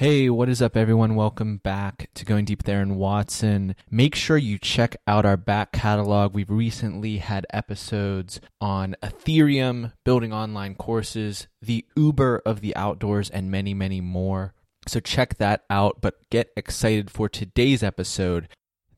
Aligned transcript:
Hey, 0.00 0.30
what 0.30 0.48
is 0.48 0.62
up, 0.62 0.78
everyone? 0.78 1.14
Welcome 1.14 1.58
back 1.58 2.08
to 2.14 2.24
Going 2.24 2.46
Deep 2.46 2.66
Aaron 2.66 2.96
Watson. 2.96 3.76
Make 3.90 4.14
sure 4.14 4.38
you 4.38 4.56
check 4.56 4.96
out 5.06 5.26
our 5.26 5.36
back 5.36 5.72
catalog. 5.72 6.32
We've 6.32 6.48
recently 6.48 7.18
had 7.18 7.46
episodes 7.50 8.40
on 8.62 8.96
Ethereum, 9.02 9.92
building 10.02 10.32
online 10.32 10.74
courses, 10.74 11.48
the 11.60 11.84
Uber 11.96 12.40
of 12.46 12.62
the 12.62 12.74
outdoors, 12.76 13.28
and 13.28 13.50
many, 13.50 13.74
many 13.74 14.00
more. 14.00 14.54
So 14.86 15.00
check 15.00 15.36
that 15.36 15.64
out, 15.68 16.00
but 16.00 16.14
get 16.30 16.48
excited 16.56 17.10
for 17.10 17.28
today's 17.28 17.82
episode. 17.82 18.48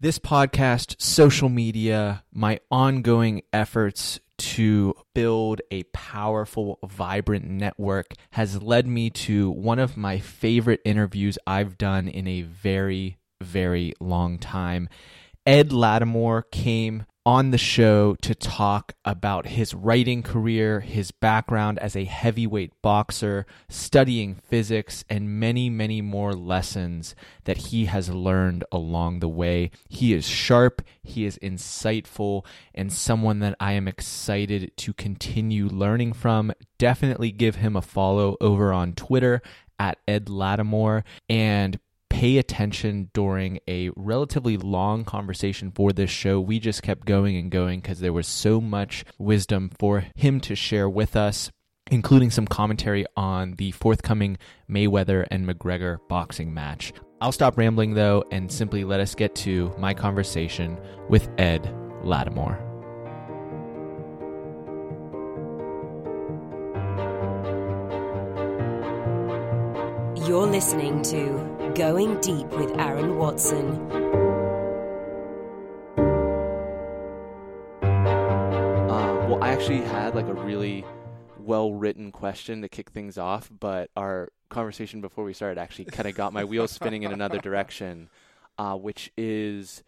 This 0.03 0.19
podcast, 0.19 1.01
social 1.01 1.49
media, 1.49 2.25
my 2.33 2.59
ongoing 2.73 3.43
efforts 3.53 4.19
to 4.37 4.95
build 5.15 5.61
a 5.71 5.85
powerful, 5.93 6.81
vibrant 6.85 7.45
network 7.45 8.15
has 8.33 8.61
led 8.61 8.89
me 8.89 9.11
to 9.11 9.49
one 9.53 9.79
of 9.79 9.97
my 9.97 10.19
favorite 10.19 10.81
interviews 10.85 11.39
I've 11.47 11.79
done 11.79 12.09
in 12.09 12.27
a 12.27 12.43
very, 12.43 13.19
very 13.41 13.93
long 14.01 14.41
time. 14.41 14.89
Ed 15.47 15.71
Latimore 15.71 16.51
came 16.51 17.07
on 17.25 17.51
the 17.51 17.59
show 17.59 18.17
to 18.23 18.35
talk 18.35 18.95
about 19.05 19.47
his 19.47 19.75
writing 19.75 20.23
career, 20.23 20.81
his 20.81 21.13
background 21.13 21.79
as 21.79 21.95
a 21.95 22.05
heavyweight 22.05 22.73
boxer, 22.83 23.47
studying 23.69 24.35
physics, 24.35 25.05
and 25.09 25.39
many, 25.39 25.71
many 25.71 26.01
more 26.03 26.33
lessons 26.33 27.15
that 27.45 27.57
he 27.57 27.85
has 27.85 28.09
learned 28.09 28.65
along 28.73 29.21
the 29.21 29.29
way. 29.29 29.71
He 29.89 30.13
is 30.13 30.27
sharp, 30.27 30.83
he 31.03 31.25
is 31.25 31.39
insightful, 31.39 32.45
and 32.75 32.93
someone 32.93 33.39
that 33.39 33.57
I 33.61 33.73
am 33.73 33.87
excited 33.87 34.73
to 34.79 34.93
continue 34.93 35.69
learning 35.69 36.15
from. 36.15 36.53
Definitely 36.79 37.31
give 37.31 37.57
him 37.57 37.77
a 37.77 37.83
follow 37.83 38.37
over 38.41 38.73
on 38.73 38.95
Twitter 38.95 39.43
at 39.79 39.99
Ed 40.07 40.27
Latimore 40.27 41.03
and 41.29 41.79
pay 42.23 42.39
attention 42.39 43.11
during 43.13 43.59
a 43.67 43.91
relatively 43.97 44.57
long 44.57 45.05
conversation 45.05 45.73
for 45.73 45.93
this 45.93 46.09
show. 46.09 46.41
We 46.41 46.61
just 46.61 46.81
kept 46.81 47.05
going 47.05 47.37
and 47.37 47.51
going 47.51 47.81
because 47.81 47.99
there 47.99 48.13
was 48.13 48.29
so 48.29 48.61
much 48.61 49.05
wisdom 49.19 49.73
for 49.77 50.05
him 50.15 50.39
to 50.43 50.55
share 50.55 50.89
with 50.89 51.17
us, 51.17 51.51
including 51.91 52.31
some 52.31 52.47
commentary 52.47 53.05
on 53.17 53.55
the 53.55 53.73
forthcoming 53.73 54.39
Mayweather 54.71 55.27
and 55.33 55.49
McGregor 55.49 55.99
boxing 56.09 56.55
match. 56.55 56.93
I'll 57.21 57.33
stop 57.33 57.59
rambling 57.59 57.95
though 57.95 58.23
and 58.31 58.53
simply 58.53 58.85
let 58.85 59.01
us 59.01 59.17
get 59.17 59.35
to 59.47 59.75
my 59.77 59.93
conversation 59.93 60.79
with 61.09 61.29
Ed 61.39 61.65
Latimore. 62.05 62.57
You're 70.25 70.47
listening 70.47 71.03
to 71.03 71.52
Going 71.75 72.21
Deep 72.21 72.49
with 72.49 72.79
Aaron 72.79 73.17
Watson. 73.17 73.81
Uh, 78.91 79.27
well, 79.27 79.43
I 79.43 79.49
actually 79.49 79.81
had 79.81 80.15
like 80.15 80.27
a 80.27 80.35
really 80.35 80.85
well 81.39 81.73
written 81.73 82.13
question 82.13 82.61
to 82.61 82.69
kick 82.69 82.91
things 82.91 83.17
off, 83.17 83.51
but 83.59 83.89
our 83.97 84.29
conversation 84.51 85.01
before 85.01 85.25
we 85.25 85.33
started 85.33 85.59
actually 85.59 85.87
kind 85.87 86.07
of 86.07 86.15
got 86.15 86.35
my 86.35 86.45
wheels 86.45 86.71
spinning 86.73 87.05
in 87.05 87.13
another 87.13 87.39
direction, 87.39 88.11
uh, 88.59 88.77
which 88.77 89.11
is 89.17 89.83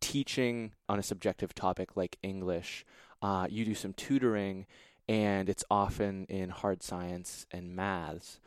teaching 0.00 0.72
on 0.86 0.98
a 0.98 1.02
subjective 1.02 1.54
topic 1.54 1.96
like 1.96 2.18
English. 2.22 2.84
Uh, 3.22 3.46
you 3.48 3.64
do 3.64 3.74
some 3.74 3.94
tutoring, 3.94 4.66
and 5.08 5.48
it's 5.48 5.64
often 5.70 6.26
in 6.26 6.50
hard 6.50 6.82
science 6.82 7.46
and 7.50 7.74
maths. 7.74 8.38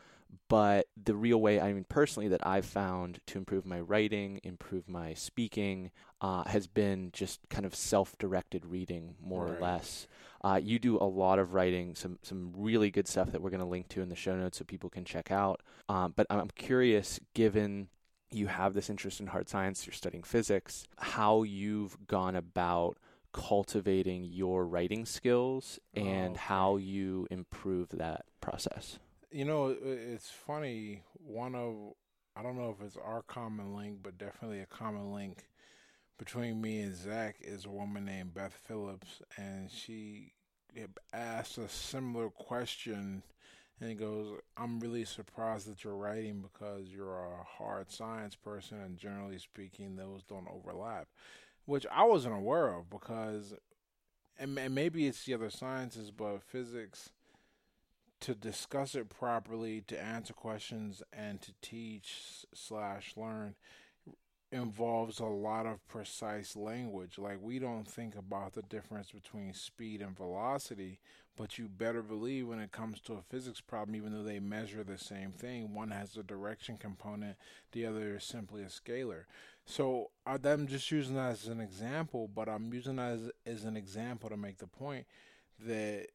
But 0.47 0.88
the 1.02 1.16
real 1.16 1.39
way, 1.39 1.59
I 1.59 1.73
mean, 1.73 1.86
personally, 1.88 2.28
that 2.30 2.45
I've 2.45 2.66
found 2.66 3.19
to 3.28 3.38
improve 3.38 3.66
my 3.66 3.80
writing, 3.80 4.39
improve 4.44 4.88
my 4.89 5.14
speaking, 5.14 5.91
uh, 6.22 6.44
has 6.45 6.67
been 6.67 7.09
just 7.14 7.39
kind 7.50 7.66
of 7.66 7.75
self-directed 7.75 8.66
reading, 8.66 9.16
more 9.22 9.45
Right. 9.45 9.58
or 9.58 9.61
less. 9.61 10.07
Uh, 10.44 10.59
you 10.62 10.78
do 10.79 10.97
a 10.97 11.06
lot 11.06 11.40
of 11.40 11.53
writing, 11.53 11.95
some 11.95 12.19
some 12.22 12.53
really 12.56 12.91
good 12.91 13.07
stuff 13.07 13.31
that 13.31 13.41
we're 13.41 13.50
going 13.50 13.59
to 13.59 13.66
link 13.66 13.88
to 13.90 14.01
in 14.01 14.09
the 14.09 14.16
show 14.16 14.35
notes 14.35 14.57
so 14.57 14.63
people 14.66 14.90
can 14.90 15.06
check 15.06 15.31
out. 15.31 15.62
Um, 15.90 16.13
but 16.16 16.28
I'm 16.29 16.50
curious, 16.50 17.19
given 17.34 17.90
you 18.31 18.47
have 18.47 18.74
this 18.74 18.90
interest 18.90 19.19
in 19.19 19.28
hard 19.28 19.50
science, 19.50 19.85
you're 19.85 19.94
studying 19.94 20.24
physics, 20.24 20.85
how 20.97 21.44
you've 21.44 21.97
gone 22.07 22.35
about 22.35 22.97
cultivating 23.34 24.24
your 24.24 24.66
writing 24.66 25.06
skills 25.06 25.79
and 25.95 26.06
Oh, 26.06 26.31
okay. 26.31 26.40
how 26.40 26.78
you 26.78 27.28
improve 27.31 27.90
that 27.90 28.25
process. 28.41 28.97
You 29.35 29.44
know, 29.44 29.75
it's 29.84 30.29
funny. 30.29 31.01
One 31.16 31.56
of 31.56 31.75
I 32.38 32.41
don't 32.41 32.57
know 32.57 32.69
if 32.69 32.81
it's 32.81 32.96
our 32.96 33.22
common 33.22 33.75
link, 33.75 33.97
but 34.01 34.18
definitely 34.18 34.62
a 34.62 34.66
common 34.66 35.12
link 35.12 35.50
between 36.18 36.62
me 36.62 36.79
and 36.79 36.96
Zach 36.96 37.35
is 37.41 37.66
a 37.66 37.69
woman 37.69 38.06
named 38.06 38.34
Beth 38.34 38.57
Phillips, 38.66 39.22
and 39.35 39.69
she 39.69 40.31
asked 41.12 41.57
a 41.57 41.68
similar 41.68 42.29
question. 42.29 43.24
And 43.81 43.90
he 43.90 43.95
goes, 43.95 44.40
"I'm 44.56 44.79
really 44.79 45.03
surprised 45.03 45.69
that 45.69 45.84
you're 45.84 45.97
writing 45.97 46.41
because 46.41 46.88
you're 46.88 47.25
a 47.25 47.44
hard 47.44 47.91
science 47.91 48.35
person, 48.35 48.79
and 48.79 48.97
generally 48.97 49.38
speaking, 49.38 49.97
those 49.97 50.24
don't 50.24 50.47
overlap." 50.47 51.09
Which 51.66 51.85
I 51.91 52.06
wasn't 52.06 52.35
aware 52.35 52.69
of 52.74 52.90
because, 52.90 53.53
and, 54.40 54.57
and 54.57 54.74
maybe 54.74 55.07
it's 55.07 55.25
the 55.25 55.34
other 55.34 55.50
sciences, 55.50 56.09
but 56.09 56.41
physics 56.41 57.09
to 58.22 58.34
discuss 58.34 58.96
it 58.96 59.09
properly, 59.09 59.81
to 59.88 60.02
answer 60.02 60.34
questions, 60.34 61.03
and 61.14 61.42
to 61.42 61.53
teach 61.62 62.46
slash 62.53 63.14
learn 63.16 63.56
involves 64.52 65.20
a 65.20 65.26
lot 65.26 65.66
of 65.66 65.86
precise 65.88 66.56
language. 66.56 67.18
Like 67.18 67.40
we 67.42 67.59
don't 67.59 67.88
think 67.88 68.16
about 68.16 68.54
the 68.54 68.62
difference 68.62 69.12
between 69.12 69.54
speed 69.54 70.02
and 70.02 70.16
velocity, 70.16 71.00
but 71.36 71.58
you 71.58 71.68
better 71.68 72.02
believe 72.02 72.48
when 72.48 72.59
it 72.59 72.72
comes 72.72 73.02
to 73.02 73.14
a 73.14 73.22
physics 73.22 73.59
problem, 73.59 73.96
even 73.96 74.14
though 74.14 74.24
they 74.24 74.40
measure 74.40 74.84
the 74.84 74.98
same 74.98 75.31
thing, 75.31 75.74
one 75.74 75.92
has 75.92 76.16
a 76.16 76.24
direction 76.24 76.78
component, 76.78 77.36
the 77.74 77.86
other 77.86 78.16
is 78.16 78.24
simply 78.24 78.62
a 78.62 78.68
scalar. 78.68 79.24
So 79.66 80.12
I'm 80.25 80.68
just 80.68 80.90
using 80.92 81.16
that 81.16 81.31
as 81.31 81.48
an 81.48 81.59
example, 81.59 82.30
but 82.34 82.48
I'm 82.48 82.72
using 82.72 82.96
that 82.98 83.14
as, 83.14 83.31
as 83.46 83.64
an 83.66 83.75
example 83.75 84.30
to 84.30 84.38
make 84.38 84.59
the 84.59 84.68
point 84.68 85.06
that 85.66 86.08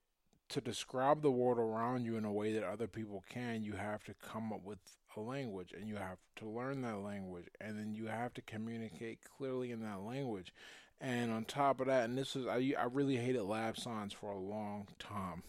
to 0.51 0.61
describe 0.61 1.23
the 1.23 1.31
world 1.31 1.59
around 1.59 2.05
you 2.05 2.17
in 2.17 2.25
a 2.25 2.33
way 2.33 2.53
that 2.53 2.65
other 2.65 2.87
people 2.87 3.25
can, 3.29 3.63
you 3.63 3.73
have 3.73 4.05
to 4.05 4.15
come 4.15 4.53
up 4.53 4.63
with 4.65 4.79
a 5.17 5.21
language 5.21 5.73
and 5.77 5.89
you 5.89 5.97
have 5.97 6.19
to 6.37 6.49
learn 6.49 6.83
that 6.83 6.99
language 6.99 7.47
and 7.61 7.79
then 7.79 7.95
you 7.95 8.07
have 8.07 8.35
to 8.35 8.43
communicate 8.43 9.21
clearly 9.37 9.71
in 9.71 9.81
that 9.83 10.03
language. 10.03 10.53
And 11.01 11.33
on 11.33 11.45
top 11.45 11.81
of 11.81 11.87
that, 11.87 12.05
and 12.05 12.19
this 12.19 12.37
is, 12.37 12.47
I, 12.47 12.75
I 12.79 12.85
really 12.93 13.17
hated 13.17 13.43
lab 13.43 13.79
science 13.79 14.13
for 14.13 14.31
a 14.31 14.39
long 14.39 14.89
time. 14.99 15.43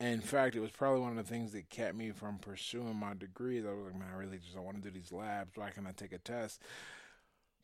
In 0.00 0.20
fact, 0.22 0.56
it 0.56 0.60
was 0.60 0.70
probably 0.70 1.00
one 1.00 1.10
of 1.10 1.16
the 1.16 1.30
things 1.30 1.52
that 1.52 1.68
kept 1.68 1.94
me 1.94 2.10
from 2.10 2.38
pursuing 2.38 2.96
my 2.96 3.12
degrees. 3.12 3.66
I 3.66 3.72
was 3.72 3.84
like, 3.84 3.98
man, 3.98 4.08
I 4.10 4.16
really 4.16 4.38
just 4.38 4.54
don't 4.54 4.64
want 4.64 4.82
to 4.82 4.90
do 4.90 4.98
these 4.98 5.12
labs. 5.12 5.56
Why 5.56 5.70
can't 5.70 5.86
I 5.86 5.92
take 5.92 6.12
a 6.12 6.18
test? 6.18 6.62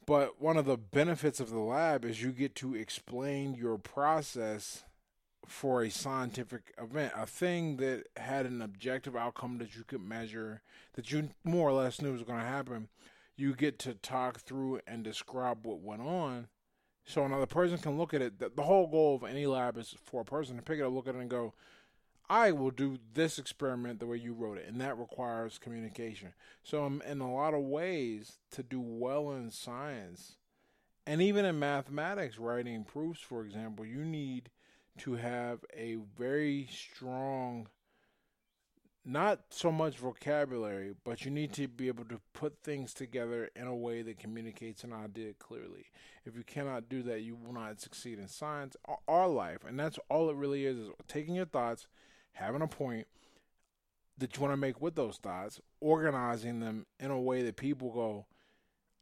But 0.04 0.40
one 0.40 0.58
of 0.58 0.66
the 0.66 0.76
benefits 0.76 1.40
of 1.40 1.48
the 1.48 1.58
lab 1.58 2.04
is 2.04 2.22
you 2.22 2.32
get 2.32 2.54
to 2.56 2.74
explain 2.74 3.54
your 3.54 3.78
process 3.78 4.84
for 5.46 5.82
a 5.82 5.90
scientific 5.90 6.74
event, 6.78 7.12
a 7.16 7.26
thing 7.26 7.76
that 7.76 8.08
had 8.16 8.46
an 8.46 8.60
objective 8.60 9.16
outcome 9.16 9.58
that 9.58 9.76
you 9.76 9.84
could 9.84 10.02
measure, 10.02 10.62
that 10.94 11.10
you 11.10 11.30
more 11.44 11.68
or 11.68 11.72
less 11.72 12.00
knew 12.00 12.12
was 12.12 12.22
going 12.22 12.40
to 12.40 12.46
happen. 12.46 12.88
You 13.36 13.54
get 13.54 13.78
to 13.80 13.94
talk 13.94 14.40
through 14.40 14.80
and 14.86 15.04
describe 15.04 15.66
what 15.66 15.80
went 15.80 16.02
on, 16.02 16.48
so 17.04 17.24
another 17.24 17.46
person 17.46 17.78
can 17.78 17.98
look 17.98 18.14
at 18.14 18.22
it. 18.22 18.38
The, 18.38 18.48
the 18.48 18.62
whole 18.62 18.86
goal 18.86 19.16
of 19.16 19.24
any 19.24 19.46
lab 19.46 19.76
is 19.76 19.94
for 20.02 20.22
a 20.22 20.24
person 20.24 20.56
to 20.56 20.62
pick 20.62 20.78
it 20.78 20.82
up, 20.82 20.92
look 20.92 21.06
at 21.06 21.14
it, 21.14 21.20
and 21.20 21.30
go, 21.30 21.54
"I 22.28 22.50
will 22.50 22.70
do 22.70 22.98
this 23.12 23.38
experiment 23.38 24.00
the 24.00 24.06
way 24.06 24.16
you 24.16 24.32
wrote 24.32 24.58
it," 24.58 24.66
and 24.66 24.80
that 24.80 24.98
requires 24.98 25.58
communication. 25.58 26.32
So, 26.62 26.84
um, 26.84 27.02
in 27.06 27.20
a 27.20 27.32
lot 27.32 27.54
of 27.54 27.60
ways, 27.60 28.38
to 28.52 28.62
do 28.62 28.80
well 28.80 29.30
in 29.32 29.50
science, 29.50 30.36
and 31.06 31.22
even 31.22 31.44
in 31.44 31.58
mathematics, 31.58 32.38
writing 32.38 32.84
proofs, 32.84 33.20
for 33.20 33.44
example, 33.44 33.84
you 33.84 34.04
need 34.04 34.50
to 34.98 35.14
have 35.14 35.60
a 35.74 35.96
very 36.16 36.68
strong 36.70 37.68
not 39.06 39.40
so 39.50 39.70
much 39.70 39.96
vocabulary, 39.98 40.92
but 41.04 41.24
you 41.24 41.30
need 41.30 41.52
to 41.52 41.68
be 41.68 41.86
able 41.86 42.04
to 42.06 42.20
put 42.32 42.58
things 42.64 42.92
together 42.92 43.48
in 43.54 43.68
a 43.68 43.74
way 43.74 44.02
that 44.02 44.18
communicates 44.18 44.82
an 44.82 44.92
idea 44.92 45.32
clearly. 45.34 45.86
If 46.24 46.36
you 46.36 46.42
cannot 46.42 46.88
do 46.88 47.04
that, 47.04 47.22
you 47.22 47.36
will 47.36 47.52
not 47.52 47.80
succeed 47.80 48.18
in 48.18 48.26
science 48.26 48.76
or, 49.06 49.28
life. 49.28 49.60
And 49.66 49.78
that's 49.78 50.00
all 50.10 50.28
it 50.28 50.36
really 50.36 50.66
is, 50.66 50.76
is 50.76 50.88
taking 51.06 51.36
your 51.36 51.46
thoughts, 51.46 51.86
having 52.32 52.62
a 52.62 52.66
point 52.66 53.06
that 54.18 54.34
you 54.34 54.42
want 54.42 54.52
to 54.52 54.56
make 54.56 54.80
with 54.80 54.96
those 54.96 55.18
thoughts, 55.18 55.60
organizing 55.80 56.58
them 56.58 56.86
in 56.98 57.12
a 57.12 57.20
way 57.20 57.42
that 57.42 57.56
people 57.56 57.92
go, 57.92 58.26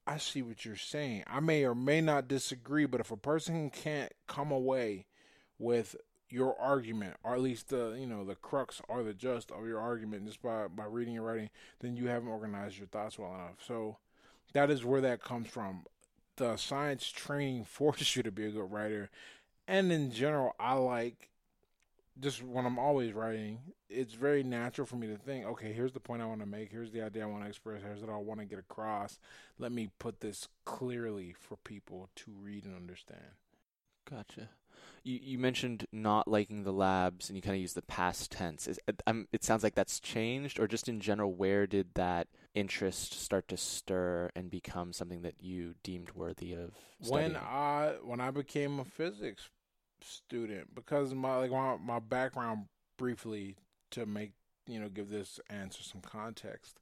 I 0.07 0.19
see 0.19 0.43
what 0.43 0.67
you're 0.67 0.77
saying. 0.77 1.25
I 1.27 1.41
may 1.41 1.65
or 1.65 1.75
may 1.75 2.03
not 2.03 2.29
disagree, 2.29 2.85
but 2.85 3.01
if 3.01 3.11
a 3.11 3.17
person 3.17 3.71
can't 3.71 4.13
come 4.29 4.53
away 4.53 5.07
with 5.59 5.97
your 6.31 6.59
argument, 6.61 7.17
or 7.23 7.35
at 7.35 7.41
least 7.41 7.69
the 7.69 7.97
you 7.99 8.07
know 8.07 8.25
the 8.25 8.35
crux 8.35 8.81
or 8.89 9.03
the 9.03 9.15
just 9.15 9.51
of 9.51 9.67
your 9.67 9.81
argument, 9.81 10.27
just 10.27 10.43
by 10.43 10.67
by 10.69 10.85
reading 10.85 11.17
and 11.17 11.27
writing, 11.27 11.51
then 11.81 11.97
you 11.97 12.09
haven't 12.09 12.29
organized 12.29 12.79
your 12.79 12.89
thoughts 12.89 13.19
well 13.19 13.35
enough. 13.35 13.59
So 13.67 13.99
that 14.53 14.71
is 14.71 14.85
where 14.85 15.01
that 15.01 15.23
comes 15.23 15.49
from. 15.49 15.85
The 16.37 16.57
science 16.57 17.09
training 17.11 17.65
forces 17.69 18.17
you 18.17 18.23
to 18.23 18.33
be 18.33 18.47
a 18.47 18.51
good 18.51 18.73
writer, 18.73 19.11
and 19.69 19.93
in 19.93 20.11
general, 20.11 20.55
I 20.59 20.75
like 20.75 21.31
just 22.21 22.43
when 22.43 22.65
I'm 22.65 22.79
always 22.79 23.13
writing, 23.13 23.59
it's 23.89 24.15
very 24.15 24.43
natural 24.43 24.87
for 24.87 24.97
me 24.97 25.09
to 25.09 25.17
think, 25.17 25.47
okay, 25.47 25.73
here's 25.73 25.93
the 25.93 26.01
point 26.01 26.23
I 26.23 26.27
want 26.27 26.41
to 26.41 26.47
make, 26.47 26.71
here's 26.71 26.93
the 26.93 27.03
idea 27.03 27.25
I 27.25 27.27
want 27.27 27.43
to 27.43 27.49
express, 27.49 27.83
here's 27.83 28.01
what 28.01 28.11
I 28.11 28.17
want 28.17 28.41
to 28.41 28.47
get 28.47 28.59
across. 28.59 29.19
Let 29.59 29.73
me 29.73 29.91
put 29.99 30.21
this 30.21 30.49
clearly 30.65 31.35
for 31.37 31.57
people 31.57 32.09
to 32.17 32.33
read 32.41 32.65
and 32.65 32.77
understand. 32.77 33.21
Gotcha. 34.09 34.49
You 35.05 35.21
you 35.23 35.39
mentioned 35.39 35.87
not 35.93 36.27
liking 36.27 36.65
the 36.65 36.73
labs, 36.73 37.29
and 37.29 37.37
you 37.37 37.43
kind 37.43 37.55
of 37.55 37.61
use 37.61 37.75
the 37.75 37.83
past 37.83 38.33
tense. 38.33 38.67
Is, 38.67 38.81
it 39.33 39.45
sounds 39.45 39.63
like 39.63 39.75
that's 39.75 40.01
changed, 40.01 40.59
or 40.59 40.67
just 40.67 40.89
in 40.89 41.01
general, 41.01 41.33
where 41.35 41.67
did 41.67 41.95
that 41.95 42.29
interest 42.55 43.21
start 43.21 43.49
to 43.49 43.57
stir 43.57 44.31
and 44.35 44.51
become 44.51 44.93
something 44.93 45.23
that 45.23 45.43
you 45.43 45.75
deemed 45.83 46.13
worthy 46.15 46.53
of? 46.55 46.73
Studying? 47.03 47.35
When 47.35 47.37
I 47.37 47.95
when 48.03 48.21
I 48.21 48.31
became 48.31 48.81
a 48.81 48.85
physics 48.85 49.51
student 50.05 50.75
because 50.75 51.15
my 51.15 51.37
like 51.37 51.51
my, 51.51 51.77
my 51.77 51.99
background 51.99 52.67
briefly 52.97 53.57
to 53.91 54.07
make 54.07 54.33
you 54.67 54.79
know 54.79 54.89
give 54.89 55.09
this 55.09 55.41
answer 55.51 55.83
some 55.83 56.01
context 56.01 56.79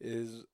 is 0.00 0.44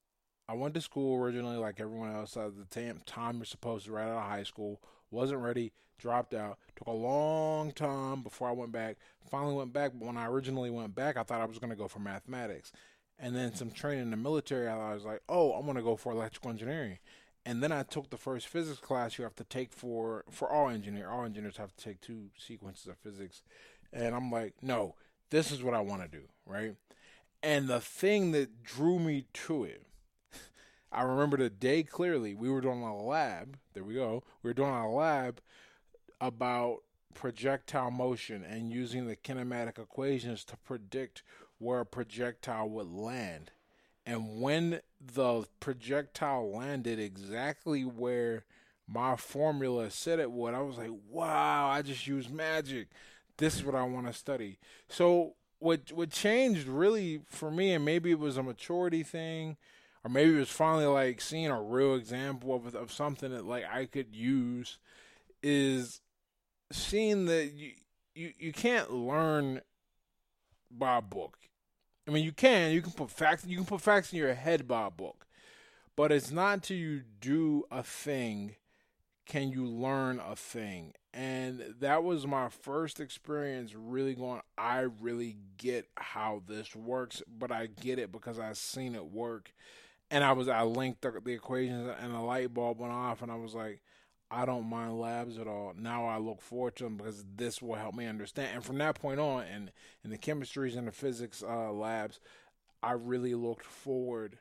I 0.49 0.55
went 0.55 0.75
to 0.75 0.81
school 0.81 1.23
originally 1.23 1.57
like 1.57 1.81
everyone 1.81 2.13
else 2.15 2.37
at 2.37 2.57
the 2.57 2.65
time 2.65 3.01
time 3.07 3.37
you're 3.37 3.45
supposed 3.45 3.87
to 3.87 3.93
right 3.93 4.09
out 4.09 4.19
of 4.19 4.29
high 4.29 4.43
school 4.43 4.81
wasn't 5.11 5.41
ready 5.41 5.73
dropped 5.99 6.35
out 6.35 6.59
took 6.77 6.89
a 6.89 6.93
long 6.93 7.73
time 7.73 8.23
before 8.23 8.49
I 8.49 8.53
went 8.53 8.73
back 8.73 8.97
finally 9.31 9.55
went 9.55 9.73
back 9.73 9.93
but 9.95 10.07
when 10.07 10.17
I 10.17 10.27
originally 10.27 10.71
went 10.71 10.95
back 10.95 11.17
I 11.17 11.23
thought 11.23 11.41
I 11.41 11.47
was 11.47 11.59
going 11.59 11.71
to 11.71 11.77
go 11.77 11.89
for 11.89 11.99
mathematics 11.99 12.73
and 13.19 13.35
then 13.35 13.55
some 13.55 13.71
training 13.71 14.05
in 14.05 14.11
the 14.11 14.17
military 14.17 14.69
I 14.69 14.95
was 14.95 15.05
like 15.05 15.23
oh 15.29 15.53
I'm 15.53 15.65
going 15.65 15.77
to 15.77 15.83
go 15.83 15.97
for 15.97 16.13
electrical 16.13 16.51
engineering 16.51 16.99
and 17.49 17.63
then 17.63 17.73
I 17.73 17.83
took 17.83 18.11
the 18.11 18.19
first 18.19 18.47
physics 18.47 18.79
class 18.79 19.17
you 19.17 19.25
have 19.25 19.35
to 19.37 19.45
take 19.45 19.73
for 19.73 20.23
for 20.31 20.51
all 20.51 20.69
engineer. 20.69 21.09
All 21.09 21.25
engineers 21.25 21.57
have 21.57 21.75
to 21.75 21.83
take 21.83 22.03
two 22.03 22.27
sequences 22.37 22.89
of 22.89 22.99
physics, 22.99 23.41
and 23.91 24.15
I'm 24.15 24.31
like, 24.31 24.55
no, 24.61 24.97
this 25.31 25.51
is 25.51 25.63
what 25.63 25.73
I 25.73 25.81
want 25.81 26.03
to 26.03 26.09
do, 26.09 26.25
right? 26.45 26.75
And 27.43 27.67
the 27.67 27.81
thing 27.81 28.33
that 28.33 28.63
drew 28.63 28.99
me 28.99 29.25
to 29.33 29.65
it, 29.65 29.87
I 30.93 31.03
remember 31.03 31.39
the 31.39 31.49
day 31.49 31.85
clearly. 31.85 32.35
We 32.35 32.51
were 32.51 32.61
doing 32.61 32.83
a 32.83 32.95
lab. 32.95 33.57
There 33.73 33.85
we 33.85 33.95
go. 33.95 34.25
We 34.43 34.51
were 34.51 34.55
doing 34.55 34.75
a 34.75 34.91
lab 34.91 35.41
about 36.21 36.79
projectile 37.15 37.91
motion 37.91 38.45
and 38.45 38.71
using 38.71 39.07
the 39.07 39.17
kinematic 39.17 39.79
equations 39.79 40.45
to 40.45 40.57
predict 40.57 41.23
where 41.59 41.81
a 41.81 41.87
projectile 41.87 42.69
would 42.69 42.91
land. 42.91 43.51
And 44.07 44.41
when 44.41 44.81
the 45.01 45.47
projectile 45.61 46.51
landed 46.51 46.99
exactly 46.99 47.83
where 47.83 48.45
my 48.87 49.17
formula 49.17 49.91
said 49.91 50.19
it 50.19 50.31
would, 50.31 50.55
I 50.55 50.61
was 50.61 50.79
like, 50.79 50.93
wow, 51.11 51.69
I 51.69 51.83
just 51.83 52.07
used 52.07 52.31
magic. 52.31 52.89
This 53.37 53.57
is 53.57 53.65
what 53.65 53.75
I 53.75 53.83
want 53.83 54.07
to 54.07 54.13
study. 54.13 54.59
So 54.89 55.35
what 55.59 55.93
what 55.93 56.11
changed 56.11 56.67
really 56.67 57.21
for 57.27 57.51
me, 57.51 57.73
and 57.73 57.85
maybe 57.85 58.11
it 58.11 58.19
was 58.19 58.37
a 58.37 58.43
maturity 58.43 59.03
thing, 59.03 59.57
or 60.05 60.11
maybe 60.11 60.35
it 60.35 60.39
was 60.39 60.49
finally 60.49 60.87
like 60.87 61.21
seeing 61.21 61.49
a 61.49 61.61
real 61.61 61.95
example 61.95 62.55
of 62.55 62.75
of 62.75 62.93
something 62.93 63.31
that 63.33 63.45
like 63.45 63.65
I 63.71 63.87
could 63.87 64.15
use, 64.15 64.79
is 65.43 66.01
seeing 66.71 67.27
that 67.27 67.53
you 67.55 67.73
you, 68.15 68.33
you 68.39 68.53
can't 68.53 68.93
learn 68.93 69.61
by 70.71 70.99
a 70.99 71.03
book. 71.03 71.39
I 72.07 72.11
mean, 72.11 72.25
you 72.25 72.33
can. 72.33 72.73
You 72.73 72.83
can 72.83 72.93
put 72.93 73.11
facts. 73.11 73.45
You 73.47 73.57
can 73.57 73.67
put 73.67 73.81
facts 73.81 74.13
in 74.13 74.19
your 74.19 74.35
head 74.35 74.67
by 74.67 74.87
a 74.87 74.91
book, 74.91 75.27
but 75.95 76.11
it's 76.11 76.31
not 76.31 76.55
until 76.55 76.77
you 76.77 77.03
do 77.21 77.65
a 77.71 77.83
thing 77.83 78.57
can 79.29 79.51
you 79.51 79.67
learn 79.67 80.21
a 80.21 80.35
thing. 80.35 80.95
And 81.13 81.75
that 81.81 82.03
was 82.03 82.27
my 82.27 82.49
first 82.49 82.99
experience 82.99 83.75
really 83.75 84.15
going. 84.15 84.41
I 84.57 84.87
really 85.01 85.37
get 85.59 85.87
how 85.97 86.43
this 86.47 86.75
works, 86.75 87.23
but 87.39 87.53
I 87.53 87.67
get 87.67 87.99
it 87.99 88.11
because 88.11 88.39
I've 88.39 88.57
seen 88.57 88.95
it 88.95 89.05
work. 89.05 89.53
And 90.11 90.25
I 90.25 90.33
was 90.33 90.49
I 90.49 90.63
linked 90.63 91.03
the, 91.03 91.21
the 91.23 91.33
equations, 91.33 91.95
and 92.01 92.15
the 92.15 92.21
light 92.21 92.55
bulb 92.55 92.81
went 92.81 92.95
off, 92.95 93.21
and 93.21 93.31
I 93.31 93.35
was 93.35 93.55
like, 93.55 93.83
I 94.31 94.45
don't 94.45 94.69
mind 94.69 95.01
labs 95.01 95.39
at 95.39 95.47
all. 95.47 95.73
Now 95.77 96.07
I 96.07 96.19
look 96.19 96.43
forward 96.43 96.77
to 96.77 96.85
them 96.85 96.97
because 96.97 97.25
this 97.37 97.63
will 97.63 97.77
help 97.77 97.95
me 97.95 98.07
understand. 98.07 98.51
And 98.55 98.65
from 98.65 98.79
that 98.79 99.01
point 99.01 99.21
on, 99.21 99.45
and 99.45 99.73
in 100.05 100.11
the 100.11 100.19
chemistries 100.19 100.77
and 100.77 100.87
the 100.87 100.93
physics 100.93 101.43
uh, 101.43 101.73
labs, 101.73 102.21
I 102.83 102.93
really 102.93 103.35
looked 103.35 103.65
forward 103.65 104.39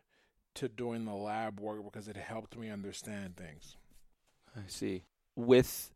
to 0.56 0.68
doing 0.68 1.06
the 1.06 1.14
lab 1.14 1.60
work 1.60 1.84
because 1.84 2.08
it 2.08 2.18
helped 2.18 2.58
me 2.58 2.70
understand 2.70 3.38
things. 3.38 3.78
I 4.56 4.64
see. 4.68 5.04
With 5.36 5.92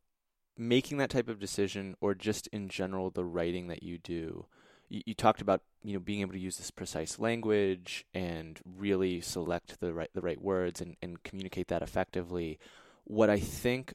making 0.57 0.97
that 0.99 1.09
type 1.09 1.27
of 1.27 1.39
decision, 1.39 1.95
or 1.99 2.13
just 2.13 2.47
in 2.47 2.69
general, 2.69 3.09
the 3.09 3.25
writing 3.25 3.67
that 3.67 3.83
you 3.83 3.97
do, 3.97 4.45
you, 4.87 5.01
you 5.07 5.13
talked 5.13 5.41
about 5.41 5.61
you 5.83 5.93
know 5.93 5.99
being 5.99 6.21
able 6.21 6.33
to 6.33 6.39
use 6.39 6.57
this 6.57 6.71
precise 6.71 7.17
language 7.17 8.05
and 8.13 8.59
really 8.63 9.19
select 9.21 9.79
the 9.79 9.93
right 9.93 10.09
the 10.13 10.21
right 10.21 10.41
words 10.41 10.79
and, 10.79 10.95
and 11.01 11.23
communicate 11.23 11.67
that 11.69 11.81
effectively 11.81 12.59
what 13.05 13.29
I 13.29 13.39
think 13.39 13.93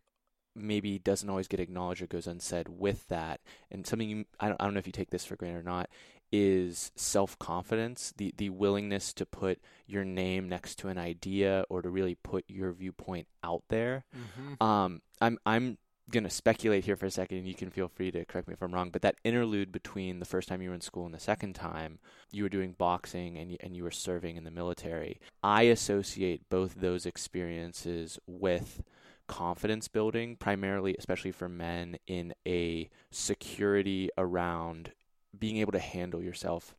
maybe 0.54 0.98
doesn't 0.98 1.28
always 1.28 1.48
get 1.48 1.60
acknowledged 1.60 2.02
or 2.02 2.06
goes 2.06 2.26
unsaid 2.26 2.68
with 2.68 3.06
that, 3.08 3.40
and 3.70 3.86
something 3.86 4.08
you, 4.08 4.24
I 4.40 4.48
don't, 4.48 4.60
I 4.60 4.64
don't 4.64 4.74
know 4.74 4.78
if 4.78 4.86
you 4.86 4.92
take 4.92 5.10
this 5.10 5.24
for 5.24 5.36
granted 5.36 5.60
or 5.60 5.62
not, 5.62 5.88
is 6.32 6.90
self 6.96 7.38
confidence, 7.38 8.12
the 8.16 8.34
the 8.36 8.50
willingness 8.50 9.12
to 9.14 9.26
put 9.26 9.60
your 9.86 10.04
name 10.04 10.48
next 10.48 10.76
to 10.80 10.88
an 10.88 10.98
idea 10.98 11.64
or 11.68 11.82
to 11.82 11.90
really 11.90 12.16
put 12.16 12.44
your 12.48 12.72
viewpoint 12.72 13.28
out 13.44 13.62
there. 13.68 14.04
Mm-hmm. 14.16 14.62
Um, 14.62 15.02
I'm 15.20 15.38
I'm 15.46 15.78
gonna 16.10 16.30
speculate 16.30 16.84
here 16.84 16.96
for 16.96 17.06
a 17.06 17.10
second, 17.10 17.38
and 17.38 17.48
you 17.48 17.54
can 17.54 17.70
feel 17.70 17.88
free 17.88 18.10
to 18.12 18.24
correct 18.24 18.48
me 18.48 18.54
if 18.54 18.62
I'm 18.62 18.72
wrong. 18.72 18.90
But 18.90 19.02
that 19.02 19.16
interlude 19.24 19.72
between 19.72 20.20
the 20.20 20.24
first 20.24 20.48
time 20.48 20.62
you 20.62 20.68
were 20.68 20.74
in 20.74 20.80
school 20.80 21.04
and 21.04 21.14
the 21.14 21.20
second 21.20 21.54
time 21.54 21.98
you 22.30 22.42
were 22.42 22.48
doing 22.48 22.74
boxing 22.78 23.36
and 23.36 23.50
you, 23.50 23.56
and 23.60 23.76
you 23.76 23.82
were 23.82 23.90
serving 23.90 24.36
in 24.36 24.44
the 24.44 24.50
military, 24.50 25.20
I 25.42 25.62
associate 25.62 26.48
both 26.48 26.76
those 26.76 27.06
experiences 27.06 28.18
with 28.26 28.82
confidence 29.26 29.88
building, 29.88 30.36
primarily, 30.36 30.94
especially 30.98 31.32
for 31.32 31.48
men, 31.48 31.98
in 32.06 32.34
a 32.46 32.88
security 33.10 34.10
around 34.16 34.92
being 35.36 35.56
able 35.58 35.72
to 35.72 35.78
handle 35.78 36.22
yourself 36.22 36.76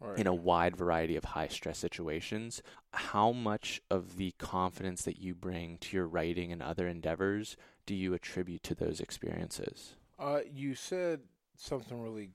right. 0.00 0.18
in 0.18 0.26
a 0.26 0.34
wide 0.34 0.76
variety 0.76 1.16
of 1.16 1.24
high 1.24 1.48
stress 1.48 1.78
situations. 1.78 2.62
How 2.92 3.32
much 3.32 3.80
of 3.90 4.16
the 4.16 4.32
confidence 4.38 5.02
that 5.02 5.18
you 5.18 5.34
bring 5.34 5.78
to 5.78 5.96
your 5.96 6.06
writing 6.06 6.52
and 6.52 6.62
other 6.62 6.88
endeavors 6.88 7.56
do 7.90 7.96
you 7.96 8.14
attribute 8.14 8.62
to 8.62 8.72
those 8.72 9.00
experiences? 9.00 9.94
Uh, 10.16 10.42
you 10.54 10.76
said 10.76 11.18
something 11.56 12.00
really 12.00 12.30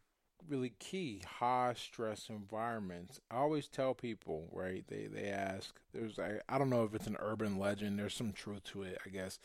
really 0.50 0.74
key 0.80 1.24
high 1.40 1.74
stress 1.76 2.30
environments 2.30 3.20
i 3.32 3.36
always 3.38 3.68
tell 3.68 3.96
people 3.96 4.48
right 4.52 4.86
they 4.90 5.08
they 5.08 5.30
ask 5.30 5.80
there's 5.92 6.20
I, 6.20 6.40
I 6.48 6.60
don't 6.60 6.70
know 6.70 6.84
if 6.84 6.94
it's 6.94 7.08
an 7.08 7.18
urban 7.20 7.58
legend 7.58 7.98
there's 7.98 8.14
some 8.14 8.32
truth 8.32 8.64
to 8.66 8.84
it 8.84 9.00
i 9.04 9.10
guess 9.10 9.40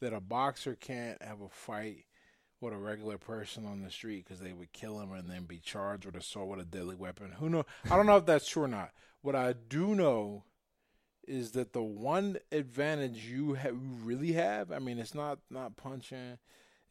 that 0.00 0.14
a 0.14 0.20
boxer 0.20 0.74
can't 0.74 1.20
have 1.22 1.42
a 1.42 1.50
fight 1.50 2.06
with 2.62 2.72
a 2.72 2.78
regular 2.78 3.18
person 3.18 3.66
on 3.66 3.82
the 3.82 3.90
street 3.90 4.24
because 4.24 4.40
they 4.40 4.54
would 4.54 4.72
kill 4.72 4.98
him 4.98 5.12
and 5.12 5.28
then 5.28 5.44
be 5.44 5.58
charged 5.58 6.06
with 6.06 6.16
assault 6.16 6.48
with 6.48 6.60
a 6.60 6.64
deadly 6.64 6.94
weapon. 6.94 7.32
Who 7.38 7.50
know? 7.50 7.66
I 7.90 7.96
don't 7.96 8.06
know 8.06 8.16
if 8.16 8.24
that's 8.24 8.48
true 8.48 8.62
or 8.62 8.68
not. 8.68 8.92
What 9.20 9.36
I 9.36 9.52
do 9.52 9.94
know 9.94 10.44
is 11.26 11.52
that 11.52 11.72
the 11.72 11.82
one 11.82 12.38
advantage 12.52 13.26
you 13.26 13.56
you 13.56 13.80
really 14.02 14.32
have. 14.32 14.70
I 14.70 14.78
mean, 14.78 14.98
it's 14.98 15.14
not 15.14 15.38
not 15.50 15.76
punching, 15.76 16.38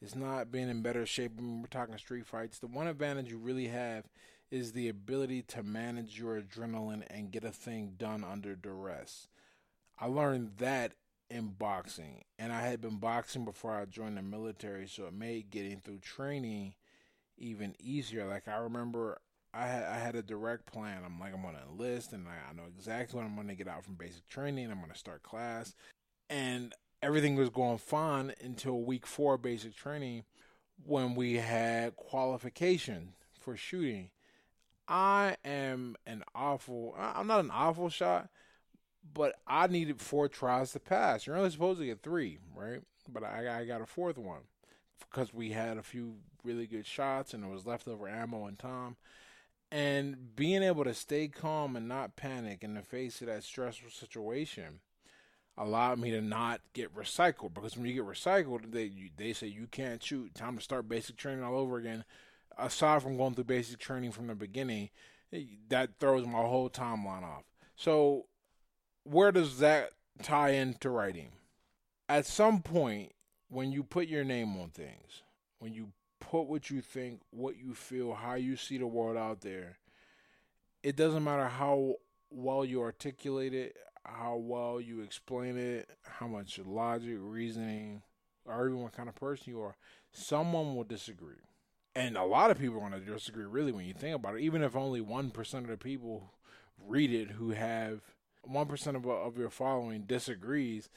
it's 0.01 0.15
not 0.15 0.51
being 0.51 0.69
in 0.69 0.81
better 0.81 1.05
shape. 1.05 1.35
When 1.35 1.61
we're 1.61 1.67
talking 1.67 1.97
street 1.97 2.25
fights. 2.25 2.59
The 2.59 2.67
one 2.67 2.87
advantage 2.87 3.31
you 3.31 3.37
really 3.37 3.67
have 3.67 4.05
is 4.51 4.71
the 4.71 4.89
ability 4.89 5.41
to 5.41 5.63
manage 5.63 6.19
your 6.19 6.39
adrenaline 6.39 7.03
and 7.09 7.31
get 7.31 7.43
a 7.43 7.51
thing 7.51 7.93
done 7.97 8.23
under 8.23 8.55
duress. 8.55 9.27
I 9.99 10.07
learned 10.07 10.57
that 10.57 10.93
in 11.29 11.47
boxing, 11.57 12.23
and 12.37 12.53
I 12.53 12.61
had 12.61 12.81
been 12.81 12.97
boxing 12.97 13.45
before 13.45 13.71
I 13.71 13.85
joined 13.85 14.17
the 14.17 14.21
military, 14.21 14.87
so 14.87 15.07
it 15.07 15.13
made 15.13 15.49
getting 15.49 15.79
through 15.79 15.99
training 15.99 16.75
even 17.37 17.75
easier. 17.79 18.27
Like 18.27 18.47
I 18.47 18.57
remember, 18.57 19.19
I 19.55 19.67
had 19.67 19.83
I 19.83 19.97
had 19.97 20.15
a 20.15 20.21
direct 20.21 20.65
plan. 20.65 21.03
I'm 21.05 21.19
like, 21.19 21.33
I'm 21.33 21.41
gonna 21.41 21.61
enlist, 21.71 22.13
and 22.13 22.27
I, 22.27 22.51
I 22.51 22.53
know 22.53 22.63
exactly 22.77 23.17
when 23.17 23.25
I'm 23.25 23.35
gonna 23.35 23.55
get 23.55 23.67
out 23.67 23.83
from 23.85 23.95
basic 23.95 24.27
training. 24.27 24.69
I'm 24.71 24.81
gonna 24.81 24.95
start 24.95 25.23
class, 25.23 25.73
and 26.29 26.73
everything 27.01 27.35
was 27.35 27.49
going 27.49 27.77
fine 27.77 28.33
until 28.43 28.81
week 28.81 29.05
four 29.07 29.37
basic 29.37 29.75
training, 29.75 30.23
when 30.85 31.15
we 31.15 31.35
had 31.35 31.95
qualification 31.95 33.13
for 33.39 33.55
shooting. 33.55 34.09
I 34.87 35.37
am 35.43 35.95
an 36.05 36.23
awful. 36.35 36.95
I'm 36.97 37.27
not 37.27 37.39
an 37.39 37.51
awful 37.51 37.89
shot 37.89 38.29
but 39.13 39.35
I 39.47 39.67
needed 39.67 40.01
four 40.01 40.27
tries 40.27 40.71
to 40.71 40.79
pass. 40.79 41.25
You're 41.25 41.37
only 41.37 41.51
supposed 41.51 41.79
to 41.79 41.85
get 41.85 42.01
three, 42.01 42.39
right? 42.55 42.81
But 43.07 43.23
I, 43.23 43.61
I 43.61 43.65
got 43.65 43.81
a 43.81 43.85
fourth 43.85 44.17
one. 44.17 44.41
because 45.09 45.33
we 45.33 45.51
had 45.51 45.77
a 45.77 45.83
few 45.83 46.15
really 46.43 46.67
good 46.67 46.85
shots 46.85 47.33
and 47.33 47.43
it 47.43 47.49
was 47.49 47.65
leftover 47.65 48.07
ammo 48.07 48.45
and 48.45 48.57
time. 48.59 48.95
And 49.71 50.35
being 50.35 50.63
able 50.63 50.83
to 50.83 50.93
stay 50.93 51.27
calm 51.27 51.75
and 51.75 51.87
not 51.87 52.15
panic 52.15 52.63
in 52.63 52.75
the 52.75 52.81
face 52.81 53.21
of 53.21 53.27
that 53.27 53.43
stressful 53.43 53.89
situation 53.89 54.79
allowed 55.57 55.99
me 55.99 56.11
to 56.11 56.21
not 56.21 56.61
get 56.73 56.95
recycled 56.95 57.53
because 57.53 57.77
when 57.77 57.85
you 57.85 57.93
get 57.93 58.05
recycled, 58.05 58.71
they 58.71 58.91
they 59.17 59.33
say 59.33 59.47
you 59.47 59.67
can't 59.67 60.03
shoot. 60.03 60.35
Time 60.35 60.57
to 60.57 60.63
start 60.63 60.89
basic 60.89 61.17
training 61.17 61.43
all 61.43 61.57
over 61.57 61.77
again. 61.77 62.03
Aside 62.57 63.01
from 63.01 63.17
going 63.17 63.33
through 63.35 63.45
basic 63.45 63.79
training 63.79 64.11
from 64.11 64.27
the 64.27 64.35
beginning, 64.35 64.89
eh, 65.33 65.43
that 65.69 65.99
throws 65.99 66.25
my 66.25 66.41
whole 66.41 66.69
timeline 66.69 67.23
off. 67.23 67.43
So, 67.75 68.27
where 69.03 69.31
does 69.31 69.59
that 69.59 69.91
tie 70.21 70.51
into 70.51 70.89
writing? 70.89 71.31
At 72.07 72.25
some 72.25 72.61
point, 72.61 73.11
when 73.49 73.71
you 73.71 73.83
put 73.83 74.07
your 74.07 74.23
name 74.23 74.55
on 74.57 74.69
things, 74.69 75.23
when 75.59 75.73
you 75.73 75.91
put 76.19 76.43
what 76.43 76.69
you 76.69 76.81
think, 76.81 77.21
what 77.31 77.57
you 77.57 77.73
feel, 77.73 78.13
how 78.13 78.35
you 78.35 78.55
see 78.55 78.77
the 78.77 78.87
world 78.87 79.17
out 79.17 79.41
there, 79.41 79.77
it 80.83 80.95
doesn't 80.95 81.23
matter 81.23 81.47
how 81.47 81.95
well 82.29 82.65
you 82.65 82.81
articulate 82.81 83.53
it, 83.53 83.75
how 84.03 84.35
well 84.35 84.79
you 84.79 85.01
explain 85.01 85.57
it, 85.57 85.89
how 86.03 86.27
much 86.27 86.59
logic, 86.59 87.17
reasoning, 87.19 88.01
or 88.45 88.67
even 88.67 88.81
what 88.81 88.93
kind 88.93 89.09
of 89.09 89.15
person 89.15 89.53
you 89.53 89.61
are, 89.61 89.75
someone 90.11 90.75
will 90.75 90.83
disagree. 90.83 91.35
And 91.95 92.17
a 92.17 92.23
lot 92.23 92.51
of 92.51 92.59
people 92.59 92.75
are 92.77 92.89
going 92.89 92.91
to 92.91 92.99
disagree, 92.99 93.45
really, 93.45 93.71
when 93.71 93.85
you 93.85 93.93
think 93.93 94.15
about 94.15 94.35
it. 94.35 94.41
Even 94.41 94.61
if 94.61 94.75
only 94.75 95.01
1% 95.01 95.53
of 95.53 95.67
the 95.67 95.77
people 95.77 96.33
read 96.85 97.11
it 97.11 97.31
who 97.31 97.51
have 97.51 98.01
1% 98.47 98.95
of, 98.95 99.07
of 99.07 99.37
your 99.37 99.49
following 99.49 100.03
disagrees, 100.03 100.89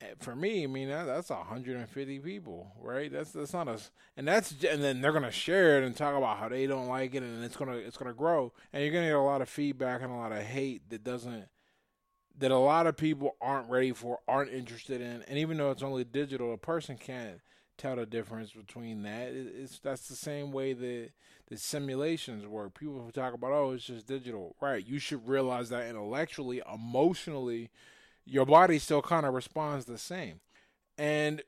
Eh, 0.00 0.14
for 0.18 0.34
me, 0.34 0.64
I 0.64 0.66
mean 0.66 0.88
that, 0.88 1.04
that's 1.04 1.30
150 1.30 2.18
people, 2.20 2.72
right? 2.80 3.12
That's 3.12 3.32
that's 3.32 3.52
not 3.52 3.68
a, 3.68 3.78
and 4.16 4.26
that's 4.26 4.52
and 4.64 4.82
then 4.82 5.00
they're 5.00 5.12
gonna 5.12 5.30
share 5.30 5.78
it 5.78 5.84
and 5.84 5.96
talk 5.96 6.16
about 6.16 6.38
how 6.38 6.48
they 6.48 6.66
don't 6.66 6.88
like 6.88 7.14
it, 7.14 7.22
and 7.22 7.44
it's 7.44 7.56
gonna 7.56 7.76
it's 7.76 7.96
gonna 7.96 8.14
grow, 8.14 8.52
and 8.72 8.82
you're 8.82 8.92
gonna 8.92 9.06
get 9.08 9.16
a 9.16 9.20
lot 9.20 9.42
of 9.42 9.48
feedback 9.48 10.02
and 10.02 10.10
a 10.10 10.16
lot 10.16 10.32
of 10.32 10.42
hate 10.42 10.88
that 10.90 11.04
doesn't 11.04 11.48
that 12.38 12.50
a 12.50 12.58
lot 12.58 12.86
of 12.86 12.96
people 12.96 13.36
aren't 13.40 13.68
ready 13.68 13.92
for, 13.92 14.20
aren't 14.26 14.52
interested 14.52 15.00
in, 15.00 15.22
and 15.28 15.38
even 15.38 15.58
though 15.58 15.70
it's 15.70 15.82
only 15.82 16.04
digital, 16.04 16.54
a 16.54 16.58
person 16.58 16.96
can't 16.96 17.40
tell 17.76 17.96
the 17.96 18.06
difference 18.06 18.52
between 18.52 19.02
that. 19.02 19.28
It's 19.32 19.78
that's 19.80 20.08
the 20.08 20.16
same 20.16 20.52
way 20.52 20.72
that 20.72 21.10
the 21.48 21.56
simulations 21.58 22.46
work. 22.46 22.74
People 22.78 23.10
talk 23.12 23.34
about 23.34 23.52
oh, 23.52 23.72
it's 23.72 23.84
just 23.84 24.06
digital, 24.06 24.56
right? 24.60 24.86
You 24.86 24.98
should 24.98 25.28
realize 25.28 25.68
that 25.70 25.88
intellectually, 25.88 26.62
emotionally, 26.72 27.70
your 28.24 28.46
body 28.46 28.78
still 28.78 29.02
kind 29.02 29.26
of 29.26 29.34
responds 29.34 29.84
the 29.84 29.98
same, 29.98 30.40
and 30.98 31.42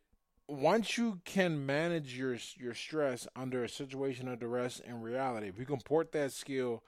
once 0.48 0.98
you 0.98 1.20
can 1.24 1.64
manage 1.64 2.16
your 2.16 2.36
your 2.58 2.74
stress 2.74 3.26
under 3.34 3.64
a 3.64 3.68
situation 3.68 4.28
of 4.28 4.40
duress 4.40 4.80
in 4.80 5.00
reality, 5.00 5.48
if 5.48 5.58
you 5.58 5.66
can 5.66 5.80
port 5.80 6.12
that 6.12 6.32
skill 6.32 6.82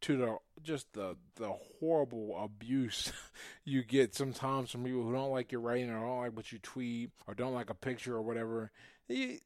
to 0.00 0.16
the 0.16 0.36
just 0.62 0.92
the 0.94 1.16
the 1.36 1.52
horrible 1.78 2.34
abuse 2.42 3.12
you 3.64 3.82
get 3.82 4.14
sometimes 4.14 4.70
from 4.70 4.84
people 4.84 5.02
who 5.02 5.12
don't 5.12 5.30
like 5.30 5.52
your 5.52 5.60
writing 5.60 5.90
or 5.90 6.00
don't 6.00 6.20
like 6.20 6.36
what 6.36 6.52
you 6.52 6.58
tweet 6.58 7.10
or 7.26 7.34
don't 7.34 7.54
like 7.54 7.70
a 7.70 7.74
picture 7.74 8.14
or 8.14 8.22
whatever. 8.22 8.70
You, 9.08 9.38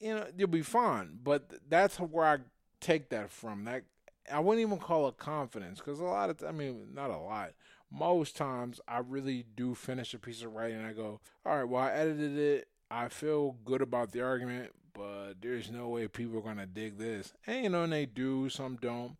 you 0.00 0.14
know, 0.14 0.26
you'll 0.36 0.48
be 0.48 0.62
fine. 0.62 1.18
But 1.22 1.52
that's 1.68 1.96
where 1.98 2.26
I 2.26 2.38
take 2.80 3.10
that 3.10 3.30
from. 3.30 3.64
That 3.64 3.84
I 4.32 4.40
wouldn't 4.40 4.66
even 4.66 4.78
call 4.78 5.08
it 5.08 5.18
confidence 5.18 5.78
because 5.78 6.00
a 6.00 6.04
lot 6.04 6.30
of 6.30 6.42
I 6.46 6.52
mean 6.52 6.88
not 6.94 7.10
a 7.10 7.18
lot. 7.18 7.52
Most 7.90 8.36
times 8.36 8.80
I 8.86 8.98
really 8.98 9.44
do 9.56 9.74
finish 9.74 10.14
a 10.14 10.18
piece 10.18 10.42
of 10.42 10.54
writing 10.54 10.84
I 10.84 10.92
go, 10.92 11.20
all 11.44 11.56
right, 11.56 11.68
well 11.68 11.82
I 11.82 11.92
edited 11.92 12.38
it. 12.38 12.68
I 12.90 13.08
feel 13.08 13.56
good 13.64 13.82
about 13.82 14.12
the 14.12 14.22
argument, 14.22 14.72
but 14.94 15.34
there's 15.40 15.70
no 15.70 15.88
way 15.88 16.08
people 16.08 16.38
are 16.38 16.42
gonna 16.42 16.66
dig 16.66 16.98
this. 16.98 17.32
And 17.46 17.64
you 17.64 17.70
know, 17.70 17.84
and 17.84 17.92
they 17.92 18.06
do, 18.06 18.48
some 18.48 18.76
don't 18.76 19.16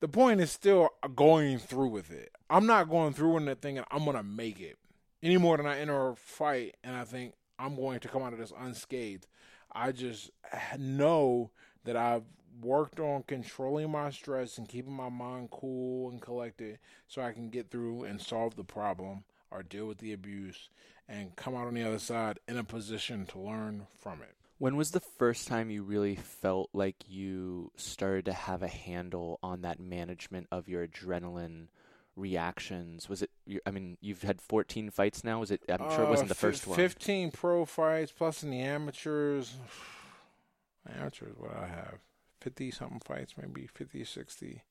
the 0.00 0.08
point 0.08 0.40
is 0.40 0.50
still 0.50 0.90
going 1.14 1.58
through 1.58 1.88
with 1.88 2.10
it. 2.10 2.30
I'm 2.48 2.66
not 2.66 2.88
going 2.88 3.12
through 3.12 3.34
with 3.34 3.48
it 3.48 3.60
thinking 3.60 3.84
I'm 3.90 4.04
gonna 4.04 4.22
make 4.22 4.60
it 4.60 4.76
any 5.22 5.36
more 5.36 5.56
than 5.56 5.66
I 5.66 5.78
enter 5.78 6.10
a 6.10 6.16
fight 6.16 6.76
and 6.84 6.96
I 6.96 7.04
think 7.04 7.34
I'm 7.58 7.74
going 7.74 8.00
to 8.00 8.08
come 8.08 8.22
out 8.22 8.32
of 8.32 8.38
this 8.38 8.52
unscathed. 8.56 9.26
I 9.72 9.92
just 9.92 10.30
know 10.78 11.50
that 11.84 11.96
I've 11.96 12.24
worked 12.60 13.00
on 13.00 13.22
controlling 13.24 13.90
my 13.90 14.10
stress 14.10 14.58
and 14.58 14.68
keeping 14.68 14.92
my 14.92 15.08
mind 15.08 15.50
cool 15.50 16.10
and 16.10 16.20
collected 16.20 16.78
so 17.06 17.22
I 17.22 17.32
can 17.32 17.50
get 17.50 17.70
through 17.70 18.04
and 18.04 18.20
solve 18.20 18.56
the 18.56 18.64
problem 18.64 19.24
or 19.50 19.62
deal 19.62 19.86
with 19.86 19.98
the 19.98 20.12
abuse 20.12 20.68
and 21.08 21.34
come 21.36 21.54
out 21.54 21.66
on 21.66 21.74
the 21.74 21.82
other 21.84 21.98
side 21.98 22.38
in 22.46 22.58
a 22.58 22.64
position 22.64 23.26
to 23.26 23.38
learn 23.38 23.86
from 23.98 24.20
it. 24.22 24.34
When 24.58 24.76
was 24.76 24.90
the 24.90 25.00
first 25.00 25.46
time 25.46 25.70
you 25.70 25.84
really 25.84 26.16
felt 26.16 26.70
like 26.72 26.96
you 27.08 27.70
started 27.76 28.24
to 28.24 28.32
have 28.32 28.62
a 28.62 28.68
handle 28.68 29.38
on 29.42 29.62
that 29.62 29.78
management 29.78 30.48
of 30.50 30.68
your 30.68 30.86
adrenaline 30.86 31.68
reactions? 32.16 33.08
Was 33.08 33.22
it? 33.22 33.30
I 33.64 33.70
mean, 33.70 33.96
you've 34.00 34.22
had 34.22 34.40
14 34.40 34.90
fights 34.90 35.22
now. 35.22 35.38
Was 35.38 35.52
it? 35.52 35.62
I'm 35.68 35.78
sure 35.90 36.02
it 36.02 36.08
wasn't 36.08 36.28
the 36.28 36.34
uh, 36.34 36.38
first 36.38 36.62
f- 36.62 36.68
one. 36.68 36.76
15 36.76 37.30
pro 37.30 37.64
fights 37.64 38.10
plus 38.10 38.42
in 38.42 38.50
the 38.50 38.60
amateurs. 38.60 39.54
Amateurs, 40.98 41.34
what 41.36 41.54
I 41.54 41.66
have, 41.66 41.98
50 42.40 42.70
something 42.70 43.00
fights, 43.00 43.34
maybe 43.40 43.66
50, 43.66 44.04
60. 44.04 44.62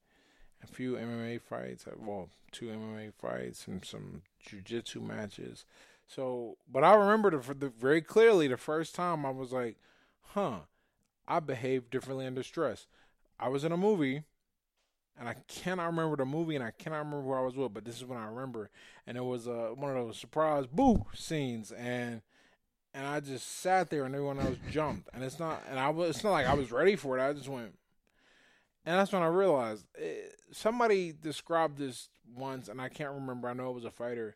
A 0.63 0.67
few 0.67 0.93
MMA 0.93 1.39
fights. 1.41 1.85
Uh, 1.87 1.91
well, 1.99 2.29
two 2.51 2.65
MMA 2.65 3.13
fights 3.13 3.67
and 3.67 3.85
some 3.85 4.23
jiu-jitsu 4.39 5.01
matches. 5.01 5.65
So, 6.07 6.57
but 6.71 6.83
I 6.83 6.95
remember 6.95 7.29
the, 7.29 7.53
the, 7.53 7.69
very 7.69 8.01
clearly 8.01 8.47
the 8.47 8.57
first 8.57 8.95
time 8.95 9.25
I 9.25 9.29
was 9.29 9.51
like, 9.51 9.75
huh, 10.33 10.61
I 11.27 11.39
behaved 11.39 11.91
differently 11.91 12.25
under 12.25 12.43
stress. 12.43 12.87
I 13.39 13.49
was 13.49 13.63
in 13.63 13.71
a 13.71 13.77
movie, 13.77 14.23
and 15.19 15.27
I 15.27 15.35
cannot 15.47 15.87
remember 15.87 16.15
the 16.15 16.25
movie, 16.25 16.55
and 16.55 16.63
I 16.63 16.71
cannot 16.71 16.99
remember 16.99 17.23
who 17.23 17.33
I 17.33 17.41
was 17.41 17.55
with, 17.55 17.73
but 17.73 17.85
this 17.85 17.97
is 17.97 18.05
when 18.05 18.17
I 18.17 18.25
remember, 18.25 18.69
and 19.05 19.17
it 19.17 19.23
was 19.23 19.47
uh, 19.47 19.71
one 19.75 19.95
of 19.95 20.05
those 20.05 20.17
surprise 20.17 20.65
boo 20.65 21.05
scenes, 21.13 21.71
and 21.71 22.21
and 22.97 23.07
I 23.07 23.19
just 23.19 23.59
sat 23.59 23.89
there, 23.89 24.05
and 24.05 24.15
everyone 24.15 24.39
else 24.39 24.57
jumped, 24.71 25.09
and 25.13 25.23
it's 25.23 25.39
not, 25.39 25.63
and 25.69 25.79
I 25.79 25.89
was, 25.89 26.09
it's 26.09 26.23
not 26.23 26.31
like 26.31 26.47
I 26.47 26.55
was 26.55 26.71
ready 26.71 26.95
for 26.95 27.17
it. 27.17 27.21
I 27.21 27.31
just 27.33 27.47
went, 27.47 27.77
and 28.85 28.99
that's 28.99 29.13
when 29.13 29.23
I 29.23 29.27
realized 29.27 29.85
it, 29.95 30.25
eh, 30.25 30.35
somebody 30.51 31.13
described 31.13 31.77
this 31.77 32.09
once, 32.35 32.67
and 32.67 32.81
I 32.81 32.89
can't 32.89 33.13
remember. 33.13 33.47
I 33.47 33.53
know 33.53 33.69
it 33.69 33.75
was 33.75 33.85
a 33.85 33.91
fighter 33.91 34.35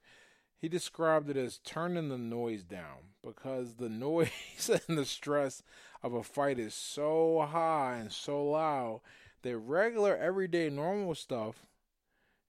he 0.61 0.69
described 0.69 1.27
it 1.27 1.37
as 1.37 1.57
turning 1.57 2.09
the 2.09 2.19
noise 2.19 2.63
down 2.63 3.15
because 3.23 3.75
the 3.75 3.89
noise 3.89 4.69
and 4.87 4.97
the 4.97 5.05
stress 5.05 5.63
of 6.03 6.13
a 6.13 6.23
fight 6.23 6.59
is 6.59 6.75
so 6.75 7.47
high 7.51 7.97
and 7.99 8.11
so 8.11 8.45
loud 8.45 9.01
that 9.41 9.57
regular 9.57 10.15
everyday 10.15 10.69
normal 10.69 11.15
stuff 11.15 11.65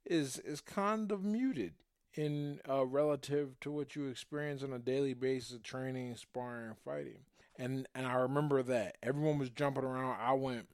is 0.04 0.38
is 0.40 0.60
kind 0.60 1.10
of 1.10 1.24
muted 1.24 1.72
in 2.14 2.60
uh, 2.68 2.84
relative 2.84 3.58
to 3.60 3.70
what 3.70 3.96
you 3.96 4.06
experience 4.06 4.62
on 4.62 4.72
a 4.72 4.78
daily 4.78 5.14
basis 5.14 5.52
of 5.52 5.62
training, 5.62 6.16
sparring, 6.16 6.74
fighting. 6.84 7.20
And 7.56 7.86
and 7.94 8.06
I 8.06 8.14
remember 8.14 8.62
that 8.62 8.96
everyone 9.02 9.38
was 9.38 9.50
jumping 9.50 9.84
around. 9.84 10.16
I 10.20 10.32
went, 10.32 10.68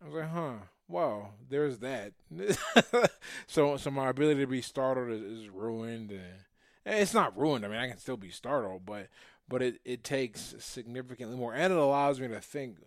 I 0.00 0.06
was 0.06 0.14
like, 0.14 0.30
huh, 0.30 0.54
well, 0.88 1.34
there's 1.48 1.78
that. 1.78 2.12
so 3.46 3.76
so 3.76 3.90
my 3.90 4.08
ability 4.08 4.40
to 4.40 4.46
be 4.46 4.62
startled 4.62 5.10
is, 5.10 5.22
is 5.22 5.48
ruined 5.48 6.10
and 6.10 6.98
it's 6.98 7.14
not 7.14 7.38
ruined. 7.38 7.64
I 7.64 7.68
mean, 7.68 7.78
I 7.78 7.88
can 7.88 7.98
still 7.98 8.16
be 8.16 8.30
startled, 8.30 8.84
but 8.84 9.08
but 9.48 9.62
it 9.62 9.80
it 9.84 10.04
takes 10.04 10.54
significantly 10.58 11.36
more, 11.36 11.54
and 11.54 11.72
it 11.72 11.78
allows 11.78 12.20
me 12.20 12.28
to 12.28 12.40
think 12.40 12.78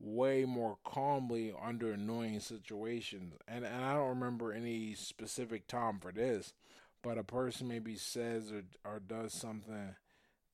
way 0.00 0.44
more 0.44 0.76
calmly 0.84 1.52
under 1.62 1.92
annoying 1.92 2.40
situations. 2.40 3.34
And 3.46 3.64
and 3.64 3.84
I 3.84 3.94
don't 3.94 4.08
remember 4.08 4.52
any 4.52 4.94
specific 4.94 5.66
time 5.66 5.98
for 6.00 6.12
this, 6.12 6.54
but 7.04 7.18
a 7.18 7.22
person 7.22 7.68
maybe 7.68 7.94
says 7.94 8.50
or 8.50 8.62
or 8.84 8.98
does 8.98 9.32
something 9.32 9.94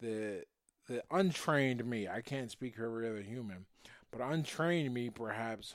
that 0.02 0.44
that 0.88 1.04
untrained 1.10 1.84
me. 1.86 2.08
I 2.08 2.20
can't 2.20 2.50
speak 2.50 2.76
for 2.76 2.84
every 2.84 3.08
other 3.08 3.22
human, 3.22 3.66
but 4.10 4.20
untrained 4.20 4.92
me 4.92 5.08
perhaps 5.08 5.74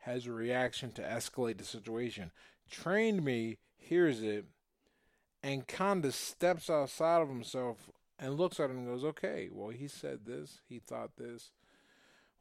has 0.00 0.26
a 0.26 0.32
reaction 0.32 0.92
to 0.92 1.02
escalate 1.02 1.58
the 1.58 1.64
situation. 1.64 2.30
Trained 2.70 3.24
me 3.24 3.58
hears 3.76 4.22
it 4.22 4.44
and 5.42 5.66
kind 5.66 6.04
of 6.04 6.14
steps 6.14 6.68
outside 6.68 7.22
of 7.22 7.28
himself 7.28 7.90
and 8.18 8.36
looks 8.36 8.60
at 8.60 8.70
him 8.70 8.78
and 8.78 8.86
goes, 8.86 9.04
okay, 9.04 9.48
well, 9.50 9.70
he 9.70 9.88
said 9.88 10.26
this, 10.26 10.60
he 10.68 10.78
thought 10.78 11.16
this. 11.16 11.50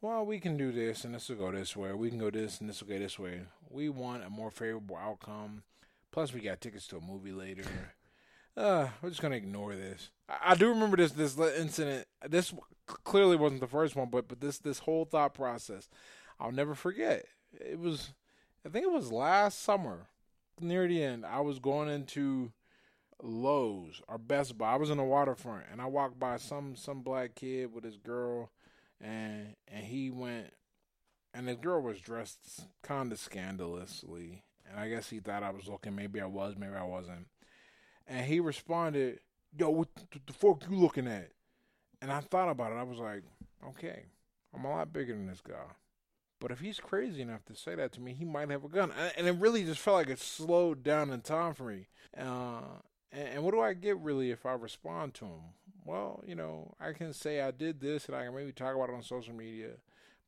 Well, 0.01 0.25
we 0.25 0.39
can 0.39 0.57
do 0.57 0.71
this 0.71 1.03
and 1.03 1.15
this 1.15 1.29
will 1.29 1.37
go 1.37 1.51
this 1.51 1.75
way. 1.75 1.93
We 1.93 2.09
can 2.09 2.19
go 2.19 2.29
this 2.29 2.59
and 2.59 2.69
this 2.69 2.81
will 2.81 2.89
go 2.89 2.99
this 2.99 3.17
way. 3.17 3.41
We 3.69 3.89
want 3.89 4.25
a 4.25 4.29
more 4.29 4.51
favorable 4.51 4.97
outcome. 4.97 5.63
Plus, 6.11 6.33
we 6.33 6.41
got 6.41 6.61
tickets 6.61 6.87
to 6.87 6.97
a 6.97 7.01
movie 7.01 7.31
later. 7.31 7.63
Uh, 8.57 8.89
we're 9.01 9.09
just 9.09 9.21
gonna 9.21 9.35
ignore 9.35 9.75
this. 9.75 10.09
I, 10.27 10.51
I 10.51 10.55
do 10.55 10.67
remember 10.69 10.97
this 10.97 11.13
this 11.13 11.37
incident. 11.37 12.07
This 12.27 12.53
clearly 12.87 13.37
wasn't 13.37 13.61
the 13.61 13.67
first 13.67 13.95
one, 13.95 14.09
but 14.09 14.27
but 14.27 14.41
this 14.41 14.57
this 14.57 14.79
whole 14.79 15.05
thought 15.05 15.33
process, 15.33 15.87
I'll 16.39 16.51
never 16.51 16.75
forget. 16.75 17.25
It 17.53 17.79
was, 17.79 18.11
I 18.65 18.69
think 18.69 18.83
it 18.85 18.91
was 18.91 19.11
last 19.11 19.61
summer, 19.61 20.07
near 20.59 20.87
the 20.87 21.01
end. 21.01 21.25
I 21.25 21.39
was 21.39 21.59
going 21.59 21.89
into 21.89 22.51
Lowe's 23.21 24.01
or 24.07 24.17
Best 24.17 24.57
Buy. 24.57 24.73
I 24.73 24.77
was 24.77 24.89
in 24.89 24.97
the 24.97 25.03
waterfront 25.03 25.65
and 25.71 25.81
I 25.81 25.85
walked 25.85 26.19
by 26.19 26.37
some 26.37 26.75
some 26.75 27.01
black 27.01 27.35
kid 27.35 27.73
with 27.73 27.83
his 27.83 27.97
girl 27.97 28.51
and 29.01 29.55
and 29.67 29.85
he 29.85 30.09
went, 30.09 30.53
and 31.33 31.47
the 31.47 31.55
girl 31.55 31.81
was 31.81 32.01
dressed 32.01 32.67
kind 32.81 33.11
of 33.11 33.19
scandalously, 33.19 34.43
and 34.69 34.79
I 34.79 34.89
guess 34.89 35.09
he 35.09 35.19
thought 35.19 35.43
I 35.43 35.51
was 35.51 35.67
looking. 35.67 35.95
Maybe 35.95 36.21
I 36.21 36.25
was, 36.25 36.55
maybe 36.57 36.75
I 36.75 36.83
wasn't. 36.83 37.27
And 38.07 38.25
he 38.25 38.39
responded, 38.39 39.19
"Yo, 39.57 39.69
what 39.69 39.89
the 40.25 40.33
fuck 40.33 40.63
you 40.69 40.77
looking 40.77 41.07
at?" 41.07 41.31
And 42.01 42.11
I 42.11 42.21
thought 42.21 42.49
about 42.49 42.71
it. 42.71 42.75
I 42.75 42.83
was 42.83 42.99
like, 42.99 43.23
"Okay, 43.69 44.05
I'm 44.53 44.65
a 44.65 44.69
lot 44.69 44.93
bigger 44.93 45.13
than 45.13 45.27
this 45.27 45.41
guy." 45.41 45.75
But 46.39 46.51
if 46.51 46.59
he's 46.59 46.79
crazy 46.79 47.21
enough 47.21 47.43
to 47.45 47.55
say 47.55 47.75
that 47.75 47.91
to 47.93 48.01
me, 48.01 48.13
he 48.13 48.23
might 48.23 48.49
have 48.49 48.63
a 48.63 48.69
gun. 48.69 48.91
And 49.17 49.27
it 49.27 49.35
really 49.35 49.65
just 49.65 49.81
felt 49.81 49.97
like 49.97 50.09
it 50.09 50.19
slowed 50.19 50.83
down 50.83 51.11
in 51.11 51.21
time 51.21 51.53
for 51.53 51.63
me. 51.63 51.87
Uh, 52.17 52.61
and, 53.11 53.27
and, 53.27 53.43
what 53.43 53.51
do 53.51 53.59
I 53.59 53.73
get 53.73 53.97
really 53.97 54.31
if 54.31 54.45
I 54.45 54.53
respond 54.53 55.13
to 55.15 55.25
him? 55.25 55.41
Well, 55.85 56.23
you 56.25 56.35
know, 56.35 56.75
I 56.79 56.93
can 56.93 57.13
say 57.13 57.41
I 57.41 57.51
did 57.51 57.81
this 57.81 58.05
and 58.05 58.15
I 58.15 58.23
can 58.23 58.35
maybe 58.35 58.51
talk 58.51 58.75
about 58.75 58.89
it 58.89 58.95
on 58.95 59.03
social 59.03 59.33
media. 59.33 59.71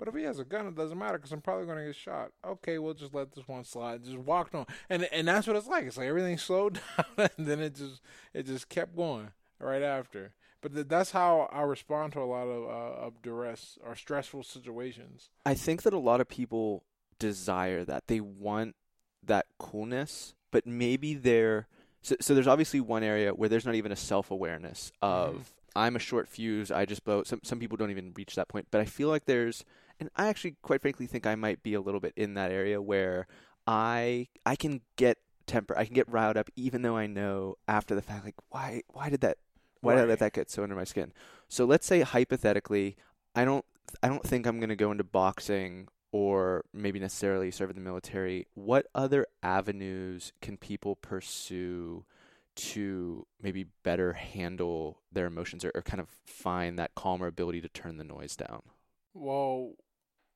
But 0.02 0.08
if 0.08 0.16
he 0.16 0.24
has 0.24 0.40
a 0.40 0.44
gun, 0.44 0.66
it 0.66 0.74
doesn't 0.74 0.98
matter 0.98 1.20
because 1.20 1.32
I'm 1.32 1.42
probably 1.42 1.68
going 1.68 1.78
to 1.78 1.86
get 1.86 1.96
shot. 1.96 2.32
Okay, 2.44 2.80
we'll 2.80 2.96
just 2.96 3.14
let 3.14 3.34
this 3.34 3.48
one 3.48 3.64
slide. 3.64 4.04
Just 4.04 4.18
walked 4.18 4.56
on, 4.56 4.66
and 4.90 5.04
and 5.12 5.28
that's 5.28 5.46
what 5.46 5.56
it's 5.56 5.68
like. 5.68 5.86
It's 5.86 5.96
like 5.96 6.08
everything 6.08 6.38
slowed 6.40 6.80
down, 6.98 7.30
and 7.38 7.46
then 7.46 7.60
it 7.60 7.76
just 7.76 8.02
it 8.34 8.48
just 8.48 8.68
kept 8.68 8.96
going 8.96 9.28
right 9.60 9.84
after. 9.84 10.34
But 10.60 10.74
th- 10.74 10.88
that's 10.88 11.12
how 11.12 11.48
I 11.54 11.62
respond 11.62 12.14
to 12.14 12.20
a 12.20 12.26
lot 12.26 12.48
of 12.48 12.64
uh, 12.64 13.06
of 13.06 13.22
duress 13.22 13.78
or 13.86 13.96
stressful 13.96 14.42
situations. 14.42 15.30
I 15.46 15.54
think 15.54 15.84
that 15.84 15.94
a 15.94 16.00
lot 16.00 16.20
of 16.20 16.28
people 16.28 16.84
desire 17.20 17.86
that. 17.86 18.08
They 18.08 18.22
want 18.22 18.76
that 19.24 19.46
coolness, 19.60 20.34
but 20.50 20.66
maybe 20.66 21.14
they're 21.14 21.68
so, 22.02 22.16
so 22.20 22.34
there's 22.34 22.48
obviously 22.48 22.80
one 22.80 23.04
area 23.04 23.36
where 23.36 23.50
there's 23.50 23.68
not 23.68 23.76
even 23.76 23.92
a 23.92 23.96
self 23.96 24.32
awareness 24.32 24.92
of 25.04 25.36
mm. 25.36 25.42
I'm 25.76 25.96
a 25.96 26.00
short 26.00 26.28
fuse. 26.28 26.72
I 26.72 26.86
just 26.86 27.04
blow. 27.04 27.24
Some 27.24 27.40
some 27.44 27.60
people 27.60 27.78
don't 27.78 27.92
even 27.92 28.14
reach 28.16 28.36
that 28.36 28.48
point, 28.48 28.68
but 28.72 28.82
I 28.82 28.86
feel 28.86 29.10
like 29.10 29.26
there's, 29.26 29.64
and 30.00 30.10
I 30.16 30.28
actually 30.28 30.56
quite 30.62 30.82
frankly 30.82 31.08
think 31.08 31.26
I 31.26 31.36
might 31.36 31.64
be 31.64 31.74
a 31.74 31.82
little 31.82 32.00
bit 32.00 32.14
in 32.16 32.34
that 32.36 32.52
area 32.52 32.82
where 32.82 33.28
I 33.66 34.28
I 34.46 34.56
can 34.56 34.82
get 34.96 35.18
temper. 35.48 35.78
I 35.78 35.86
can 35.86 35.94
get 35.94 36.10
riled 36.10 36.38
up 36.38 36.50
even 36.56 36.82
though 36.82 36.98
I 36.98 37.08
know 37.08 37.58
after 37.68 37.96
the 37.96 38.02
fact 38.02 38.26
like 38.26 38.36
why 38.50 38.82
why 38.88 39.10
did 39.10 39.22
that 39.22 39.38
why 39.82 39.94
right. 39.94 40.00
did 40.00 40.06
I 40.06 40.10
let 40.10 40.20
that 40.20 40.34
get 40.34 40.50
so 40.50 40.64
under 40.64 40.76
my 40.76 40.84
skin? 40.84 41.14
So 41.48 41.66
let's 41.66 41.86
say 41.86 42.02
hypothetically, 42.02 42.98
I 43.36 43.46
don't 43.46 43.66
I 44.04 44.08
don't 44.08 44.24
think 44.24 44.46
I'm 44.46 44.60
going 44.60 44.70
to 44.70 44.76
go 44.76 44.92
into 44.92 45.04
boxing 45.04 45.88
or 46.12 46.66
maybe 46.74 47.00
necessarily 47.00 47.52
serve 47.52 47.70
in 47.70 47.76
the 47.76 47.82
military. 47.82 48.48
What 48.54 48.88
other 48.94 49.28
avenues 49.42 50.34
can 50.42 50.58
people 50.58 50.96
pursue 50.96 52.06
to 52.56 53.26
maybe 53.42 53.66
better 53.84 54.14
handle 54.14 55.00
their 55.12 55.26
emotions 55.26 55.64
or, 55.64 55.72
or 55.74 55.82
kind 55.82 56.00
of 56.00 56.10
find 56.26 56.78
that 56.78 56.96
calmer 56.96 57.28
ability 57.28 57.62
to 57.62 57.70
turn 57.70 57.98
the 57.98 58.04
noise 58.04 58.36
down? 58.36 58.62
Well, 59.14 59.74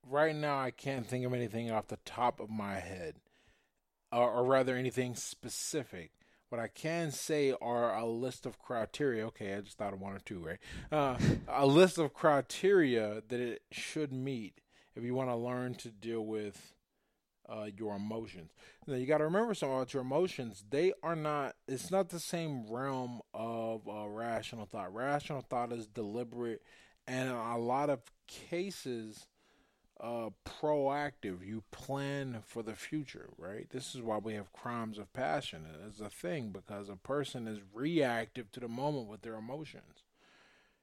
right 0.08 0.34
now 0.34 0.58
I 0.58 0.70
can't 0.70 1.06
think 1.06 1.24
of 1.24 1.34
anything 1.34 1.70
off 1.70 1.88
the 1.88 1.98
top 2.04 2.40
of 2.40 2.50
my 2.50 2.74
head, 2.80 3.16
or, 4.12 4.30
or 4.30 4.44
rather 4.44 4.76
anything 4.76 5.14
specific. 5.14 6.12
What 6.48 6.60
I 6.60 6.68
can 6.68 7.10
say 7.10 7.54
are 7.60 7.96
a 7.96 8.06
list 8.06 8.46
of 8.46 8.58
criteria. 8.58 9.26
Okay, 9.26 9.54
I 9.54 9.60
just 9.62 9.78
thought 9.78 9.92
of 9.92 10.00
one 10.00 10.12
or 10.12 10.20
two, 10.20 10.38
right? 10.38 10.58
Uh, 10.92 11.16
a 11.48 11.66
list 11.66 11.98
of 11.98 12.14
criteria 12.14 13.22
that 13.28 13.40
it 13.40 13.62
should 13.72 14.12
meet 14.12 14.60
if 14.94 15.02
you 15.02 15.14
want 15.14 15.28
to 15.28 15.36
learn 15.36 15.74
to 15.74 15.90
deal 15.90 16.24
with 16.24 16.72
uh, 17.48 17.68
your 17.76 17.96
emotions. 17.96 18.50
Now 18.86 18.96
you 18.96 19.06
got 19.06 19.18
to 19.18 19.24
remember 19.24 19.54
something 19.54 19.76
about 19.76 19.94
your 19.94 20.02
emotions. 20.02 20.64
They 20.68 20.92
are 21.02 21.16
not. 21.16 21.54
It's 21.68 21.90
not 21.90 22.08
the 22.08 22.20
same 22.20 22.66
realm 22.68 23.20
of 23.34 23.88
uh, 23.88 24.08
rational 24.08 24.66
thought. 24.66 24.94
Rational 24.94 25.42
thought 25.42 25.72
is 25.72 25.86
deliberate, 25.86 26.62
and 27.06 27.28
in 27.28 27.34
a 27.34 27.58
lot 27.58 27.90
of 27.90 28.00
cases, 28.26 29.26
uh, 30.00 30.30
proactive. 30.44 31.46
You 31.46 31.62
plan 31.70 32.42
for 32.44 32.62
the 32.62 32.74
future, 32.74 33.30
right? 33.38 33.68
This 33.70 33.94
is 33.94 34.02
why 34.02 34.18
we 34.18 34.34
have 34.34 34.52
crimes 34.52 34.98
of 34.98 35.12
passion 35.12 35.66
as 35.86 36.00
a 36.00 36.10
thing 36.10 36.50
because 36.50 36.88
a 36.88 36.96
person 36.96 37.46
is 37.46 37.60
reactive 37.72 38.50
to 38.52 38.60
the 38.60 38.68
moment 38.68 39.08
with 39.08 39.22
their 39.22 39.34
emotions. 39.34 40.04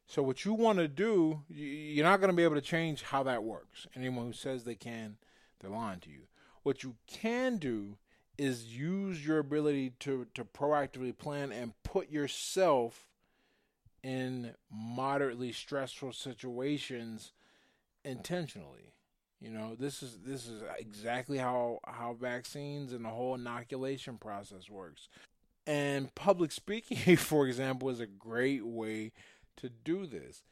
So 0.06 0.22
what 0.22 0.46
you 0.46 0.54
want 0.54 0.80
to 0.80 0.88
do, 0.88 1.44
you're 1.50 2.06
not 2.06 2.20
going 2.20 2.30
to 2.30 2.36
be 2.36 2.44
able 2.44 2.56
to 2.56 2.62
change 2.62 3.04
how 3.04 3.24
that 3.24 3.44
works. 3.44 3.88
Anyone 3.96 4.26
who 4.26 4.34
says 4.34 4.64
they 4.64 4.76
can, 4.76 5.18
they're 5.60 5.72
lying 5.72 6.02
to 6.02 6.10
you. 6.10 6.24
What 6.64 6.84
you 6.84 6.96
can 7.08 7.58
do 7.58 7.98
is 8.38 8.76
use 8.76 9.26
your 9.26 9.40
ability 9.40 9.94
to 10.00 10.26
to 10.34 10.44
proactively 10.44 11.16
plan 11.18 11.52
and 11.52 11.74
put 11.84 12.10
yourself 12.10 13.08
in 14.02 14.54
moderately 14.72 15.52
stressful 15.52 16.14
situations 16.14 17.32
intentionally. 18.04 18.94
You 19.40 19.50
know, 19.50 19.76
this 19.78 20.02
is 20.02 20.20
this 20.26 20.48
is 20.48 20.64
exactly 20.78 21.38
how 21.38 21.80
how 21.86 22.14
vaccines 22.20 22.94
and 22.94 23.06
the 23.06 23.10
whole 23.10 23.36
inoculation 23.36 24.18
process 24.18 24.70
works. 24.70 25.10
And 25.68 26.14
public 26.16 26.52
speaking, 26.54 27.18
for 27.18 27.48
example, 27.48 27.90
is 27.90 28.00
a 28.00 28.08
great 28.08 28.66
way 28.66 29.12
to 29.58 29.70
do 29.70 30.06
this. 30.06 30.44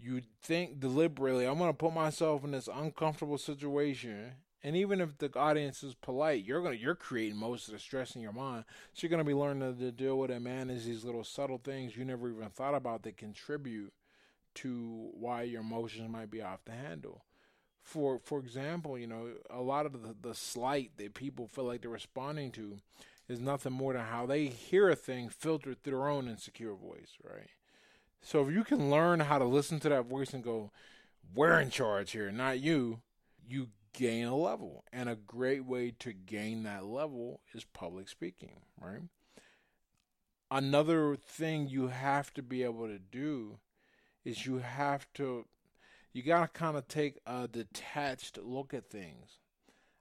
You 0.00 0.22
think 0.42 0.78
deliberately, 0.78 1.46
I'm 1.46 1.58
going 1.58 1.70
to 1.70 1.76
put 1.76 1.92
myself 1.92 2.44
in 2.44 2.52
this 2.52 2.68
uncomfortable 2.72 3.38
situation, 3.38 4.34
and 4.62 4.76
even 4.76 5.00
if 5.00 5.16
the 5.18 5.30
audience 5.38 5.82
is 5.82 5.94
polite, 5.94 6.44
you're 6.44 6.62
gonna 6.62 6.76
you're 6.76 6.94
creating 6.94 7.38
most 7.38 7.68
of 7.68 7.74
the 7.74 7.80
stress 7.80 8.16
in 8.16 8.22
your 8.22 8.32
mind. 8.32 8.64
So 8.92 9.06
you're 9.06 9.10
gonna 9.10 9.24
be 9.24 9.34
learning 9.34 9.78
to 9.78 9.92
deal 9.92 10.18
with 10.18 10.30
and 10.30 10.44
manage 10.44 10.84
these 10.84 11.04
little 11.04 11.24
subtle 11.24 11.58
things 11.58 11.96
you 11.96 12.04
never 12.04 12.30
even 12.30 12.48
thought 12.50 12.74
about 12.74 13.02
that 13.04 13.16
contribute 13.16 13.92
to 14.56 15.10
why 15.12 15.42
your 15.42 15.60
emotions 15.60 16.10
might 16.10 16.30
be 16.30 16.42
off 16.42 16.64
the 16.64 16.72
handle 16.72 17.24
for 17.88 18.20
for 18.22 18.38
example, 18.38 18.98
you 18.98 19.06
know, 19.06 19.30
a 19.48 19.62
lot 19.62 19.86
of 19.86 19.92
the, 19.92 20.14
the 20.20 20.34
slight 20.34 20.92
that 20.98 21.14
people 21.14 21.48
feel 21.48 21.64
like 21.64 21.80
they're 21.80 21.90
responding 21.90 22.52
to 22.52 22.76
is 23.28 23.40
nothing 23.40 23.72
more 23.72 23.94
than 23.94 24.04
how 24.04 24.26
they 24.26 24.46
hear 24.46 24.90
a 24.90 24.96
thing 24.96 25.30
filtered 25.30 25.82
through 25.82 25.92
their 25.92 26.08
own 26.08 26.28
insecure 26.28 26.74
voice, 26.74 27.16
right? 27.24 27.48
So 28.20 28.46
if 28.46 28.54
you 28.54 28.62
can 28.62 28.90
learn 28.90 29.20
how 29.20 29.38
to 29.38 29.44
listen 29.46 29.80
to 29.80 29.88
that 29.88 30.04
voice 30.04 30.34
and 30.34 30.44
go, 30.44 30.70
"We're 31.34 31.60
in 31.60 31.70
charge 31.70 32.10
here, 32.10 32.30
not 32.30 32.60
you," 32.60 33.00
you 33.46 33.68
gain 33.92 34.26
a 34.26 34.36
level, 34.36 34.84
and 34.92 35.08
a 35.08 35.16
great 35.16 35.64
way 35.64 35.92
to 35.98 36.12
gain 36.12 36.62
that 36.64 36.84
level 36.84 37.40
is 37.54 37.64
public 37.64 38.08
speaking, 38.08 38.60
right? 38.80 39.02
Another 40.50 41.16
thing 41.16 41.68
you 41.68 41.88
have 41.88 42.32
to 42.34 42.42
be 42.42 42.62
able 42.62 42.86
to 42.86 42.98
do 42.98 43.58
is 44.24 44.46
you 44.46 44.58
have 44.58 45.06
to 45.14 45.46
you 46.12 46.22
got 46.22 46.40
to 46.40 46.58
kind 46.58 46.76
of 46.76 46.88
take 46.88 47.18
a 47.26 47.46
detached 47.46 48.38
look 48.38 48.72
at 48.72 48.90
things. 48.90 49.38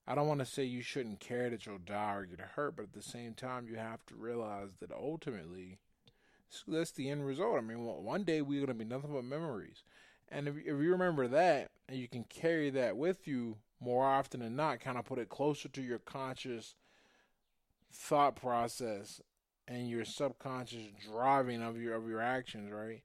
I 0.08 0.16
don't 0.16 0.28
want 0.28 0.40
to 0.40 0.46
say 0.46 0.64
you 0.64 0.82
shouldn't 0.82 1.20
care 1.20 1.50
that 1.50 1.66
you'll 1.66 1.80
die 1.80 2.14
or 2.14 2.26
get 2.26 2.40
hurt, 2.40 2.78
but 2.78 2.84
at 2.84 2.94
the 2.94 3.02
same 3.02 3.34
time, 3.34 3.68
you 3.68 3.76
have 3.76 4.06
to 4.08 4.16
realize 4.16 4.70
that 4.80 4.92
ultimately, 4.92 5.80
that's 6.66 6.92
the 6.92 7.10
end 7.10 7.26
result. 7.26 7.58
I 7.58 7.62
mean, 7.62 7.84
one 7.84 8.24
day 8.24 8.42
we're 8.42 8.66
going 8.66 8.78
to 8.80 8.86
be 8.86 8.86
nothing 8.86 9.12
but 9.12 9.26
memories. 9.26 9.84
And 10.30 10.48
if, 10.48 10.56
if 10.58 10.66
you 10.66 10.92
remember 10.92 11.28
that, 11.28 11.72
and 11.90 12.00
you 12.00 12.08
can 12.08 12.24
carry 12.24 12.70
that 12.70 12.96
with 12.96 13.28
you 13.28 13.58
more 13.80 14.06
often 14.06 14.40
than 14.40 14.56
not, 14.56 14.80
kind 14.80 14.98
of 14.98 15.06
put 15.06 15.20
it 15.20 15.30
closer 15.30 15.70
to 15.70 15.82
your 15.82 16.00
conscious 16.00 16.76
thought 17.92 18.36
process 18.36 19.22
and 19.68 19.90
your 19.90 20.06
subconscious 20.06 20.86
driving 21.12 21.62
of 21.62 21.80
your 21.80 21.96
of 21.96 22.08
your 22.08 22.22
actions, 22.22 22.72
right? 22.72 23.02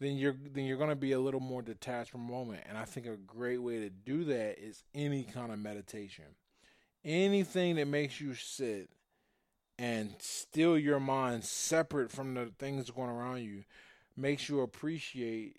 then 0.00 0.16
you're 0.16 0.36
then 0.52 0.64
you're 0.64 0.76
going 0.76 0.90
to 0.90 0.96
be 0.96 1.12
a 1.12 1.20
little 1.20 1.40
more 1.40 1.62
detached 1.62 2.10
from 2.10 2.20
moment. 2.20 2.62
And 2.68 2.76
I 2.76 2.84
think 2.84 3.06
a 3.06 3.16
great 3.16 3.62
way 3.62 3.80
to 3.80 3.90
do 3.90 4.24
that 4.24 4.58
is 4.62 4.84
any 4.94 5.24
kind 5.24 5.52
of 5.52 5.58
meditation. 5.58 6.24
Anything 7.04 7.76
that 7.76 7.86
makes 7.86 8.20
you 8.20 8.34
sit 8.34 8.90
and 9.78 10.14
still 10.18 10.76
your 10.76 11.00
mind 11.00 11.44
separate 11.44 12.10
from 12.10 12.34
the 12.34 12.52
things 12.58 12.90
going 12.90 13.10
around 13.10 13.42
you 13.42 13.64
makes 14.16 14.48
you 14.48 14.60
appreciate 14.60 15.56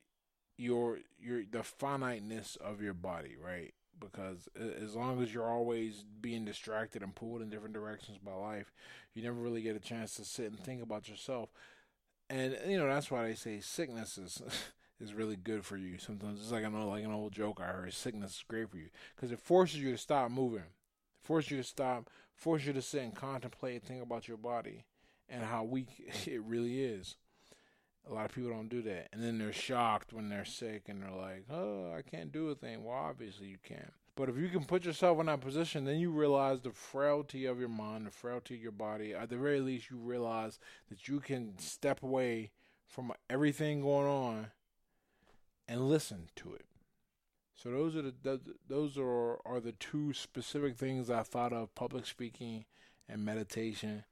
your 0.57 0.99
your 1.19 1.43
the 1.49 1.63
finiteness 1.63 2.57
of 2.57 2.81
your 2.81 2.93
body, 2.93 3.35
right? 3.43 3.73
Because 3.99 4.47
as 4.81 4.95
long 4.95 5.21
as 5.21 5.33
you're 5.33 5.49
always 5.49 6.05
being 6.21 6.45
distracted 6.45 7.01
and 7.01 7.15
pulled 7.15 7.41
in 7.41 7.49
different 7.49 7.73
directions 7.73 8.17
by 8.17 8.33
life, 8.33 8.71
you 9.13 9.23
never 9.23 9.35
really 9.35 9.61
get 9.61 9.75
a 9.75 9.79
chance 9.79 10.15
to 10.15 10.25
sit 10.25 10.51
and 10.51 10.59
think 10.59 10.83
about 10.83 11.09
yourself 11.09 11.49
and 12.29 12.57
you 12.67 12.77
know 12.77 12.87
that's 12.87 13.09
why 13.09 13.23
they 13.23 13.35
say 13.35 13.59
sickness 13.59 14.17
is 14.17 14.41
is 14.99 15.13
really 15.13 15.35
good 15.35 15.65
for 15.65 15.77
you. 15.77 15.97
Sometimes 15.97 16.39
it's 16.41 16.51
like 16.51 16.65
I 16.65 16.69
know, 16.69 16.89
like 16.89 17.03
an 17.03 17.11
old 17.11 17.31
joke 17.33 17.59
I 17.61 17.67
heard. 17.67 17.93
Sickness 17.93 18.31
is 18.31 18.43
great 18.47 18.69
for 18.69 18.77
you 18.77 18.89
because 19.15 19.31
it 19.31 19.39
forces 19.39 19.79
you 19.79 19.91
to 19.91 19.97
stop 19.97 20.31
moving, 20.31 20.63
forces 21.21 21.51
you 21.51 21.57
to 21.57 21.63
stop, 21.63 22.09
forces 22.33 22.67
you 22.67 22.73
to 22.73 22.81
sit 22.81 23.03
and 23.03 23.15
contemplate 23.15 23.75
and 23.75 23.83
think 23.83 24.03
about 24.03 24.27
your 24.27 24.37
body 24.37 24.85
and 25.29 25.43
how 25.43 25.63
weak 25.63 25.87
it 26.25 26.41
really 26.41 26.83
is. 26.83 27.15
A 28.09 28.13
lot 28.13 28.25
of 28.25 28.33
people 28.33 28.51
don't 28.51 28.69
do 28.69 28.81
that, 28.83 29.09
and 29.11 29.21
then 29.21 29.37
they're 29.37 29.51
shocked 29.51 30.13
when 30.13 30.29
they're 30.29 30.45
sick 30.45 30.83
and 30.87 31.01
they're 31.01 31.11
like, 31.11 31.45
"Oh, 31.49 31.93
I 31.93 32.01
can't 32.01 32.31
do 32.31 32.49
a 32.49 32.55
thing." 32.55 32.83
Well, 32.83 32.95
obviously 32.95 33.47
you 33.47 33.57
can. 33.61 33.91
But 34.15 34.29
if 34.29 34.37
you 34.37 34.49
can 34.49 34.65
put 34.65 34.85
yourself 34.85 35.19
in 35.19 35.27
that 35.27 35.41
position, 35.41 35.85
then 35.85 35.99
you 35.99 36.09
realize 36.09 36.61
the 36.61 36.71
frailty 36.71 37.45
of 37.45 37.59
your 37.59 37.69
mind, 37.69 38.07
the 38.07 38.11
frailty 38.11 38.55
of 38.55 38.61
your 38.61 38.71
body. 38.71 39.13
At 39.13 39.29
the 39.29 39.37
very 39.37 39.59
least, 39.59 39.91
you 39.91 39.97
realize 39.97 40.57
that 40.89 41.07
you 41.07 41.19
can 41.19 41.59
step 41.59 42.01
away 42.01 42.51
from 42.87 43.11
everything 43.29 43.81
going 43.81 44.07
on 44.07 44.47
and 45.67 45.87
listen 45.87 46.29
to 46.37 46.53
it. 46.53 46.65
So 47.53 47.69
those 47.71 47.95
are 47.95 48.03
the 48.03 48.39
those 48.67 48.97
are 48.97 49.39
are 49.45 49.59
the 49.59 49.73
two 49.73 50.13
specific 50.13 50.77
things 50.77 51.09
I 51.09 51.23
thought 51.23 51.53
of: 51.53 51.75
public 51.75 52.05
speaking 52.05 52.65
and 53.09 53.25
meditation, 53.25 54.05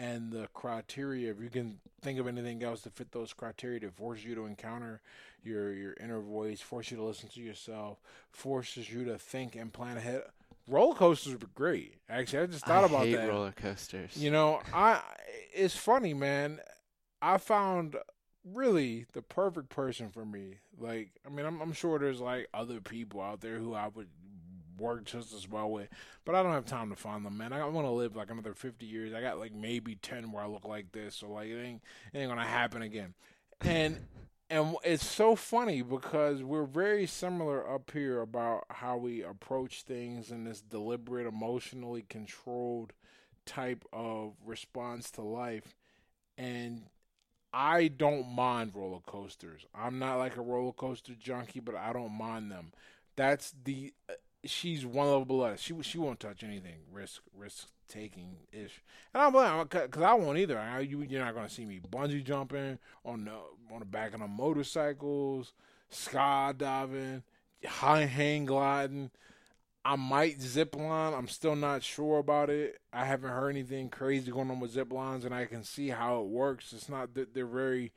and 0.00 0.32
the 0.32 0.48
criteria. 0.54 1.30
If 1.30 1.40
you 1.42 1.50
can 1.50 1.78
think 2.00 2.18
of 2.18 2.26
anything 2.26 2.62
else 2.62 2.80
to 2.82 2.90
fit 2.90 3.12
those 3.12 3.34
criteria 3.34 3.80
to 3.80 3.90
force 3.90 4.24
you 4.24 4.34
to 4.34 4.46
encounter 4.46 5.02
your 5.44 5.72
your 5.74 5.94
inner 6.00 6.20
voice, 6.20 6.60
force 6.60 6.90
you 6.90 6.96
to 6.96 7.02
listen 7.02 7.28
to 7.30 7.40
yourself, 7.40 7.98
forces 8.30 8.90
you 8.90 9.04
to 9.04 9.18
think 9.18 9.54
and 9.54 9.72
plan 9.72 9.98
ahead. 9.98 10.22
Roller 10.66 10.94
coasters 10.94 11.34
were 11.34 11.48
great. 11.54 11.94
Actually, 12.08 12.44
I 12.44 12.46
just 12.46 12.64
thought 12.64 12.84
I 12.84 12.86
about 12.86 13.06
hate 13.06 13.16
that. 13.16 13.28
roller 13.28 13.52
coasters. 13.52 14.16
You 14.16 14.30
know, 14.30 14.60
I 14.72 15.02
it's 15.52 15.76
funny, 15.76 16.14
man. 16.14 16.60
I 17.20 17.36
found 17.36 17.96
really 18.42 19.04
the 19.12 19.20
perfect 19.20 19.68
person 19.68 20.08
for 20.08 20.24
me. 20.24 20.54
Like, 20.78 21.10
I 21.26 21.28
mean, 21.28 21.44
I'm, 21.44 21.60
I'm 21.60 21.72
sure 21.74 21.98
there's 21.98 22.20
like 22.20 22.48
other 22.54 22.80
people 22.80 23.20
out 23.20 23.42
there 23.42 23.58
who 23.58 23.74
I 23.74 23.88
would 23.88 24.08
work 24.80 25.04
just 25.04 25.32
as 25.32 25.48
well 25.48 25.70
with, 25.70 25.88
but 26.24 26.34
I 26.34 26.42
don't 26.42 26.52
have 26.52 26.64
time 26.64 26.90
to 26.90 26.96
find 26.96 27.24
them, 27.24 27.38
man. 27.38 27.52
I 27.52 27.64
want 27.66 27.86
to 27.86 27.92
live 27.92 28.16
like 28.16 28.30
another 28.30 28.54
50 28.54 28.86
years. 28.86 29.14
I 29.14 29.20
got 29.20 29.38
like 29.38 29.54
maybe 29.54 29.94
10 29.94 30.32
where 30.32 30.42
I 30.42 30.46
look 30.46 30.64
like 30.64 30.92
this, 30.92 31.16
so 31.16 31.30
like 31.30 31.48
it 31.48 31.62
ain't 31.62 31.82
it 32.12 32.18
ain't 32.18 32.30
gonna 32.30 32.44
happen 32.44 32.82
again. 32.82 33.14
And 33.60 34.00
and 34.50 34.74
it's 34.82 35.06
so 35.06 35.36
funny 35.36 35.80
because 35.80 36.42
we're 36.42 36.64
very 36.64 37.06
similar 37.06 37.72
up 37.72 37.90
here 37.92 38.20
about 38.20 38.64
how 38.68 38.96
we 38.96 39.22
approach 39.22 39.82
things 39.82 40.32
in 40.32 40.42
this 40.42 40.60
deliberate, 40.60 41.26
emotionally 41.26 42.04
controlled 42.08 42.92
type 43.46 43.84
of 43.92 44.32
response 44.44 45.10
to 45.12 45.22
life. 45.22 45.76
And 46.36 46.82
I 47.52 47.88
don't 47.88 48.28
mind 48.28 48.72
roller 48.74 49.00
coasters. 49.06 49.64
I'm 49.74 49.98
not 49.98 50.18
like 50.18 50.36
a 50.36 50.42
roller 50.42 50.72
coaster 50.72 51.14
junkie, 51.14 51.60
but 51.60 51.76
I 51.76 51.92
don't 51.92 52.12
mind 52.12 52.50
them. 52.50 52.72
That's 53.16 53.54
the 53.64 53.92
she's 54.44 54.86
one 54.86 55.06
level 55.06 55.24
below. 55.24 55.54
She 55.56 55.74
she 55.82 55.98
won't 55.98 56.20
touch 56.20 56.42
anything 56.42 56.80
risk 56.92 57.22
risk 57.36 57.68
taking 57.88 58.36
ish. 58.52 58.82
And 59.12 59.22
I'm 59.22 59.34
like, 59.34 59.70
because 59.70 60.02
I 60.02 60.14
won't 60.14 60.38
either. 60.38 60.58
I, 60.58 60.80
you 60.80 61.02
you're 61.02 61.24
not 61.24 61.34
gonna 61.34 61.48
see 61.48 61.66
me 61.66 61.80
bungee 61.80 62.24
jumping 62.24 62.78
on 63.04 63.24
the 63.24 63.32
on 63.72 63.80
the 63.80 63.84
back 63.84 64.14
of 64.14 64.20
the 64.20 64.28
motorcycles, 64.28 65.52
skydiving, 65.92 67.22
high 67.64 68.06
hang 68.06 68.46
gliding. 68.46 69.10
I 69.84 69.96
might 69.96 70.42
zip 70.42 70.76
line. 70.76 71.14
I'm 71.14 71.28
still 71.28 71.56
not 71.56 71.82
sure 71.82 72.18
about 72.18 72.50
it. 72.50 72.80
I 72.92 73.06
haven't 73.06 73.30
heard 73.30 73.48
anything 73.48 73.88
crazy 73.88 74.30
going 74.30 74.50
on 74.50 74.60
with 74.60 74.72
zip 74.72 74.92
lines, 74.92 75.24
and 75.24 75.34
I 75.34 75.46
can 75.46 75.64
see 75.64 75.88
how 75.88 76.20
it 76.20 76.28
works. 76.28 76.72
It's 76.72 76.88
not 76.88 77.14
that 77.14 77.34
they're 77.34 77.46
very. 77.46 77.92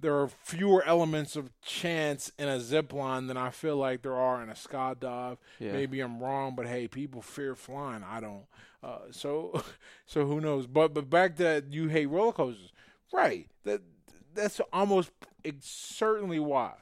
There 0.00 0.18
are 0.18 0.28
fewer 0.28 0.82
elements 0.84 1.36
of 1.36 1.50
chance 1.60 2.32
in 2.38 2.48
a 2.48 2.60
zip 2.60 2.92
line 2.92 3.26
than 3.26 3.36
I 3.36 3.50
feel 3.50 3.76
like 3.76 4.02
there 4.02 4.16
are 4.16 4.42
in 4.42 4.48
a 4.48 4.54
skydive. 4.54 5.36
Yeah. 5.58 5.72
Maybe 5.72 6.00
I'm 6.00 6.20
wrong, 6.20 6.54
but 6.56 6.66
hey, 6.66 6.88
people 6.88 7.22
fear 7.22 7.54
flying. 7.54 8.02
I 8.02 8.20
don't. 8.20 8.44
Uh, 8.82 8.98
so, 9.10 9.62
so 10.06 10.26
who 10.26 10.40
knows? 10.40 10.66
But 10.66 10.94
but 10.94 11.10
back 11.10 11.36
to 11.36 11.42
that, 11.42 11.72
you 11.72 11.88
hate 11.88 12.06
roller 12.06 12.32
coasters, 12.32 12.72
right? 13.12 13.46
That 13.64 13.82
that's 14.34 14.60
almost 14.72 15.10
it's 15.44 15.68
certainly 15.68 16.38
why. 16.38 16.74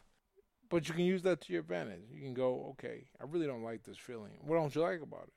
But 0.69 0.89
you 0.89 0.95
can 0.95 1.05
use 1.05 1.23
that 1.23 1.41
to 1.43 1.53
your 1.53 1.63
advantage. 1.63 2.03
You 2.13 2.21
can 2.21 2.35
go, 2.35 2.69
okay, 2.73 3.09
I 3.21 3.25
really 3.27 3.47
don't 3.47 3.63
like 3.63 3.85
this 3.85 3.97
feeling. 3.97 4.33
What 4.45 4.57
don't 4.57 4.75
you 4.75 4.83
like 4.83 5.01
about 5.01 5.29
it? 5.29 5.33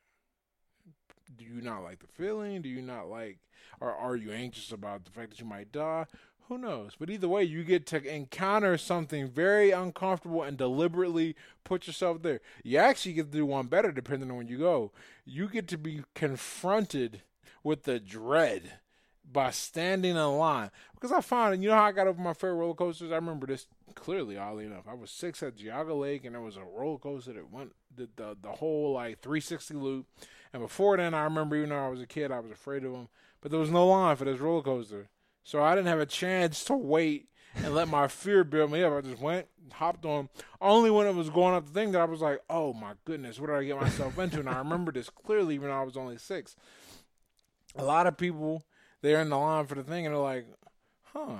Do 1.37 1.45
you 1.45 1.61
not 1.61 1.83
like 1.83 1.99
the 1.99 2.07
feeling? 2.07 2.61
Do 2.61 2.67
you 2.67 2.81
not 2.81 3.09
like, 3.09 3.39
or 3.79 3.95
are 3.95 4.17
you 4.17 4.31
anxious 4.31 4.73
about 4.73 5.05
the 5.05 5.11
fact 5.11 5.29
that 5.29 5.39
you 5.39 5.45
might 5.45 5.71
die? 5.71 6.05
Who 6.51 6.57
knows? 6.57 6.97
But 6.99 7.09
either 7.09 7.29
way, 7.29 7.45
you 7.45 7.63
get 7.63 7.85
to 7.87 8.13
encounter 8.13 8.77
something 8.77 9.29
very 9.29 9.71
uncomfortable 9.71 10.43
and 10.43 10.57
deliberately 10.57 11.33
put 11.63 11.87
yourself 11.87 12.23
there. 12.23 12.41
You 12.61 12.77
actually 12.77 13.13
get 13.13 13.31
to 13.31 13.37
do 13.37 13.45
one 13.45 13.67
better 13.67 13.89
depending 13.89 14.29
on 14.29 14.35
when 14.35 14.49
you 14.49 14.57
go. 14.57 14.91
You 15.23 15.47
get 15.47 15.69
to 15.69 15.77
be 15.77 16.03
confronted 16.13 17.21
with 17.63 17.83
the 17.83 18.01
dread 18.01 18.73
by 19.31 19.51
standing 19.51 20.17
in 20.17 20.37
line. 20.37 20.71
Because 20.93 21.13
I 21.13 21.21
found, 21.21 21.53
and 21.53 21.63
you 21.63 21.69
know 21.69 21.75
how 21.75 21.85
I 21.85 21.93
got 21.93 22.07
over 22.07 22.21
my 22.21 22.33
favorite 22.33 22.55
roller 22.55 22.73
coasters? 22.73 23.13
I 23.13 23.15
remember 23.15 23.47
this 23.47 23.67
clearly, 23.95 24.37
oddly 24.37 24.65
enough. 24.65 24.89
I 24.89 24.93
was 24.93 25.09
six 25.09 25.41
at 25.41 25.55
Geauga 25.55 25.97
Lake, 25.97 26.25
and 26.25 26.35
there 26.35 26.41
was 26.41 26.57
a 26.57 26.65
roller 26.65 26.99
coaster 26.99 27.31
that 27.31 27.49
went 27.49 27.71
the, 27.95 28.09
the, 28.17 28.35
the 28.41 28.51
whole 28.51 28.91
like 28.91 29.21
360 29.21 29.75
loop. 29.75 30.05
And 30.51 30.61
before 30.61 30.97
then, 30.97 31.13
I 31.13 31.23
remember 31.23 31.55
even 31.55 31.69
though 31.69 31.85
I 31.85 31.87
was 31.87 32.01
a 32.01 32.05
kid, 32.05 32.29
I 32.29 32.41
was 32.41 32.51
afraid 32.51 32.83
of 32.83 32.91
them. 32.91 33.07
But 33.39 33.51
there 33.51 33.59
was 33.61 33.71
no 33.71 33.87
line 33.87 34.17
for 34.17 34.25
this 34.25 34.41
roller 34.41 34.63
coaster. 34.63 35.07
So 35.43 35.61
I 35.61 35.75
didn't 35.75 35.87
have 35.87 35.99
a 35.99 36.05
chance 36.05 36.63
to 36.65 36.75
wait 36.75 37.27
and 37.55 37.73
let 37.73 37.87
my 37.87 38.07
fear 38.07 38.43
build 38.43 38.71
me 38.71 38.83
up. 38.83 38.93
I 38.93 39.01
just 39.01 39.21
went, 39.21 39.47
hopped 39.73 40.05
on. 40.05 40.29
Only 40.59 40.91
when 40.91 41.07
it 41.07 41.15
was 41.15 41.29
going 41.29 41.55
up 41.55 41.65
the 41.65 41.73
thing 41.73 41.91
that 41.91 42.01
I 42.01 42.05
was 42.05 42.21
like, 42.21 42.41
oh 42.49 42.73
my 42.73 42.93
goodness, 43.05 43.39
what 43.39 43.47
did 43.47 43.55
I 43.55 43.63
get 43.63 43.79
myself 43.79 44.17
into? 44.19 44.39
And 44.39 44.49
I 44.49 44.57
remember 44.59 44.91
this 44.91 45.09
clearly 45.09 45.55
even 45.55 45.69
though 45.69 45.79
I 45.79 45.83
was 45.83 45.97
only 45.97 46.17
six. 46.17 46.55
A 47.75 47.83
lot 47.83 48.07
of 48.07 48.17
people, 48.17 48.63
they're 49.01 49.21
in 49.21 49.29
the 49.29 49.37
line 49.37 49.65
for 49.65 49.75
the 49.75 49.83
thing 49.83 50.05
and 50.05 50.13
they're 50.13 50.21
like, 50.21 50.45
huh. 51.13 51.37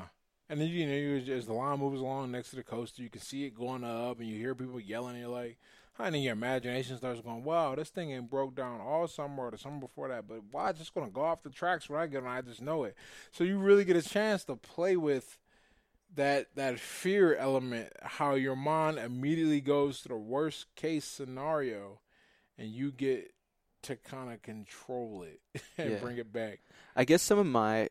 And 0.50 0.60
then, 0.60 0.68
you 0.68 0.86
know, 0.86 1.34
as 1.34 1.46
the 1.46 1.54
line 1.54 1.80
moves 1.80 2.02
along 2.02 2.32
next 2.32 2.50
to 2.50 2.58
the 2.58 2.64
coaster, 2.64 3.02
you 3.02 3.10
can 3.10 3.22
see 3.22 3.46
it 3.46 3.56
going 3.56 3.86
up 3.86 4.20
and 4.20 4.28
you 4.28 4.38
hear 4.38 4.54
people 4.54 4.82
yelling. 4.82 5.12
And 5.12 5.22
you're 5.22 5.30
like, 5.30 5.58
and 6.00 6.24
your 6.24 6.34
imagination 6.34 6.98
starts 6.98 7.22
going, 7.22 7.44
wow, 7.44 7.76
this 7.76 7.90
thing 7.90 8.12
ain't 8.12 8.30
broke 8.30 8.56
down 8.56 8.82
all 8.82 9.08
summer 9.08 9.46
or 9.48 9.52
the 9.52 9.58
summer 9.58 9.80
before 9.80 10.08
that. 10.10 10.28
But 10.28 10.42
why? 10.52 10.70
It's 10.72 10.80
just 10.80 10.94
going 10.94 11.06
to 11.08 11.14
go 11.14 11.22
off 11.22 11.44
the 11.44 11.50
tracks 11.50 11.90
when 11.90 12.00
I 12.00 12.08
get 12.08 12.24
on. 12.24 12.30
I 12.30 12.42
just 12.42 12.62
know 12.62 12.84
it. 12.86 12.96
So 13.32 13.44
you 13.44 13.60
really 13.60 13.86
get 13.86 13.96
a 13.96 14.02
chance 14.02 14.44
to 14.46 14.56
play 14.56 14.96
with 14.98 15.38
that 16.16 16.48
that 16.56 16.80
fear 16.80 17.36
element, 17.36 17.92
how 18.02 18.36
your 18.36 18.56
mind 18.56 18.98
immediately 18.98 19.62
goes 19.62 20.02
to 20.02 20.10
the 20.10 20.18
worst 20.18 20.74
case 20.76 21.06
scenario, 21.06 22.02
and 22.58 22.70
you 22.70 22.92
get 22.92 23.32
to 23.84 23.96
kind 23.96 24.32
of 24.32 24.42
control 24.42 25.24
it 25.24 25.40
and 25.78 25.92
Yeah. 25.92 26.00
bring 26.00 26.18
it 26.18 26.32
back. 26.34 26.62
I 26.96 27.06
guess 27.06 27.22
some 27.22 27.40
of 27.40 27.46
my 27.46 27.90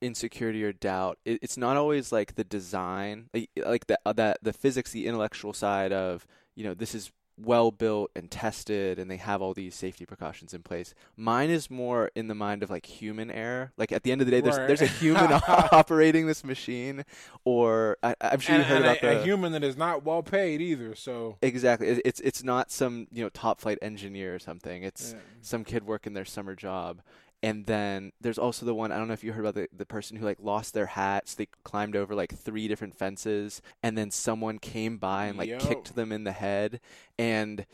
insecurity 0.00 0.62
or 0.62 0.72
doubt 0.72 1.18
it, 1.24 1.38
it's 1.40 1.56
not 1.56 1.76
always 1.78 2.12
like 2.12 2.34
the 2.34 2.44
design 2.44 3.30
like, 3.32 3.48
like 3.64 3.86
the 3.86 3.98
uh, 4.04 4.12
that 4.12 4.38
the 4.42 4.52
physics 4.52 4.90
the 4.90 5.06
intellectual 5.06 5.54
side 5.54 5.92
of 5.92 6.26
you 6.54 6.62
know 6.64 6.74
this 6.74 6.94
is 6.94 7.10
well 7.36 7.70
built 7.70 8.10
and 8.14 8.30
tested 8.30 8.98
and 8.98 9.10
they 9.10 9.16
have 9.16 9.42
all 9.42 9.52
these 9.54 9.74
safety 9.74 10.06
precautions 10.06 10.54
in 10.54 10.62
place 10.62 10.94
mine 11.16 11.50
is 11.50 11.68
more 11.68 12.10
in 12.14 12.28
the 12.28 12.34
mind 12.34 12.62
of 12.62 12.70
like 12.70 12.86
human 12.86 13.28
error 13.30 13.72
like 13.76 13.90
at 13.90 14.04
the 14.04 14.12
end 14.12 14.20
of 14.20 14.26
the 14.26 14.30
day 14.30 14.40
there's 14.40 14.56
there's 14.56 14.82
a 14.82 14.86
human 14.86 15.32
operating 15.48 16.26
this 16.26 16.44
machine 16.44 17.04
or 17.44 17.96
I, 18.04 18.14
i'm 18.20 18.38
sure 18.38 18.54
and, 18.54 18.64
you 18.64 18.68
heard 18.68 18.82
about 18.82 18.98
a, 18.98 19.00
the 19.00 19.20
a 19.20 19.24
human 19.24 19.52
that 19.52 19.64
is 19.64 19.76
not 19.76 20.04
well 20.04 20.22
paid 20.22 20.60
either. 20.60 20.94
So 20.94 21.36
exactly 21.42 21.88
It- 21.88 22.02
it's 22.04 22.20
it's 22.20 22.44
not 22.44 22.70
some 22.70 23.08
you 23.10 23.22
know 23.24 23.30
top 23.30 23.60
flight 23.60 23.78
engineer 23.82 24.34
or 24.34 24.38
something 24.38 24.82
it's 24.82 25.12
yeah. 25.12 25.20
some 25.40 25.64
kid 25.64 25.84
working 25.86 26.14
their 26.14 26.24
summer 26.24 26.54
job. 26.54 27.00
And 27.44 27.66
then 27.66 28.12
there's 28.22 28.38
also 28.38 28.64
the 28.64 28.74
one 28.74 28.90
I 28.90 28.96
don't 28.96 29.06
know 29.06 29.12
if 29.12 29.22
you 29.22 29.34
heard 29.34 29.44
about 29.44 29.54
the 29.54 29.68
the 29.70 29.84
person 29.84 30.16
who 30.16 30.24
like 30.24 30.38
lost 30.40 30.72
their 30.72 30.86
hats. 30.86 31.34
They 31.34 31.46
climbed 31.62 31.94
over 31.94 32.14
like 32.14 32.34
three 32.34 32.68
different 32.68 32.96
fences, 32.96 33.60
and 33.82 33.98
then 33.98 34.10
someone 34.10 34.58
came 34.58 34.96
by 34.96 35.26
and 35.26 35.36
like 35.36 35.50
Yo. 35.50 35.58
kicked 35.58 35.94
them 35.94 36.10
in 36.10 36.24
the 36.24 36.32
head. 36.32 36.80
And 37.18 37.66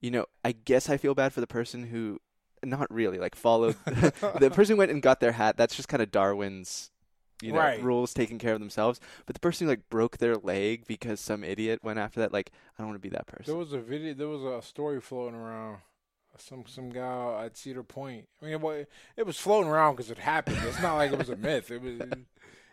you 0.00 0.12
know, 0.12 0.26
I 0.44 0.52
guess 0.52 0.88
I 0.88 0.96
feel 0.96 1.16
bad 1.16 1.32
for 1.32 1.40
the 1.40 1.48
person 1.48 1.88
who, 1.88 2.20
not 2.64 2.88
really, 2.88 3.18
like 3.18 3.34
followed 3.34 3.74
the 3.84 4.52
person 4.54 4.74
who 4.74 4.78
went 4.78 4.92
and 4.92 5.02
got 5.02 5.18
their 5.18 5.32
hat. 5.32 5.56
That's 5.56 5.74
just 5.74 5.88
kind 5.88 6.02
of 6.04 6.12
Darwin's. 6.12 6.92
You 7.42 7.52
know, 7.52 7.58
Right. 7.58 7.82
rules 7.82 8.14
taking 8.14 8.38
care 8.38 8.54
of 8.54 8.60
themselves. 8.60 8.98
But 9.26 9.34
the 9.34 9.40
person 9.40 9.66
who 9.66 9.72
like 9.72 9.90
broke 9.90 10.18
their 10.18 10.36
leg 10.36 10.86
because 10.86 11.20
some 11.20 11.44
idiot 11.44 11.80
went 11.82 11.98
after 11.98 12.20
that, 12.20 12.32
like, 12.32 12.50
I 12.78 12.82
don't 12.82 12.86
want 12.90 13.02
to 13.02 13.06
be 13.06 13.14
that 13.14 13.26
person. 13.26 13.44
There 13.52 13.58
was 13.58 13.74
a 13.74 13.78
video. 13.80 14.14
There 14.14 14.28
was 14.28 14.42
a 14.42 14.62
story 14.66 15.02
floating 15.02 15.34
around. 15.38 15.78
Some 16.40 16.64
some 16.66 16.90
guy 16.90 17.44
at 17.44 17.56
Cedar 17.56 17.82
Point. 17.82 18.26
I 18.42 18.46
mean, 18.46 18.54
it 18.54 18.88
it 19.16 19.26
was 19.26 19.38
floating 19.38 19.70
around 19.70 19.96
because 19.96 20.10
it 20.10 20.18
happened. 20.18 20.58
It's 20.62 20.82
not 20.82 20.96
like 20.96 21.12
it 21.12 21.18
was 21.18 21.28
a 21.28 21.36
myth. 21.36 21.70
It 21.70 21.82
was 21.82 22.00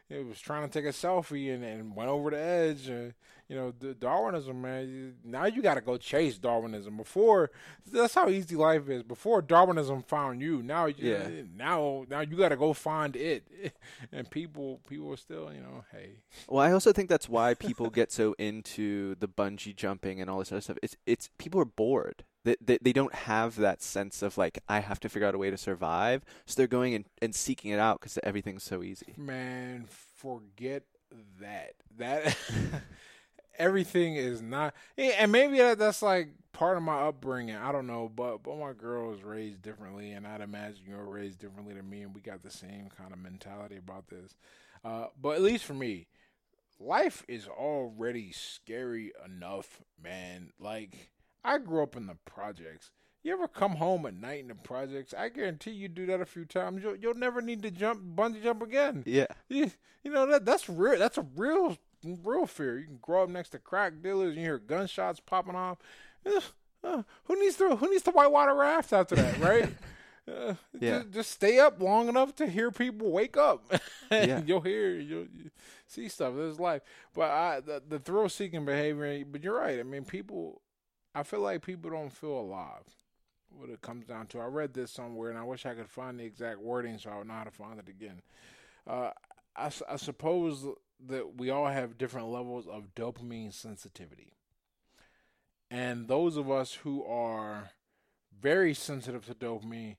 it 0.09 0.25
was 0.25 0.39
trying 0.39 0.67
to 0.67 0.71
take 0.71 0.87
a 0.87 0.93
selfie 0.93 1.53
and, 1.53 1.63
and 1.63 1.95
went 1.95 2.09
over 2.09 2.29
the 2.29 2.39
edge. 2.39 2.87
And, 2.87 3.13
you 3.49 3.55
know, 3.55 3.73
the 3.77 3.93
Darwinism, 3.93 4.61
man. 4.61 5.15
Now 5.23 5.45
you 5.45 5.61
got 5.61 5.75
to 5.75 5.81
go 5.81 5.97
chase 5.97 6.37
Darwinism. 6.37 6.97
Before 6.97 7.51
that's 7.91 8.13
how 8.15 8.29
easy 8.29 8.55
life 8.55 8.87
is. 8.89 9.03
Before 9.03 9.41
Darwinism 9.41 10.01
found 10.03 10.41
you, 10.41 10.63
now 10.63 10.85
you, 10.85 11.09
Yeah. 11.11 11.27
now 11.55 12.05
now 12.09 12.21
you 12.21 12.35
got 12.37 12.49
to 12.49 12.57
go 12.57 12.73
find 12.73 13.15
it. 13.15 13.47
And 14.11 14.29
people 14.29 14.79
people 14.87 15.11
are 15.11 15.17
still, 15.17 15.51
you 15.53 15.61
know, 15.61 15.83
hey, 15.91 16.19
Well, 16.47 16.63
I 16.63 16.71
also 16.71 16.91
think 16.93 17.09
that's 17.09 17.27
why 17.29 17.53
people 17.53 17.89
get 17.89 18.11
so 18.11 18.33
into 18.37 19.15
the 19.15 19.27
bungee 19.27 19.75
jumping 19.75 20.21
and 20.21 20.29
all 20.29 20.39
this 20.39 20.51
other 20.51 20.61
stuff. 20.61 20.77
It's 20.83 20.95
it's 21.05 21.29
people 21.37 21.59
are 21.59 21.65
bored. 21.65 22.23
They, 22.45 22.55
they 22.59 22.77
they 22.81 22.93
don't 22.93 23.13
have 23.13 23.55
that 23.57 23.81
sense 23.81 24.21
of 24.21 24.37
like 24.37 24.59
I 24.67 24.79
have 24.79 24.99
to 25.01 25.09
figure 25.09 25.27
out 25.27 25.35
a 25.35 25.37
way 25.37 25.49
to 25.49 25.57
survive, 25.57 26.23
so 26.45 26.55
they're 26.57 26.67
going 26.67 26.93
and, 26.93 27.05
and 27.21 27.33
seeking 27.33 27.71
it 27.71 27.79
out 27.79 27.99
because 28.01 28.19
everything's 28.23 28.63
so 28.63 28.83
easy. 28.83 29.13
Man, 29.17 29.85
forget 29.87 30.83
that. 31.39 31.73
That 31.97 32.35
everything 33.57 34.15
is 34.15 34.41
not, 34.41 34.73
and 34.97 35.31
maybe 35.31 35.57
that, 35.57 35.79
that's 35.79 36.01
like 36.01 36.29
part 36.53 36.77
of 36.77 36.83
my 36.83 37.01
upbringing. 37.07 37.55
I 37.55 37.71
don't 37.71 37.87
know, 37.87 38.09
but 38.13 38.43
but 38.43 38.57
my 38.57 38.73
girl 38.73 39.09
was 39.09 39.23
raised 39.23 39.61
differently, 39.61 40.11
and 40.11 40.25
I'd 40.25 40.41
imagine 40.41 40.83
you 40.87 40.95
were 40.95 41.09
raised 41.09 41.39
differently 41.39 41.73
than 41.73 41.89
me, 41.89 42.03
and 42.03 42.13
we 42.13 42.21
got 42.21 42.43
the 42.43 42.51
same 42.51 42.89
kind 42.97 43.11
of 43.11 43.19
mentality 43.19 43.77
about 43.77 44.07
this. 44.07 44.35
Uh, 44.83 45.07
but 45.19 45.35
at 45.35 45.41
least 45.41 45.65
for 45.65 45.73
me, 45.73 46.07
life 46.79 47.23
is 47.27 47.47
already 47.47 48.31
scary 48.31 49.11
enough, 49.25 49.81
man. 50.01 50.51
Like 50.59 51.11
I 51.43 51.57
grew 51.57 51.83
up 51.83 51.95
in 51.95 52.07
the 52.07 52.17
projects. 52.25 52.91
You 53.23 53.31
ever 53.31 53.47
come 53.47 53.77
home 53.77 54.05
at 54.05 54.15
night 54.15 54.41
in 54.41 54.49
the 54.49 54.55
projects? 54.55 55.13
I 55.17 55.29
guarantee 55.29 55.71
you 55.71 55.87
do 55.87 56.05
that 56.07 56.19
a 56.19 56.25
few 56.25 56.43
times. 56.43 56.83
You'll, 56.83 56.97
you'll 56.97 57.13
never 57.13 57.41
need 57.41 57.63
to 57.63 57.71
jump 57.71 58.01
bungee 58.15 58.43
jump 58.43 58.61
again. 58.61 59.03
Yeah. 59.05 59.27
You, 59.47 59.71
you 60.03 60.11
know 60.11 60.25
that 60.27 60.43
that's 60.43 60.67
real. 60.67 60.99
That's 60.99 61.17
a 61.17 61.25
real 61.37 61.77
real 62.23 62.45
fear. 62.45 62.79
You 62.79 62.85
can 62.85 62.99
grow 63.01 63.23
up 63.23 63.29
next 63.29 63.49
to 63.49 63.59
crack 63.59 63.93
dealers 64.01 64.29
and 64.29 64.37
you 64.37 64.43
hear 64.43 64.59
gunshots 64.59 65.19
popping 65.19 65.55
off. 65.55 65.77
Uh, 66.83 67.03
who 67.25 67.39
needs 67.39 67.55
to 67.57 67.75
who 67.75 67.89
needs 67.89 68.03
to 68.03 68.11
whitewater 68.11 68.53
raft 68.53 68.93
after 68.93 69.15
that, 69.15 69.37
right? 69.39 69.69
Uh, 70.25 70.53
Yeah. 70.79 70.99
just, 70.99 71.11
just 71.11 71.31
stay 71.31 71.59
up 71.59 71.81
long 71.81 72.07
enough 72.07 72.33
to 72.33 72.47
hear 72.47 72.71
people 72.71 73.11
wake 73.11 73.35
up. 73.35 73.69
Yeah. 74.09 74.41
you'll 74.45 74.61
hear, 74.61 74.91
you'll 74.91 75.25
you 75.35 75.51
see 75.85 76.07
stuff. 76.07 76.33
This 76.35 76.53
is 76.53 76.59
life. 76.61 76.81
But 77.13 77.29
I, 77.31 77.59
the, 77.59 77.83
the 77.85 77.99
thrill 77.99 78.29
seeking 78.29 78.63
behavior. 78.63 79.25
But 79.29 79.43
you're 79.43 79.59
right. 79.59 79.77
I 79.77 79.83
mean, 79.83 80.05
people. 80.05 80.61
I 81.13 81.23
feel 81.23 81.41
like 81.41 81.61
people 81.65 81.91
don't 81.91 82.09
feel 82.09 82.39
alive. 82.39 82.83
What 83.49 83.69
it 83.69 83.81
comes 83.81 84.05
down 84.05 84.27
to. 84.27 84.39
I 84.39 84.45
read 84.45 84.73
this 84.73 84.91
somewhere, 84.91 85.29
and 85.29 85.37
I 85.37 85.43
wish 85.43 85.65
I 85.65 85.73
could 85.73 85.89
find 85.89 86.17
the 86.17 86.23
exact 86.23 86.61
wording 86.61 86.97
so 86.99 87.09
I 87.09 87.17
would 87.17 87.27
know 87.27 87.33
how 87.33 87.43
to 87.43 87.51
find 87.51 87.77
it 87.79 87.89
again. 87.89 88.21
Uh, 88.87 89.09
I, 89.57 89.71
I 89.89 89.95
suppose 89.97 90.65
that 91.07 91.35
we 91.37 91.49
all 91.49 91.67
have 91.67 91.97
different 91.97 92.27
levels 92.27 92.67
of 92.67 92.95
dopamine 92.95 93.53
sensitivity. 93.53 94.33
And 95.69 96.07
those 96.07 96.37
of 96.37 96.51
us 96.51 96.73
who 96.75 97.03
are 97.03 97.71
very 98.39 98.73
sensitive 98.73 99.25
to 99.25 99.33
dopamine, 99.33 99.97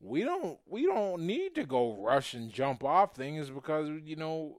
we 0.00 0.22
don't 0.22 0.58
we 0.66 0.84
don't 0.84 1.22
need 1.22 1.54
to 1.54 1.64
go 1.64 1.96
rush 1.98 2.34
and 2.34 2.52
jump 2.52 2.84
off 2.84 3.14
things 3.14 3.50
because 3.50 3.88
you 4.04 4.16
know 4.16 4.56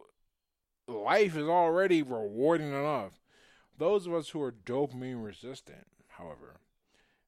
life 0.88 1.38
is 1.38 1.48
already 1.48 2.02
rewarding 2.02 2.72
enough. 2.72 3.20
Those 3.78 4.08
of 4.08 4.14
us 4.14 4.30
who 4.30 4.42
are 4.42 4.52
dopamine 4.52 5.24
resistant, 5.24 5.88
however, 6.08 6.60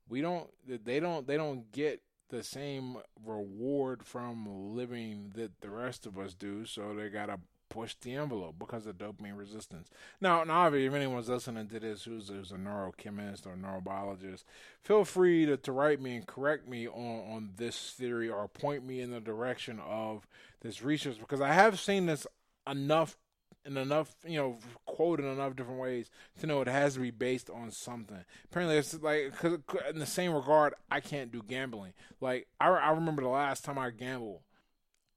we 0.07 0.21
don't 0.21 0.49
they 0.67 0.99
don't 0.99 1.27
they 1.27 1.37
don't 1.37 1.71
get 1.71 2.01
the 2.29 2.43
same 2.43 2.97
reward 3.25 4.03
from 4.03 4.75
living 4.75 5.31
that 5.35 5.61
the 5.61 5.69
rest 5.69 6.05
of 6.05 6.17
us 6.17 6.33
do, 6.33 6.65
so 6.65 6.93
they 6.93 7.09
gotta 7.09 7.39
push 7.69 7.95
the 8.01 8.15
envelope 8.15 8.55
because 8.59 8.85
of 8.85 8.97
dopamine 8.97 9.37
resistance. 9.37 9.89
Now, 10.19 10.43
now 10.43 10.61
obviously, 10.61 10.87
if 10.87 10.93
anyone's 10.93 11.29
listening 11.29 11.67
to 11.67 11.79
this 11.79 12.03
who's, 12.03 12.29
who's 12.29 12.51
a 12.51 12.55
neurochemist 12.55 13.45
or 13.45 13.55
neurobiologist, 13.55 14.43
feel 14.83 15.05
free 15.05 15.45
to, 15.45 15.57
to 15.57 15.71
write 15.71 16.01
me 16.01 16.15
and 16.15 16.27
correct 16.27 16.67
me 16.67 16.87
on, 16.87 17.31
on 17.31 17.49
this 17.57 17.91
theory 17.91 18.29
or 18.29 18.47
point 18.47 18.85
me 18.85 19.01
in 19.01 19.11
the 19.11 19.21
direction 19.21 19.79
of 19.79 20.27
this 20.61 20.81
research 20.81 21.19
because 21.19 21.41
I 21.41 21.53
have 21.53 21.79
seen 21.79 22.07
this 22.07 22.27
enough 22.67 23.17
in 23.65 23.77
enough, 23.77 24.15
you 24.25 24.37
know, 24.37 24.57
quoted 24.85 25.25
in 25.25 25.31
enough 25.31 25.55
different 25.55 25.79
ways 25.79 26.09
to 26.39 26.47
know 26.47 26.61
it 26.61 26.67
has 26.67 26.93
to 26.95 26.99
be 26.99 27.11
based 27.11 27.49
on 27.49 27.71
something. 27.71 28.23
Apparently, 28.45 28.77
it's 28.77 28.99
like 29.01 29.35
cause 29.37 29.59
in 29.89 29.99
the 29.99 30.05
same 30.05 30.33
regard, 30.33 30.73
I 30.89 30.99
can't 30.99 31.31
do 31.31 31.43
gambling. 31.47 31.93
Like 32.21 32.47
I, 32.59 32.69
I 32.69 32.91
remember 32.91 33.21
the 33.21 33.29
last 33.29 33.63
time 33.63 33.77
I 33.77 33.89
gambled, 33.91 34.41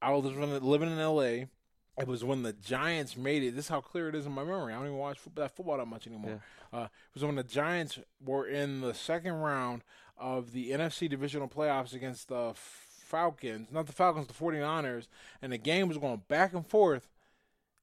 I 0.00 0.10
was 0.10 0.24
living, 0.24 0.60
living 0.60 0.90
in 0.90 0.98
L.A. 0.98 1.46
It 1.98 2.06
was 2.06 2.24
when 2.24 2.42
the 2.42 2.54
Giants 2.54 3.16
made 3.16 3.42
it. 3.42 3.54
This 3.54 3.66
is 3.66 3.68
how 3.68 3.80
clear 3.82 4.08
it 4.08 4.14
is 4.14 4.24
in 4.24 4.32
my 4.32 4.44
memory. 4.44 4.72
I 4.72 4.76
don't 4.76 4.86
even 4.86 4.98
watch 4.98 5.18
football, 5.18 5.48
football 5.48 5.76
that 5.76 5.86
much 5.86 6.06
anymore. 6.06 6.42
Uh, 6.72 6.84
it 6.84 7.14
was 7.14 7.24
when 7.24 7.34
the 7.34 7.42
Giants 7.42 7.98
were 8.24 8.46
in 8.46 8.80
the 8.80 8.94
second 8.94 9.34
round 9.34 9.82
of 10.16 10.52
the 10.52 10.70
NFC 10.70 11.08
divisional 11.08 11.48
playoffs 11.48 11.92
against 11.92 12.28
the 12.28 12.54
Falcons, 12.54 13.68
not 13.70 13.86
the 13.86 13.92
Falcons, 13.92 14.26
the 14.26 14.32
49ers, 14.32 15.06
and 15.42 15.52
the 15.52 15.58
game 15.58 15.88
was 15.88 15.98
going 15.98 16.22
back 16.28 16.54
and 16.54 16.66
forth. 16.66 17.08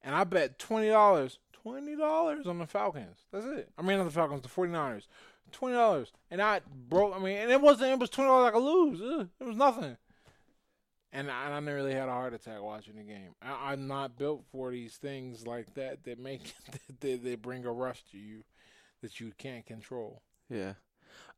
And 0.04 0.16
I 0.16 0.24
bet 0.24 0.58
$20, 0.58 1.38
$20 1.66 2.48
on 2.48 2.58
the 2.58 2.66
Falcons. 2.66 3.18
That's 3.32 3.46
it. 3.46 3.70
I 3.78 3.84
mean, 3.84 3.98
not 3.98 4.06
the 4.06 4.12
Falcons, 4.12 4.42
the 4.42 4.48
49ers. 4.48 5.04
$20. 5.52 6.08
And 6.32 6.42
I 6.42 6.62
broke, 6.90 7.16
I 7.16 7.20
mean, 7.20 7.38
and 7.38 7.52
it 7.52 7.62
wasn't, 7.62 7.92
it 7.92 8.00
was 8.00 8.10
$20 8.10 8.48
I 8.48 8.52
could 8.52 8.60
lose. 8.60 9.28
It 9.40 9.44
was 9.44 9.58
nothing. 9.58 9.98
And 11.12 11.32
I, 11.32 11.52
I 11.52 11.60
nearly 11.60 11.94
had 11.94 12.08
a 12.08 12.12
heart 12.12 12.34
attack 12.34 12.62
watching 12.62 12.96
the 12.98 13.04
game. 13.04 13.34
I, 13.42 13.72
I'm 13.72 13.88
not 13.88 14.18
built 14.18 14.44
for 14.52 14.70
these 14.72 14.96
things 14.98 15.48
like 15.48 15.74
that 15.74 16.04
that 16.04 16.20
make 16.20 16.54
that 17.00 17.24
they 17.24 17.36
bring 17.36 17.66
a 17.66 17.72
rush 17.72 18.04
to 18.12 18.18
you 18.18 18.44
that 19.02 19.20
you 19.20 19.32
can't 19.38 19.66
control. 19.66 20.22
Yeah. 20.50 20.74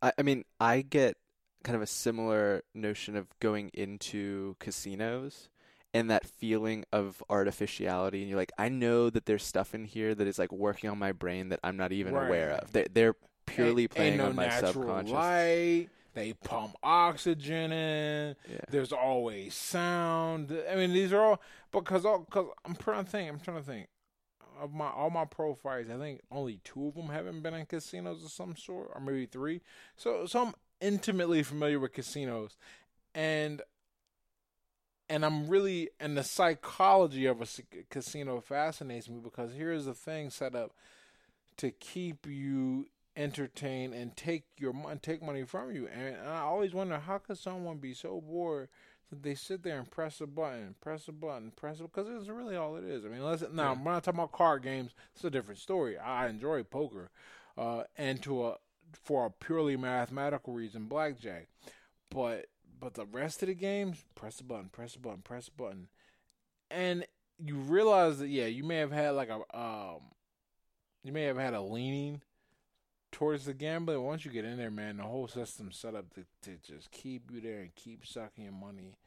I, 0.02 0.12
I 0.18 0.22
mean, 0.24 0.44
I 0.60 0.82
get 0.82 1.16
kind 1.64 1.76
of 1.76 1.82
a 1.82 1.88
similar 1.88 2.64
notion 2.74 3.16
of 3.16 3.28
going 3.40 3.70
into 3.74 4.56
casinos 4.60 5.48
and 5.94 6.10
that 6.10 6.26
feeling 6.26 6.84
of 6.92 7.22
artificiality. 7.30 8.22
And 8.22 8.30
you're 8.30 8.40
like, 8.40 8.52
I 8.58 8.68
know 8.70 9.10
that 9.10 9.26
there's 9.26 9.44
stuff 9.44 9.74
in 9.76 9.86
here 9.86 10.16
that 10.16 10.28
is 10.28 10.40
like 10.40 10.52
working 10.52 10.90
on 10.90 10.98
my 10.98 11.12
brain 11.12 11.50
that 11.50 11.60
I'm 11.64 11.78
not 11.78 11.92
even 11.92 12.14
aware 12.16 12.52
of. 12.52 12.72
They're, 12.72 12.88
they're 12.92 13.16
purely 13.46 13.84
Ain't- 13.84 13.92
playing 13.92 14.14
ain't 14.14 14.22
no 14.22 14.30
on 14.30 14.36
my 14.36 14.50
subconscious. 14.50 15.12
light. 15.14 15.88
They 16.14 16.34
pump 16.34 16.76
oxygen 16.84 17.72
in. 17.72 18.36
Yeah. 18.50 18.58
There's 18.70 18.92
always 18.92 19.54
sound. 19.54 20.56
I 20.70 20.76
mean, 20.76 20.94
these 20.94 21.14
are 21.14 21.22
all 21.22 21.42
because 21.72 22.06
all 22.06 22.20
because 22.20 22.48
I'm 22.66 22.76
trying 22.76 23.06
to 23.06 23.10
think. 23.10 23.30
I'm 23.30 23.40
trying 23.40 23.58
to 23.58 23.64
think 23.64 23.88
of 24.62 24.74
my 24.74 24.90
all 24.90 25.10
my 25.10 25.26
profiles. 25.26 25.90
I 25.90 25.98
think 25.98 26.22
only 26.32 26.60
two 26.64 26.88
of 26.88 26.96
them 26.96 27.10
haven't 27.10 27.42
been 27.42 27.54
in 27.54 27.66
casinos 27.66 28.24
of 28.24 28.32
some 28.32 28.56
sort, 28.56 28.92
or 28.94 29.02
maybe 29.02 29.26
three. 29.26 29.62
So, 29.96 30.26
so 30.26 30.46
I'm 30.48 30.54
intimately 30.80 31.44
familiar 31.44 31.80
with 31.80 31.94
casinos, 31.94 32.58
and 33.16 33.62
and 35.10 35.26
I'm 35.26 35.48
really 35.48 35.90
and 36.00 36.18
the 36.18 36.24
psychology 36.24 37.26
of 37.26 37.42
a 37.42 37.48
casino 37.90 38.40
fascinates 38.40 39.10
me 39.10 39.20
because 39.24 39.54
here's 39.54 39.86
the 39.86 39.94
thing 39.94 40.30
set 40.30 40.56
up 40.56 40.74
to 41.58 41.72
keep 41.72 42.26
you 42.28 42.88
entertained 43.16 43.94
and 43.94 44.16
take 44.16 44.44
your 44.58 44.74
mon- 44.74 45.00
take 45.00 45.22
money 45.22 45.44
from 45.44 45.72
you. 45.74 45.88
And 45.88 46.16
I 46.28 46.42
always 46.42 46.74
wonder 46.74 47.00
how 47.00 47.18
could 47.18 47.38
someone 47.38 47.78
be 47.78 47.94
so 47.94 48.22
bored 48.22 48.70
that 49.10 49.24
they 49.24 49.36
sit 49.36 49.64
there 49.64 49.78
and 49.78 49.92
press 49.92 50.22
a 50.22 50.28
button, 50.28 50.76
press 50.82 51.08
a 51.08 51.12
button, 51.12 51.52
press 51.56 51.80
it 51.80 51.84
because 51.84 52.08
it's 52.10 52.30
really 52.30 52.56
all 52.56 52.78
it 52.78 52.86
is. 52.86 53.06
I 53.06 53.10
mean, 53.10 53.24
let's 53.24 53.44
now 53.52 53.76
when 53.76 53.94
I 53.94 54.00
talk 54.00 54.14
about 54.14 54.32
card 54.32 54.64
games, 54.64 54.92
it's 55.16 55.24
a 55.24 55.30
different 55.30 55.60
story. 55.60 55.98
I 55.98 56.28
enjoy 56.28 56.64
poker, 56.64 57.12
uh, 57.58 57.84
and 57.98 58.22
to 58.24 58.48
a 58.48 58.58
for 58.94 59.26
a 59.26 59.30
purely 59.30 59.78
mathematical 59.78 60.54
reason, 60.54 60.86
blackjack. 60.86 61.48
But 62.10 62.48
but 62.80 62.94
the 62.94 63.06
rest 63.06 63.44
of 63.44 63.48
the 63.48 63.54
games, 63.54 64.04
press 64.16 64.40
a 64.40 64.44
button, 64.44 64.70
press 64.70 64.96
a 64.96 65.00
button, 65.00 65.22
press 65.22 65.50
a 65.50 65.52
button, 65.52 65.88
and 66.70 67.06
you 67.38 67.56
realize 67.56 68.20
that 68.20 68.30
yeah, 68.30 68.46
you 68.46 68.64
may 68.64 68.78
have 68.78 68.92
had 68.92 69.12
like 69.12 69.30
a 69.30 69.58
um, 69.58 70.02
you 71.04 71.12
may 71.12 71.24
have 71.24 71.38
had 71.38 71.54
a 71.54 71.62
leaning 71.62 72.22
towards 73.12 73.46
the 73.46 73.54
gambling. 73.54 74.02
Once 74.02 74.26
you 74.26 74.32
get 74.32 74.46
in 74.46 74.58
there, 74.58 74.72
man, 74.72 74.98
the 74.98 75.04
whole 75.04 75.28
system's 75.28 75.78
set 75.78 75.96
up 75.96 76.14
to, 76.14 76.26
to 76.44 76.58
just 76.66 76.92
keep 76.92 77.32
you 77.32 77.42
there 77.42 77.60
and 77.60 77.76
keep 77.76 78.06
sucking 78.06 78.44
your 78.44 78.54
money 78.54 78.98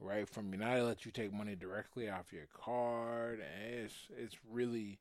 right 0.00 0.28
from 0.28 0.52
you. 0.52 0.58
Now 0.58 0.74
they 0.74 0.82
let 0.82 1.04
you 1.04 1.12
take 1.12 1.32
money 1.32 1.54
directly 1.54 2.08
off 2.08 2.32
your 2.32 2.48
card, 2.54 3.40
it's 3.70 4.08
it's 4.16 4.36
really 4.50 4.98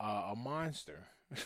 uh, 0.00 0.30
a 0.32 0.36
monster. 0.36 1.06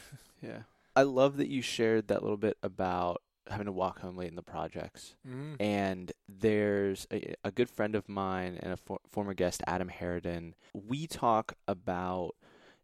Yeah. 0.43 0.63
I 0.95 1.03
love 1.03 1.39
that 1.39 1.49
you 1.49 1.63
shared 1.63 2.09
that 2.09 2.23
little 2.23 2.37
bit 2.37 2.59
about 2.63 3.23
having 3.49 3.67
to 3.67 3.73
walk 3.73 4.01
home 4.01 4.17
late 4.17 4.29
in 4.29 4.37
the 4.37 4.43
projects. 4.43 5.17
mm-hmm. 5.27 5.55
and 5.59 6.13
there's 6.29 7.07
a, 7.11 7.35
a 7.43 7.51
good 7.51 7.71
friend 7.71 7.95
of 7.95 8.09
mine 8.09 8.59
and 8.63 8.73
a 8.73 8.77
for, 8.77 8.99
former 9.09 9.35
guest, 9.35 9.63
Adam 9.67 9.89
Harridan. 9.89 10.53
We 10.75 11.07
talk 11.07 11.55
about 11.67 12.35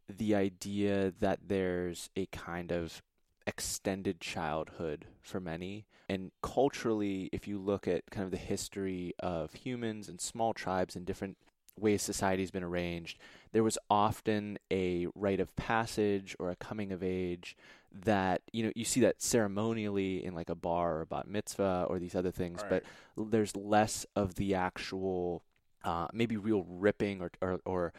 the 0.09 0.35
idea 0.35 1.13
that 1.21 1.41
there's 1.47 2.11
a 2.17 2.27
kind 2.27 2.73
of 2.73 3.03
extended 3.47 4.21
childhood 4.21 5.07
for 5.21 5.41
many. 5.41 5.87
And 6.09 6.31
culturally, 6.43 7.29
if 7.33 7.49
you 7.49 7.59
look 7.59 7.89
at 7.89 8.11
kind 8.11 8.25
of 8.25 8.31
the 8.31 8.37
history 8.37 9.15
of 9.21 9.53
humans 9.55 10.09
and 10.09 10.21
small 10.21 10.53
tribes 10.53 10.97
and 10.97 11.07
different 11.07 11.37
ways 11.79 12.03
society's 12.03 12.51
been 12.51 12.63
arranged, 12.63 13.19
there 13.53 13.63
was 13.63 13.79
often 13.89 14.59
a 14.71 15.07
rite 15.15 15.41
of 15.41 15.55
passage 15.57 16.37
or 16.39 16.51
a 16.51 16.57
coming 16.57 16.93
of 16.93 17.03
age 17.03 17.57
that 18.05 18.41
you 18.53 18.63
know 18.65 18.73
you 18.75 18.85
see 18.85 19.01
that 19.01 19.21
ceremonially 19.21 20.25
in 20.25 20.35
like 20.35 20.49
a 20.49 20.55
bar 20.55 20.97
or 20.97 21.01
a 21.03 21.07
bat 21.07 21.29
mitzvah 21.29 21.87
or 21.89 21.99
these 21.99 22.15
other 22.15 22.31
things, 22.31 22.63
but 22.69 22.83
there's 23.17 23.57
less 23.57 24.07
of 24.17 24.37
the 24.37 24.55
actual 24.55 25.43
uh, 25.85 26.09
maybe 26.13 26.37
real 26.37 26.65
ripping 26.69 27.21
or, 27.21 27.31
or 27.41 27.61
or 27.65 27.93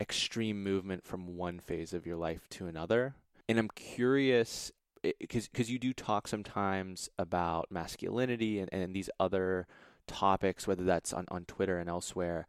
extreme 0.00 0.62
movement 0.62 1.04
from 1.04 1.36
one 1.36 1.58
phase 1.58 1.92
of 1.92 2.06
your 2.06 2.16
life 2.16 2.48
to 2.50 2.66
another. 2.66 3.14
And 3.48 3.58
I'm 3.58 3.68
curious 3.68 4.72
Eh, 5.04 5.12
because 5.20 5.48
because 5.48 5.70
you 5.70 5.78
do 5.78 5.92
talk 5.92 6.26
sometimes 6.26 7.08
about 7.18 7.70
masculinity 7.70 8.58
and, 8.58 8.72
and 8.72 8.94
these 8.94 9.10
other 9.20 9.66
topics, 10.06 10.66
whether 10.66 10.84
that's 10.84 11.12
on, 11.12 11.26
on 11.30 11.44
Twitter 11.44 11.78
and 11.78 11.88
elsewhere. 11.88 12.46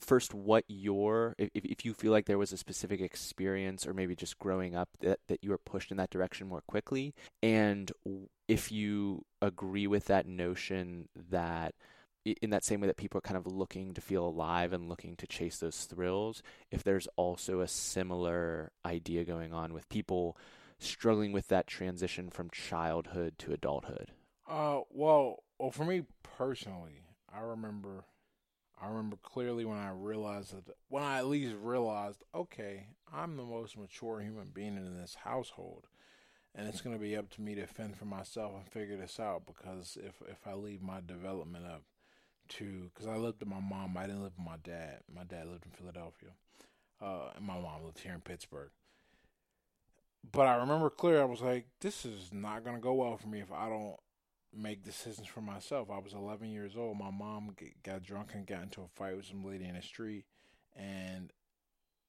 First, 0.00 0.32
what 0.32 0.64
your 0.68 1.34
if 1.38 1.50
if 1.54 1.84
you 1.84 1.92
feel 1.92 2.12
like 2.12 2.26
there 2.26 2.38
was 2.38 2.52
a 2.52 2.56
specific 2.56 3.00
experience 3.00 3.86
or 3.86 3.92
maybe 3.92 4.14
just 4.14 4.38
growing 4.38 4.74
up 4.76 4.88
that 5.00 5.18
that 5.28 5.42
you 5.42 5.50
were 5.50 5.58
pushed 5.58 5.90
in 5.90 5.96
that 5.96 6.10
direction 6.10 6.48
more 6.48 6.62
quickly, 6.68 7.14
and 7.42 7.90
if 8.46 8.70
you 8.72 9.24
agree 9.42 9.86
with 9.86 10.06
that 10.06 10.26
notion 10.26 11.08
that 11.30 11.74
in 12.24 12.50
that 12.50 12.64
same 12.64 12.80
way 12.80 12.86
that 12.86 12.96
people 12.96 13.18
are 13.18 13.22
kind 13.22 13.36
of 13.36 13.46
looking 13.46 13.94
to 13.94 14.00
feel 14.00 14.26
alive 14.26 14.72
and 14.72 14.88
looking 14.88 15.16
to 15.16 15.26
chase 15.26 15.58
those 15.58 15.84
thrills, 15.84 16.42
if 16.70 16.84
there's 16.84 17.08
also 17.16 17.60
a 17.60 17.68
similar 17.68 18.70
idea 18.84 19.24
going 19.24 19.52
on 19.52 19.72
with 19.72 19.88
people 19.88 20.36
struggling 20.78 21.32
with 21.32 21.48
that 21.48 21.66
transition 21.66 22.30
from 22.30 22.50
childhood 22.50 23.38
to 23.38 23.52
adulthood? 23.52 24.12
Uh, 24.48 24.80
well, 24.90 25.42
well, 25.58 25.70
for 25.70 25.84
me 25.84 26.02
personally, 26.22 27.02
I 27.34 27.40
remember, 27.40 28.04
I 28.80 28.88
remember 28.88 29.16
clearly 29.22 29.64
when 29.64 29.78
I 29.78 29.90
realized 29.90 30.54
that 30.54 30.74
when 30.88 31.02
I 31.02 31.18
at 31.18 31.26
least 31.26 31.54
realized, 31.60 32.22
okay, 32.34 32.88
I'm 33.12 33.36
the 33.36 33.44
most 33.44 33.76
mature 33.76 34.20
human 34.20 34.50
being 34.54 34.76
in 34.76 34.98
this 34.98 35.16
household, 35.24 35.86
and 36.54 36.66
it's 36.66 36.80
going 36.80 36.96
to 36.96 37.02
be 37.02 37.16
up 37.16 37.28
to 37.30 37.42
me 37.42 37.54
to 37.56 37.66
fend 37.66 37.96
for 37.96 38.06
myself 38.06 38.54
and 38.56 38.66
figure 38.66 38.96
this 38.96 39.20
out. 39.20 39.42
Because 39.46 39.98
if 40.00 40.22
if 40.28 40.46
I 40.46 40.54
leave 40.54 40.80
my 40.80 41.00
development 41.04 41.66
up 41.66 41.82
to, 42.50 42.90
because 42.94 43.06
I 43.06 43.16
lived 43.16 43.40
with 43.40 43.48
my 43.48 43.60
mom, 43.60 43.96
I 43.96 44.06
didn't 44.06 44.22
live 44.22 44.32
with 44.38 44.46
my 44.46 44.56
dad. 44.62 45.00
My 45.14 45.24
dad 45.24 45.48
lived 45.48 45.66
in 45.66 45.72
Philadelphia, 45.72 46.30
uh, 47.02 47.30
and 47.36 47.44
my 47.44 47.58
mom 47.60 47.84
lived 47.84 47.98
here 47.98 48.14
in 48.14 48.20
Pittsburgh. 48.20 48.70
But 50.30 50.46
I 50.46 50.56
remember 50.56 50.90
clear. 50.90 51.20
I 51.20 51.26
was 51.26 51.40
like, 51.40 51.66
this 51.80 52.04
is 52.04 52.30
not 52.32 52.64
going 52.64 52.76
to 52.76 52.82
go 52.82 52.94
well 52.94 53.16
for 53.16 53.28
me 53.28 53.40
if 53.40 53.52
I 53.52 53.68
don't 53.68 53.96
make 54.54 54.84
decisions 54.84 55.28
for 55.28 55.40
myself. 55.40 55.90
I 55.90 55.98
was 55.98 56.12
11 56.12 56.50
years 56.50 56.76
old. 56.76 56.98
My 56.98 57.10
mom 57.10 57.54
got 57.82 58.02
drunk 58.02 58.30
and 58.34 58.46
got 58.46 58.62
into 58.62 58.82
a 58.82 58.88
fight 58.88 59.16
with 59.16 59.26
some 59.26 59.44
lady 59.44 59.64
in 59.64 59.74
the 59.74 59.82
street. 59.82 60.24
And 60.76 61.32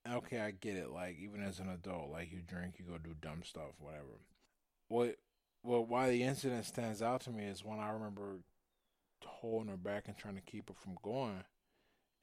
okay, 0.08 0.40
I 0.40 0.52
get 0.52 0.76
it. 0.76 0.90
Like 0.90 1.18
even 1.20 1.42
as 1.42 1.60
an 1.60 1.70
adult, 1.70 2.12
like 2.12 2.32
you 2.32 2.40
drink, 2.46 2.76
you 2.78 2.86
go 2.86 2.98
do 2.98 3.16
dumb 3.22 3.44
stuff, 3.44 3.74
whatever. 3.80 4.20
What, 4.88 5.16
well, 5.64 5.86
why 5.86 6.10
the 6.10 6.24
incident 6.24 6.66
stands 6.66 7.02
out 7.02 7.22
to 7.22 7.32
me 7.32 7.44
is 7.46 7.64
when 7.64 7.80
I 7.80 7.92
remember 7.92 8.40
holding 9.24 9.70
her 9.70 9.78
back 9.78 10.08
and 10.08 10.18
trying 10.18 10.36
to 10.36 10.42
keep 10.42 10.70
her 10.70 10.76
from 10.76 10.98
going, 11.04 11.44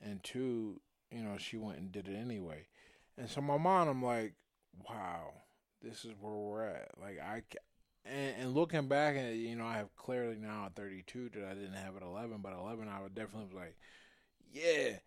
and 0.01 0.23
two, 0.23 0.81
you 1.11 1.23
know, 1.23 1.37
she 1.39 1.57
went 1.57 1.79
and 1.79 1.93
did 1.93 2.09
it 2.09 2.17
anyway. 2.17 2.67
And 3.17 3.31
so 3.31 3.41
my 3.41 3.57
mom, 3.57 3.89
I'm 3.89 4.03
like, 4.03 4.35
wow, 4.89 5.33
this 5.87 6.05
is 6.05 6.13
where 6.21 6.33
we're 6.33 6.65
at. 6.65 6.91
Like 7.01 7.19
I, 7.21 7.43
and, 8.05 8.35
and 8.41 8.55
looking 8.55 8.89
back 8.89 9.17
at 9.17 9.35
you 9.35 9.57
know, 9.57 9.67
I 9.67 9.77
have 9.77 9.95
clearly 9.97 10.37
now 10.37 10.67
at 10.67 10.75
32 10.75 11.31
that 11.35 11.45
I 11.45 11.55
didn't 11.55 11.75
have 11.75 11.97
at 11.97 12.03
11, 12.03 12.39
but 12.43 12.53
11 12.53 12.89
I 12.89 13.03
would 13.03 13.15
definitely 13.15 13.47
was 13.47 13.55
like, 13.55 13.77
yeah, 14.53 14.99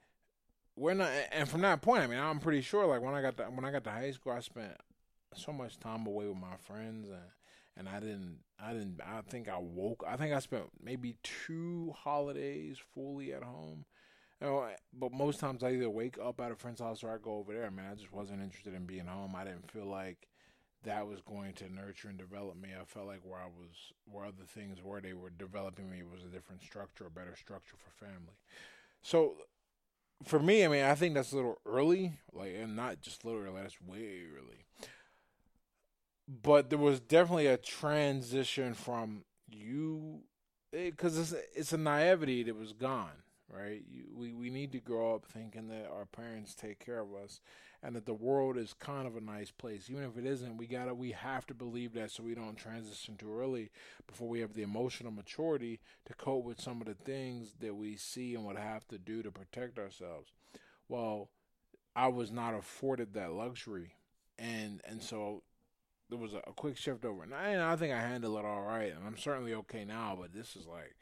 we're 0.76 0.94
not. 0.94 1.10
And 1.32 1.48
from 1.48 1.62
that 1.62 1.82
point, 1.82 2.04
I 2.04 2.08
mean, 2.08 2.20
I'm 2.20 2.40
pretty 2.40 2.62
sure 2.62 2.86
like 2.86 3.02
when 3.02 3.14
I 3.14 3.22
got 3.22 3.38
to, 3.38 3.44
when 3.44 3.66
I 3.66 3.72
got 3.72 3.84
to 3.86 3.92
high 3.92 4.12
school, 4.12 4.34
I 4.34 4.40
spent 4.40 4.74
so 5.36 5.52
much 5.52 5.80
time 5.80 6.08
away 6.08 6.28
with 6.28 6.38
my 6.38 6.56
friends 6.66 7.10
and 7.10 7.20
and 7.78 7.88
I 7.88 8.00
didn't 8.00 8.40
I 8.60 8.74
didn't 8.74 9.00
I 9.06 9.22
think 9.22 9.48
I 9.48 9.58
woke 9.58 10.04
I 10.08 10.18
think 10.18 10.34
I 10.34 10.40
spent 10.40 10.66
maybe 10.84 11.16
two 11.24 11.94
holidays 11.98 12.78
fully 12.94 13.34
at 13.34 13.44
home. 13.44 13.86
You 14.42 14.48
know, 14.48 14.70
but 14.94 15.12
most 15.12 15.42
times 15.42 15.64
I 15.64 15.72
either 15.72 15.90
wake 15.90 16.18
up 16.18 16.40
at 16.40 16.52
a 16.52 16.56
friend's 16.56 16.80
house 16.80 17.04
or 17.04 17.14
I 17.14 17.18
go 17.22 17.36
over 17.36 17.54
there. 17.54 17.66
I 17.66 17.70
mean, 17.70 17.86
I 17.86 17.96
just 17.96 18.14
wasn't 18.14 18.42
interested 18.42 18.74
in 18.74 18.86
being 18.86 19.06
home. 19.06 19.36
I 19.36 19.44
didn't 19.44 19.70
feel 19.70 19.86
like 19.86 20.30
that 20.84 21.08
was 21.08 21.22
going 21.22 21.54
to 21.54 21.74
nurture 21.74 22.08
and 22.08 22.18
develop 22.18 22.56
me. 22.56 22.70
I 22.80 22.86
felt 22.86 23.08
like 23.08 23.22
where 23.24 23.40
I 23.40 23.48
was, 23.48 23.94
where 24.06 24.26
other 24.26 24.46
things 24.48 24.82
were, 24.82 25.02
they 25.02 25.14
were 25.14 25.30
developing 25.30 25.90
me 25.90 26.04
was 26.04 26.24
a 26.24 26.34
different 26.34 26.64
structure, 26.64 27.06
a 27.08 27.10
better 27.10 27.36
structure 27.36 27.76
for 27.78 28.06
family. 28.06 28.38
So 29.02 29.36
for 30.24 30.40
me, 30.40 30.66
I 30.66 30.68
mean, 30.68 30.84
I 30.84 30.96
think 30.96 31.16
that's 31.16 31.32
a 31.32 31.36
little 31.36 31.60
early, 31.66 32.14
like, 32.34 32.54
and 32.60 32.76
not 32.76 33.02
just 33.02 33.26
little 33.26 33.42
early, 33.42 33.62
that's 33.62 33.82
way 33.82 34.24
early. 34.36 34.66
But 36.28 36.70
there 36.70 36.80
was 36.80 37.00
definitely 37.00 37.48
a 37.48 37.58
transition 37.58 38.74
from 38.74 39.24
you, 39.50 40.22
because 40.72 41.18
eh, 41.18 41.22
it's 41.22 41.34
it's 41.56 41.74
a 41.74 41.78
naivety 41.78 42.44
that 42.44 42.56
was 42.56 42.74
gone, 42.74 43.24
right? 43.52 43.82
You, 43.90 44.04
we 44.14 44.34
we 44.34 44.50
need 44.50 44.72
to 44.74 44.80
grow 44.80 45.16
up 45.16 45.26
thinking 45.26 45.70
that 45.70 45.90
our 45.92 46.06
parents 46.06 46.54
take 46.54 46.86
care 46.86 47.00
of 47.00 47.16
us, 47.16 47.42
and 47.82 47.96
that 47.96 48.06
the 48.06 48.14
world 48.14 48.58
is 48.58 48.74
kind 48.74 49.08
of 49.08 49.16
a 49.16 49.22
nice 49.22 49.52
place. 49.52 49.90
Even 49.90 50.04
if 50.04 50.18
it 50.18 50.26
isn't, 50.26 50.58
we 50.58 50.68
gotta 50.68 50.94
we 50.94 51.12
have 51.12 51.46
to 51.48 51.54
believe 51.54 51.94
that 51.94 52.12
so 52.12 52.24
we 52.24 52.36
don't 52.36 52.58
transition 52.58 53.16
too 53.16 53.34
early 53.38 53.70
before 54.08 54.28
we 54.28 54.42
have 54.42 54.54
the 54.54 54.64
emotional 54.64 55.12
maturity 55.12 55.80
to 56.06 56.14
cope 56.14 56.44
with 56.44 56.60
some 56.60 56.82
of 56.82 56.88
the 56.88 56.94
things 56.94 57.54
that 57.60 57.76
we 57.76 57.96
see 57.96 58.36
and 58.36 58.46
would 58.46 58.58
have 58.58 58.88
to 58.88 58.98
do 58.98 59.24
to 59.24 59.32
protect 59.32 59.80
ourselves. 59.80 60.32
Well, 60.88 61.30
I 61.96 62.08
was 62.08 62.32
not 62.32 62.54
afforded 62.54 63.14
that 63.14 63.32
luxury. 63.32 63.94
And 64.38 64.82
and 64.86 65.02
so 65.02 65.44
there 66.10 66.18
was 66.18 66.34
a, 66.34 66.42
a 66.48 66.54
quick 66.54 66.78
shift 66.78 67.06
over. 67.06 67.24
And 67.24 67.34
I, 67.34 67.72
I 67.72 67.76
think 67.76 67.94
I 67.94 68.02
handled 68.02 68.40
it 68.40 68.46
all 68.46 68.64
right, 68.64 68.94
and 68.94 69.06
I'm 69.06 69.18
certainly 69.18 69.54
okay 69.54 69.86
now. 69.86 70.18
But 70.20 70.34
this 70.34 70.56
is 70.56 70.66
like 70.66 70.96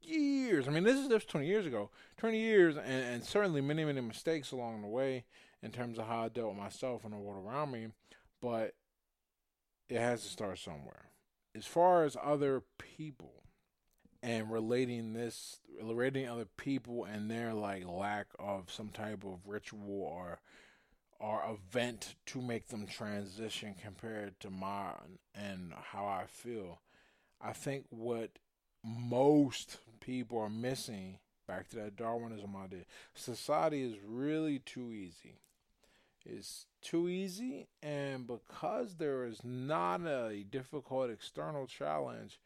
years. 0.00 0.68
I 0.68 0.70
mean, 0.70 0.84
this 0.84 0.98
is 0.98 1.08
just 1.08 1.28
20 1.28 1.46
years 1.46 1.66
ago. 1.66 1.90
20 2.18 2.38
years, 2.38 2.76
and, 2.76 2.86
and 2.86 3.24
certainly 3.24 3.60
many, 3.60 3.84
many 3.84 4.00
mistakes 4.00 4.52
along 4.52 4.82
the 4.82 4.88
way 4.88 5.24
in 5.64 5.70
terms 5.72 5.98
of 5.98 6.06
how 6.06 6.24
I 6.24 6.28
dealt 6.28 6.50
with 6.50 6.58
myself 6.58 7.04
and 7.04 7.12
the 7.12 7.18
world 7.18 7.44
around 7.44 7.72
me, 7.72 7.86
but 8.40 8.74
it 9.88 9.98
has 9.98 10.22
to 10.22 10.28
start 10.28 10.58
somewhere. 10.58 11.06
As 11.56 11.64
far 11.64 12.04
as 12.04 12.16
other 12.22 12.62
people 12.78 13.44
and 14.22 14.52
relating 14.52 15.14
this, 15.14 15.60
relating 15.82 16.28
other 16.28 16.44
people 16.58 17.04
and 17.04 17.30
their 17.30 17.54
like 17.54 17.86
lack 17.88 18.26
of 18.38 18.70
some 18.70 18.90
type 18.90 19.24
of 19.24 19.46
ritual 19.46 20.02
or 20.02 20.40
or 21.20 21.42
event 21.48 22.16
to 22.26 22.42
make 22.42 22.68
them 22.68 22.86
transition 22.86 23.74
compared 23.80 24.38
to 24.40 24.50
mine 24.50 25.18
and 25.34 25.72
how 25.92 26.04
I 26.04 26.24
feel. 26.26 26.80
I 27.40 27.52
think 27.52 27.86
what 27.88 28.30
most 28.84 29.78
people 30.00 30.38
are 30.38 30.50
missing 30.50 31.18
back 31.46 31.68
to 31.70 31.76
that 31.76 31.96
Darwinism 31.96 32.54
idea. 32.56 32.84
Society 33.14 33.82
is 33.82 33.94
really 34.04 34.58
too 34.58 34.90
easy 34.92 35.38
is 36.26 36.66
too 36.82 37.08
easy, 37.08 37.68
and 37.82 38.26
because 38.26 38.96
there 38.96 39.24
is 39.24 39.40
not 39.44 40.00
a 40.02 40.44
difficult 40.50 41.10
external 41.10 41.66
challenge, 41.66 42.40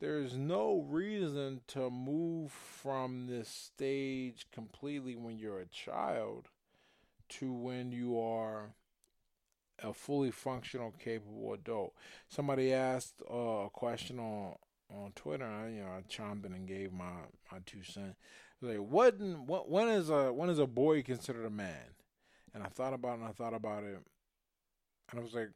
there 0.00 0.18
is 0.18 0.36
no 0.36 0.86
reason 0.88 1.60
to 1.68 1.90
move 1.90 2.52
from 2.52 3.26
this 3.26 3.48
stage 3.48 4.46
completely 4.52 5.16
when 5.16 5.38
you're 5.38 5.60
a 5.60 5.66
child 5.66 6.48
to 7.28 7.52
when 7.52 7.92
you 7.92 8.20
are 8.20 8.74
a 9.82 9.92
fully 9.92 10.30
functional, 10.30 10.92
capable 10.98 11.52
adult. 11.52 11.94
Somebody 12.28 12.72
asked 12.72 13.22
uh, 13.30 13.66
a 13.66 13.70
question 13.70 14.18
on 14.18 14.54
on 14.94 15.12
Twitter. 15.16 15.44
I, 15.44 15.68
you 15.68 15.80
know, 15.80 15.88
I 15.88 16.02
chimed 16.08 16.44
in 16.44 16.52
and 16.52 16.68
gave 16.68 16.92
my 16.92 17.10
my 17.50 17.58
two 17.66 17.82
cents. 17.82 18.16
Like, 18.62 18.78
what, 18.78 19.18
what 19.18 19.68
when 19.68 19.88
is 19.88 20.10
a 20.10 20.32
when 20.32 20.48
is 20.50 20.58
a 20.58 20.66
boy 20.66 21.02
considered 21.02 21.44
a 21.44 21.50
man? 21.50 21.95
And 22.56 22.64
I 22.64 22.68
thought 22.68 22.94
about 22.94 23.18
it 23.18 23.20
and 23.20 23.28
I 23.28 23.32
thought 23.32 23.52
about 23.52 23.84
it. 23.84 23.98
And 25.10 25.20
I 25.20 25.22
was 25.22 25.34
like, 25.34 25.50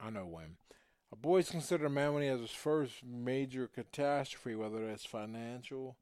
I 0.00 0.10
know 0.10 0.26
when. 0.26 0.56
A 1.12 1.16
boy 1.16 1.38
is 1.38 1.48
considered 1.48 1.86
a 1.86 1.90
man 1.90 2.12
when 2.12 2.24
he 2.24 2.28
has 2.28 2.40
his 2.40 2.50
first 2.50 3.04
major 3.04 3.68
catastrophe, 3.68 4.56
whether 4.56 4.84
that's 4.84 5.06
financial, 5.06 5.96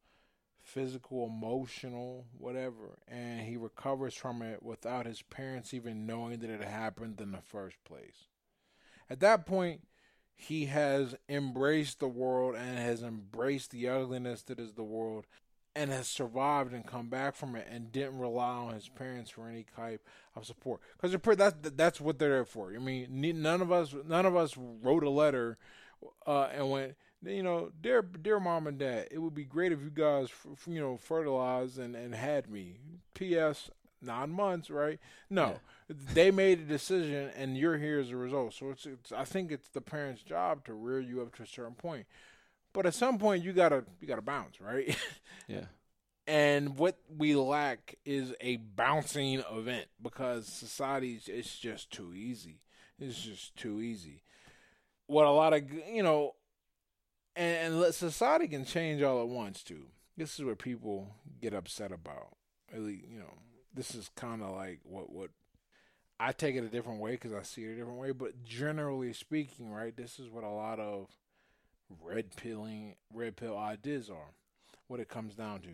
physical, 0.63 1.27
emotional, 1.27 2.29
whatever, 2.39 2.99
and 3.07 3.43
he 3.43 3.59
recovers 3.59 4.15
from 4.15 4.41
it 4.41 4.63
without 4.63 5.05
his 5.05 5.21
parents 5.21 5.75
even 5.75 6.07
knowing 6.07 6.39
that 6.39 6.49
it 6.49 6.65
happened 6.65 7.21
in 7.21 7.33
the 7.33 7.43
first 7.43 7.77
place. 7.85 8.29
At 9.11 9.21
that 9.21 9.45
point, 9.45 9.83
he 10.35 10.65
has 10.65 11.15
embraced 11.29 12.01
the 12.01 12.09
world 12.09 12.55
and 12.55 12.79
has 12.79 13.03
embraced 13.03 13.71
the 13.71 13.87
ugliness 13.87 14.41
that 14.45 14.59
is 14.59 14.73
the 14.73 14.83
world 14.83 15.27
and 15.75 15.91
has 15.91 16.07
survived 16.07 16.73
and 16.73 16.87
come 16.87 17.09
back 17.09 17.35
from 17.35 17.57
it 17.57 17.67
and 17.71 17.93
didn't 17.93 18.19
rely 18.19 18.51
on 18.51 18.75
his 18.75 18.89
parents 18.89 19.31
for 19.31 19.49
any 19.49 19.65
type 19.77 20.07
of 20.37 20.45
support 20.45 20.81
because 21.01 21.37
that's 21.37 21.57
that's 21.75 22.01
what 22.01 22.19
they're 22.19 22.31
there 22.31 22.45
for. 22.45 22.73
I 22.75 22.79
mean, 22.79 23.09
none 23.43 23.63
of 23.63 23.73
us 23.73 23.95
none 24.07 24.27
of 24.27 24.37
us 24.37 24.57
wrote 24.57 25.03
a 25.03 25.11
letter 25.11 25.59
uh, 26.27 26.49
and 26.55 26.71
went, 26.71 26.95
you 27.25 27.43
know, 27.43 27.71
dear 27.81 28.03
dear 28.03 28.39
mom 28.41 28.67
and 28.67 28.79
dad, 28.79 29.09
it 29.11 29.19
would 29.19 29.35
be 29.35 29.45
great 29.45 29.73
if 29.73 29.81
you 29.81 29.91
guys 29.91 30.29
you 30.67 30.81
know 30.81 30.97
fertilized 30.97 31.79
and 31.79 31.97
and 31.97 32.15
had 32.15 32.51
me. 32.51 32.79
P.S. 33.15 33.71
Nine 34.05 34.31
months, 34.31 34.69
right? 34.69 34.99
No, 35.31 35.61
yeah. 35.89 35.97
they 36.13 36.33
made 36.33 36.59
a 36.59 36.65
decision, 36.65 37.31
and 37.37 37.57
you're 37.57 37.79
here 37.79 38.01
as 38.01 38.11
a 38.11 38.17
result. 38.17 38.53
So 38.53 38.71
it's, 38.71 38.85
it's 38.85 39.13
I 39.13 39.25
think 39.25 39.53
it's 39.53 39.69
the 39.69 39.81
parents' 39.81 40.23
job 40.23 40.65
to 40.65 40.75
rear 40.75 40.99
you 40.99 41.23
up 41.23 41.37
to 41.37 41.45
a 41.45 41.47
certain 41.47 41.75
point. 41.77 42.07
But 42.73 42.87
at 42.87 42.95
some 42.95 43.19
point 43.19 43.45
you 43.45 43.53
gotta 43.53 43.85
you 44.01 44.07
gotta 44.09 44.23
bounce, 44.23 44.61
right? 44.61 44.97
Yeah. 45.49 45.65
and 46.27 46.79
what 46.79 46.97
we 47.19 47.35
lack 47.35 47.97
is 48.05 48.33
a 48.41 48.57
bouncing 48.57 49.43
event 49.53 49.87
because 50.01 50.47
society 50.47 51.21
it's 51.27 51.59
just 51.59 51.91
too 51.91 52.15
easy. 52.15 52.61
It's 52.99 53.21
just 53.21 53.57
too 53.57 53.81
easy. 53.81 54.23
What 55.09 55.27
a 55.27 55.31
lot 55.31 55.53
of 55.53 55.63
you 55.89 56.03
know, 56.03 56.37
and, 57.35 57.75
and 57.75 57.95
society 57.95 58.47
can 58.49 58.65
change 58.65 59.03
all 59.03 59.21
at 59.21 59.29
once 59.29 59.63
too. 59.65 59.87
This 60.17 60.39
is 60.39 60.45
what 60.45 60.59
people 60.59 61.09
get 61.41 61.55
upset 61.55 61.91
about. 61.91 62.37
Really, 62.73 63.05
you 63.11 63.19
know, 63.19 63.35
this 63.75 63.95
is 63.95 64.09
kind 64.15 64.43
of 64.43 64.55
like 64.55 64.79
what 64.85 65.13
what 65.13 65.31
I 66.21 66.31
take 66.33 66.55
it 66.55 66.65
a 66.65 66.69
different 66.69 67.01
way 67.01 67.13
because 67.13 67.33
I 67.33 67.43
see 67.43 67.65
it 67.65 67.73
a 67.73 67.77
different 67.77 67.99
way. 67.99 68.13
But 68.13 68.45
generally 68.45 69.13
speaking, 69.13 69.71
right, 69.73 69.95
this 69.95 70.21
is 70.21 70.31
what 70.31 70.45
a 70.45 70.49
lot 70.49 70.79
of 70.79 71.09
red 72.01 72.37
pilling 72.37 72.97
red 73.13 73.37
pill 73.37 73.57
ideas 73.59 74.11
are. 74.11 74.35
What 74.87 75.01
it 75.01 75.09
comes 75.09 75.35
down 75.35 75.61
to. 75.63 75.71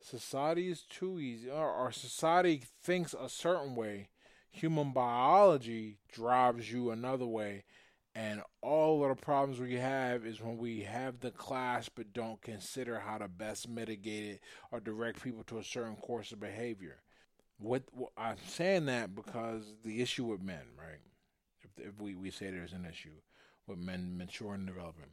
Society 0.00 0.68
is 0.70 0.82
too 0.82 1.18
easy 1.20 1.50
or 1.50 1.70
our 1.72 1.92
society 1.92 2.62
thinks 2.82 3.14
a 3.14 3.28
certain 3.28 3.74
way. 3.74 4.08
Human 4.50 4.92
biology 4.92 5.98
drives 6.12 6.72
you 6.72 6.90
another 6.90 7.26
way 7.26 7.64
And 8.14 8.42
all 8.62 9.02
of 9.04 9.10
the 9.16 9.22
problems 9.22 9.60
we 9.60 9.74
have 9.76 10.26
is 10.26 10.40
when 10.40 10.58
we 10.58 10.80
have 10.82 11.20
the 11.20 11.30
class 11.30 11.88
but 11.88 12.12
don't 12.12 12.42
consider 12.42 12.98
how 13.00 13.18
to 13.18 13.28
best 13.28 13.68
mitigate 13.68 14.24
it 14.24 14.40
or 14.72 14.80
direct 14.80 15.22
people 15.22 15.44
to 15.44 15.58
a 15.58 15.64
certain 15.64 15.96
course 15.96 16.32
of 16.32 16.40
behavior. 16.40 17.00
What, 17.58 17.84
what 17.92 18.10
I'm 18.16 18.36
saying 18.46 18.86
that 18.86 19.14
because 19.14 19.64
the 19.84 20.00
issue 20.02 20.24
with 20.24 20.42
men, 20.42 20.64
right? 20.78 21.00
If, 21.62 21.86
if 21.88 22.00
we, 22.00 22.14
we 22.14 22.30
say 22.30 22.50
there's 22.50 22.72
an 22.72 22.86
issue 22.86 23.14
with 23.66 23.78
men 23.78 24.16
maturing 24.16 24.60
and 24.60 24.66
developing, 24.66 25.12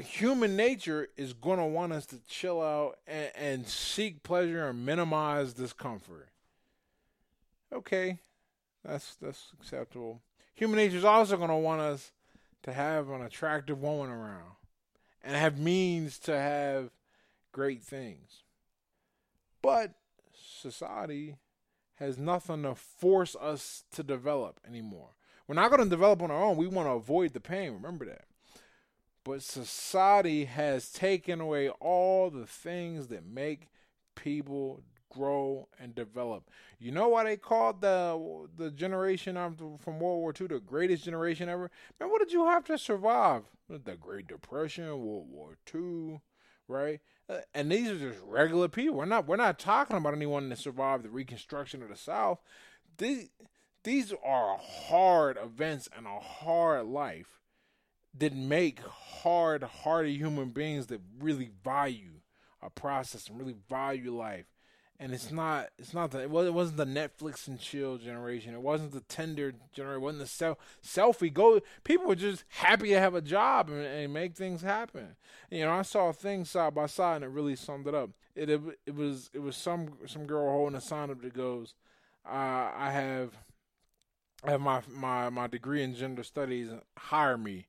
human 0.00 0.56
nature 0.56 1.08
is 1.16 1.32
going 1.32 1.58
to 1.58 1.64
want 1.64 1.92
us 1.92 2.06
to 2.06 2.16
chill 2.28 2.60
out 2.60 2.98
and, 3.06 3.30
and 3.34 3.66
seek 3.66 4.22
pleasure 4.22 4.68
and 4.68 4.84
minimize 4.84 5.52
discomfort. 5.52 6.28
Okay, 7.72 8.18
that's 8.84 9.16
that's 9.16 9.52
acceptable. 9.60 10.20
Human 10.54 10.76
nature 10.76 10.96
is 10.96 11.04
also 11.04 11.36
going 11.36 11.50
to 11.50 11.56
want 11.56 11.80
us 11.80 12.12
to 12.62 12.72
have 12.72 13.08
an 13.10 13.22
attractive 13.22 13.80
woman 13.80 14.10
around 14.10 14.52
and 15.22 15.36
have 15.36 15.58
means 15.58 16.18
to 16.20 16.38
have 16.38 16.90
great 17.52 17.82
things. 17.82 18.42
But 19.62 19.92
society 20.34 21.36
has 21.96 22.16
nothing 22.16 22.62
to 22.62 22.74
force 22.74 23.36
us 23.36 23.84
to 23.92 24.02
develop 24.02 24.60
anymore. 24.66 25.10
We're 25.46 25.54
not 25.54 25.70
going 25.70 25.82
to 25.82 25.88
develop 25.88 26.22
on 26.22 26.30
our 26.30 26.42
own. 26.42 26.56
We 26.56 26.66
want 26.66 26.88
to 26.88 26.92
avoid 26.92 27.32
the 27.32 27.40
pain. 27.40 27.72
Remember 27.72 28.04
that. 28.06 28.27
But 29.28 29.42
society 29.42 30.46
has 30.46 30.90
taken 30.90 31.38
away 31.38 31.68
all 31.68 32.30
the 32.30 32.46
things 32.46 33.08
that 33.08 33.26
make 33.26 33.68
people 34.14 34.80
grow 35.12 35.68
and 35.78 35.94
develop. 35.94 36.48
You 36.78 36.92
know 36.92 37.08
why 37.08 37.24
they 37.24 37.36
called 37.36 37.82
the 37.82 38.48
the 38.56 38.70
generation 38.70 39.34
from 39.34 40.00
World 40.00 40.20
War 40.20 40.32
II 40.40 40.46
the 40.46 40.60
greatest 40.60 41.04
generation 41.04 41.50
ever? 41.50 41.70
Man, 42.00 42.08
what 42.08 42.20
did 42.20 42.32
you 42.32 42.46
have 42.46 42.64
to 42.64 42.78
survive? 42.78 43.42
The 43.68 43.96
Great 43.96 44.28
Depression, 44.28 44.86
World 45.04 45.28
War 45.30 45.58
II, 45.74 46.22
right? 46.66 47.00
Uh, 47.28 47.40
and 47.52 47.70
these 47.70 47.90
are 47.90 47.98
just 47.98 48.20
regular 48.24 48.68
people. 48.68 48.96
We're 48.96 49.04
not 49.04 49.28
we're 49.28 49.36
not 49.36 49.58
talking 49.58 49.98
about 49.98 50.14
anyone 50.14 50.48
that 50.48 50.56
survived 50.56 51.04
the 51.04 51.10
Reconstruction 51.10 51.82
of 51.82 51.90
the 51.90 51.96
South. 51.96 52.38
These 52.96 53.28
these 53.84 54.14
are 54.24 54.56
hard 54.58 55.36
events 55.36 55.86
and 55.94 56.06
a 56.06 56.18
hard 56.18 56.86
life 56.86 57.37
that 58.18 58.34
make 58.34 58.80
hard 58.80 59.62
hearted 59.62 60.14
human 60.16 60.50
beings 60.50 60.86
that 60.86 61.00
really 61.20 61.50
value 61.64 62.20
a 62.62 62.70
process 62.70 63.28
and 63.28 63.38
really 63.38 63.56
value 63.68 64.14
life 64.14 64.46
and 65.00 65.12
it's 65.12 65.30
not 65.30 65.68
it's 65.78 65.94
not 65.94 66.10
the 66.10 66.22
it 66.22 66.30
wasn't 66.30 66.76
the 66.76 66.84
Netflix 66.84 67.46
and 67.46 67.60
chill 67.60 67.98
generation. 67.98 68.54
It 68.54 68.60
wasn't 68.60 68.92
the 68.92 69.02
Tinder 69.02 69.52
generation. 69.72 70.02
It 70.02 70.04
wasn't 70.04 70.22
the 70.22 70.28
self 70.28 70.58
selfie 70.82 71.32
go. 71.32 71.60
People 71.84 72.06
were 72.06 72.16
just 72.16 72.44
happy 72.48 72.88
to 72.88 72.98
have 72.98 73.14
a 73.14 73.20
job 73.20 73.68
and, 73.68 73.84
and, 73.84 74.12
make 74.12 74.34
things 74.34 74.62
happen. 74.62 75.16
You 75.50 75.64
know, 75.64 75.72
I 75.72 75.82
saw 75.82 76.10
things 76.12 76.50
side 76.50 76.74
by 76.74 76.86
side 76.86 77.16
and 77.16 77.26
it 77.26 77.28
really 77.28 77.54
summed 77.54 77.86
it 77.86 77.94
up. 77.94 78.10
It 78.34 78.50
it, 78.50 78.60
it 78.86 78.94
was 78.96 79.30
it 79.32 79.40
was 79.40 79.56
some 79.56 79.90
some 80.06 80.26
girl 80.26 80.50
holding 80.50 80.76
a 80.76 80.80
sign 80.80 81.10
up 81.10 81.22
that 81.22 81.34
goes, 81.34 81.74
uh, 82.26 82.72
"I 82.74 82.90
have 82.90 83.34
I 84.42 84.50
have 84.50 84.60
my 84.60 84.82
my 84.88 85.30
my 85.30 85.46
degree 85.46 85.82
in 85.82 85.94
gender 85.94 86.24
studies. 86.24 86.70
Hire 86.96 87.38
me," 87.38 87.68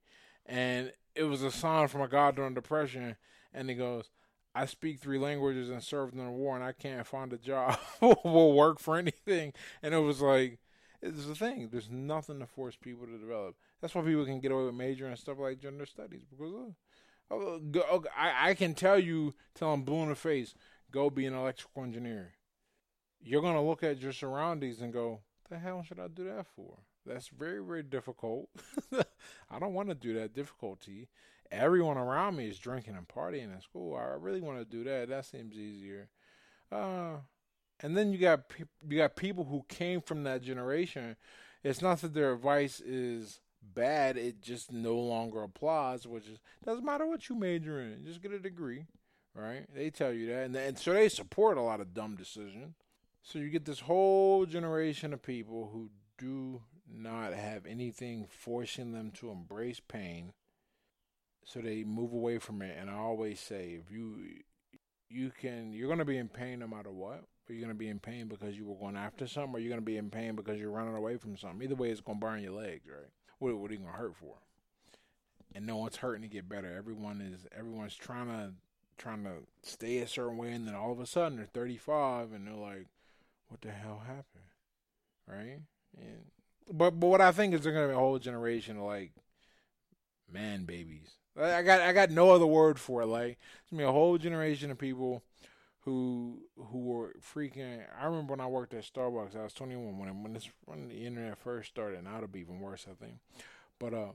and 0.50 0.92
it 1.16 1.24
was 1.24 1.44
a 1.44 1.52
sign 1.52 1.88
from 1.88 2.02
a 2.02 2.08
god 2.10 2.36
during 2.36 2.54
depression, 2.54 3.16
and 3.54 3.70
he 3.70 3.76
goes 3.76 4.10
I 4.56 4.66
speak 4.66 5.00
three 5.00 5.20
languages 5.20 5.70
and 5.70 5.82
served 5.84 6.14
in 6.14 6.26
the 6.26 6.32
war, 6.32 6.56
and 6.56 6.64
I 6.64 6.72
can't 6.72 7.06
find 7.06 7.32
a 7.32 7.38
job 7.38 7.78
will 8.02 8.54
work 8.54 8.80
for 8.80 8.98
anything. 8.98 9.54
And 9.84 9.94
it 9.94 10.00
was 10.00 10.22
like, 10.22 10.60
it's 11.02 11.26
the 11.26 11.36
thing. 11.36 11.70
There's 11.72 11.90
nothing 11.90 12.40
to 12.40 12.48
force 12.48 12.76
people 12.76 13.06
to 13.06 13.18
develop. 13.18 13.56
That's 13.80 13.94
why 13.94 14.02
people 14.02 14.26
can 14.26 14.40
get 14.40 14.52
away 14.52 14.66
with 14.66 14.76
majoring 14.76 15.12
and 15.12 15.20
stuff 15.20 15.40
like 15.40 15.60
gender 15.60 15.86
studies 15.86 16.24
because 16.30 16.54
uh, 16.54 17.34
oh, 17.34 17.62
oh, 17.90 18.04
I, 18.18 18.50
I 18.50 18.54
can 18.54 18.74
tell 18.74 19.00
you, 19.00 19.34
tell 19.56 19.72
them 19.72 19.84
blue 19.84 20.04
in 20.04 20.10
the 20.10 20.16
face, 20.16 20.56
go 20.92 21.10
be 21.10 21.26
an 21.26 21.36
electrical 21.36 21.84
engineer. 21.84 22.34
You're 23.22 23.42
gonna 23.42 23.66
look 23.66 23.84
at 23.84 24.02
your 24.02 24.14
surroundings 24.14 24.82
and 24.82 24.92
go, 24.92 25.22
the 25.50 25.60
hell 25.60 25.84
should 25.84 26.00
I 26.00 26.08
do 26.08 26.26
that 26.26 26.48
for? 26.56 26.80
That's 27.06 27.28
very 27.30 27.64
very 27.64 27.84
difficult. 27.84 28.50
I 29.50 29.60
don't 29.60 29.74
want 29.74 29.90
to 29.90 29.96
do 29.96 30.14
that 30.16 30.34
difficulty 30.34 31.10
everyone 31.52 31.98
around 31.98 32.36
me 32.36 32.48
is 32.48 32.60
drinking 32.60 32.96
and 32.96 33.08
partying 33.08 33.54
in 33.54 33.62
school. 33.62 33.96
I 33.96 34.16
really 34.20 34.42
want 34.42 34.60
to 34.60 34.66
do 34.66 34.84
that. 34.84 35.10
That 35.10 35.26
seems 35.26 35.56
easier. 35.56 36.10
Uh, 36.72 37.18
and 37.82 37.96
then 37.96 38.12
you 38.12 38.20
got 38.20 38.50
pe- 38.50 38.66
you 38.88 38.98
got 38.98 39.16
people 39.16 39.46
who 39.46 39.66
came 39.68 40.02
from 40.02 40.24
that 40.24 40.42
generation. 40.42 41.16
It's 41.64 41.82
not 41.82 42.02
that 42.02 42.14
their 42.14 42.34
advice 42.34 42.80
is 42.80 43.42
bad; 43.62 44.18
it 44.18 44.42
just 44.42 44.72
no 44.72 44.96
longer 44.98 45.44
applies. 45.44 46.06
Which 46.06 46.28
is 46.28 46.40
doesn't 46.66 46.86
matter 46.86 47.08
what 47.08 47.30
you 47.30 47.36
major 47.36 47.80
in, 47.80 48.06
just 48.06 48.22
get 48.22 48.32
a 48.32 48.40
degree, 48.40 48.86
right? 49.34 49.66
They 49.74 49.90
tell 49.90 50.14
you 50.14 50.28
that, 50.28 50.46
and, 50.46 50.56
and 50.56 50.78
so 50.78 50.94
they 50.94 51.10
support 51.10 51.58
a 51.58 51.62
lot 51.62 51.82
of 51.82 51.94
dumb 51.94 52.16
decisions. 52.16 52.76
So 53.22 53.40
you 53.40 53.50
get 53.50 53.66
this 53.66 53.82
whole 53.82 54.46
generation 54.46 55.14
of 55.14 55.22
people 55.22 55.70
who 55.72 55.90
do 56.18 56.62
not 56.92 57.34
have 57.34 57.66
anything 57.66 58.28
forcing 58.30 58.92
them 58.92 59.12
to 59.12 59.30
embrace 59.30 59.80
pain 59.80 60.34
so 61.50 61.60
they 61.60 61.84
move 61.84 62.14
away 62.14 62.38
from 62.38 62.62
it. 62.62 62.78
And 62.80 62.90
I 62.90 62.96
always 62.96 63.40
say, 63.40 63.80
if 63.82 63.92
you 63.92 64.18
you 65.10 65.32
can, 65.32 65.74
you're 65.74 65.90
gonna 65.90 66.06
be 66.06 66.18
in 66.18 66.30
pain 66.30 66.60
no 66.60 66.68
matter 66.68 66.92
what. 66.92 67.24
Are 67.50 67.54
you 67.54 67.62
gonna 67.62 67.74
be 67.74 67.90
in 67.90 68.00
pain 68.00 68.28
because 68.28 68.56
you 68.56 68.66
were 68.66 68.76
going 68.76 68.96
after 68.96 69.26
something, 69.26 69.56
or 69.56 69.60
you're 69.60 69.72
gonna 69.72 69.82
be 69.82 69.98
in 69.98 70.12
pain 70.12 70.36
because 70.36 70.60
you're 70.60 70.70
running 70.70 70.96
away 70.96 71.18
from 71.18 71.36
something? 71.38 71.64
Either 71.64 71.76
way, 71.76 71.90
it's 71.90 72.02
gonna 72.02 72.20
burn 72.20 72.44
your 72.44 72.54
legs, 72.54 72.88
right? 72.88 73.10
What 73.40 73.58
what 73.58 73.72
are 73.72 73.74
you 73.74 73.80
gonna 73.80 73.94
hurt 73.94 74.16
for? 74.16 74.36
And 75.56 75.66
no 75.66 75.78
one's 75.78 75.98
hurting 75.98 76.22
to 76.22 76.28
get 76.28 76.48
better. 76.48 76.72
Everyone 76.72 77.22
is 77.22 77.48
everyone's 77.58 77.96
trying 77.96 78.28
to 78.28 78.54
trying 79.00 79.24
to 79.24 79.48
stay 79.64 80.00
a 80.00 80.08
certain 80.08 80.38
way, 80.38 80.52
and 80.52 80.68
then 80.68 80.76
all 80.76 80.92
of 80.92 81.00
a 81.00 81.08
sudden 81.08 81.38
they're 81.38 81.46
35 81.48 82.34
and 82.34 82.46
they're 82.46 82.54
like, 82.54 82.86
"What 83.48 83.62
the 83.62 83.72
hell 83.72 84.04
happened?" 84.06 84.52
Right? 85.26 85.62
And 85.98 86.26
but 86.72 87.00
but 87.00 87.08
what 87.08 87.22
I 87.22 87.32
think 87.32 87.54
is 87.54 87.62
there's 87.62 87.76
gonna 87.76 87.88
be 87.88 87.94
a 87.94 87.98
whole 87.98 88.20
generation 88.20 88.78
of 88.78 88.84
like 88.84 89.12
man 90.32 90.66
babies 90.66 91.20
I 91.42 91.62
got 91.62 91.82
I 91.82 91.94
got 91.94 92.12
no 92.12 92.32
other 92.32 92.46
word 92.46 92.80
for 92.80 93.02
it. 93.02 93.08
Like 93.08 93.38
it's 93.62 93.72
gonna 93.72 93.84
be 93.84 93.88
a 93.88 93.92
whole 93.92 94.18
generation 94.18 94.72
of 94.72 94.78
people 94.78 95.24
who 95.82 96.42
who 96.58 96.80
were 96.80 97.16
freaking. 97.22 97.84
I 98.00 98.06
remember 98.06 98.34
when 98.34 98.42
I 98.42 98.48
worked 98.48 98.74
at 98.74 98.84
Starbucks. 98.84 99.36
I 99.36 99.44
was 99.44 99.54
21 99.54 99.98
when 99.98 100.24
when 100.24 100.34
this 100.34 100.50
when 100.66 100.90
the 100.90 101.06
internet 101.06 101.38
first 101.38 101.70
started. 101.70 102.04
Now 102.04 102.18
it'll 102.18 102.28
be 102.28 102.42
even 102.42 102.60
worse, 102.60 102.86
I 102.90 102.94
think. 102.94 103.20
But 103.80 103.94
uh, 103.94 104.12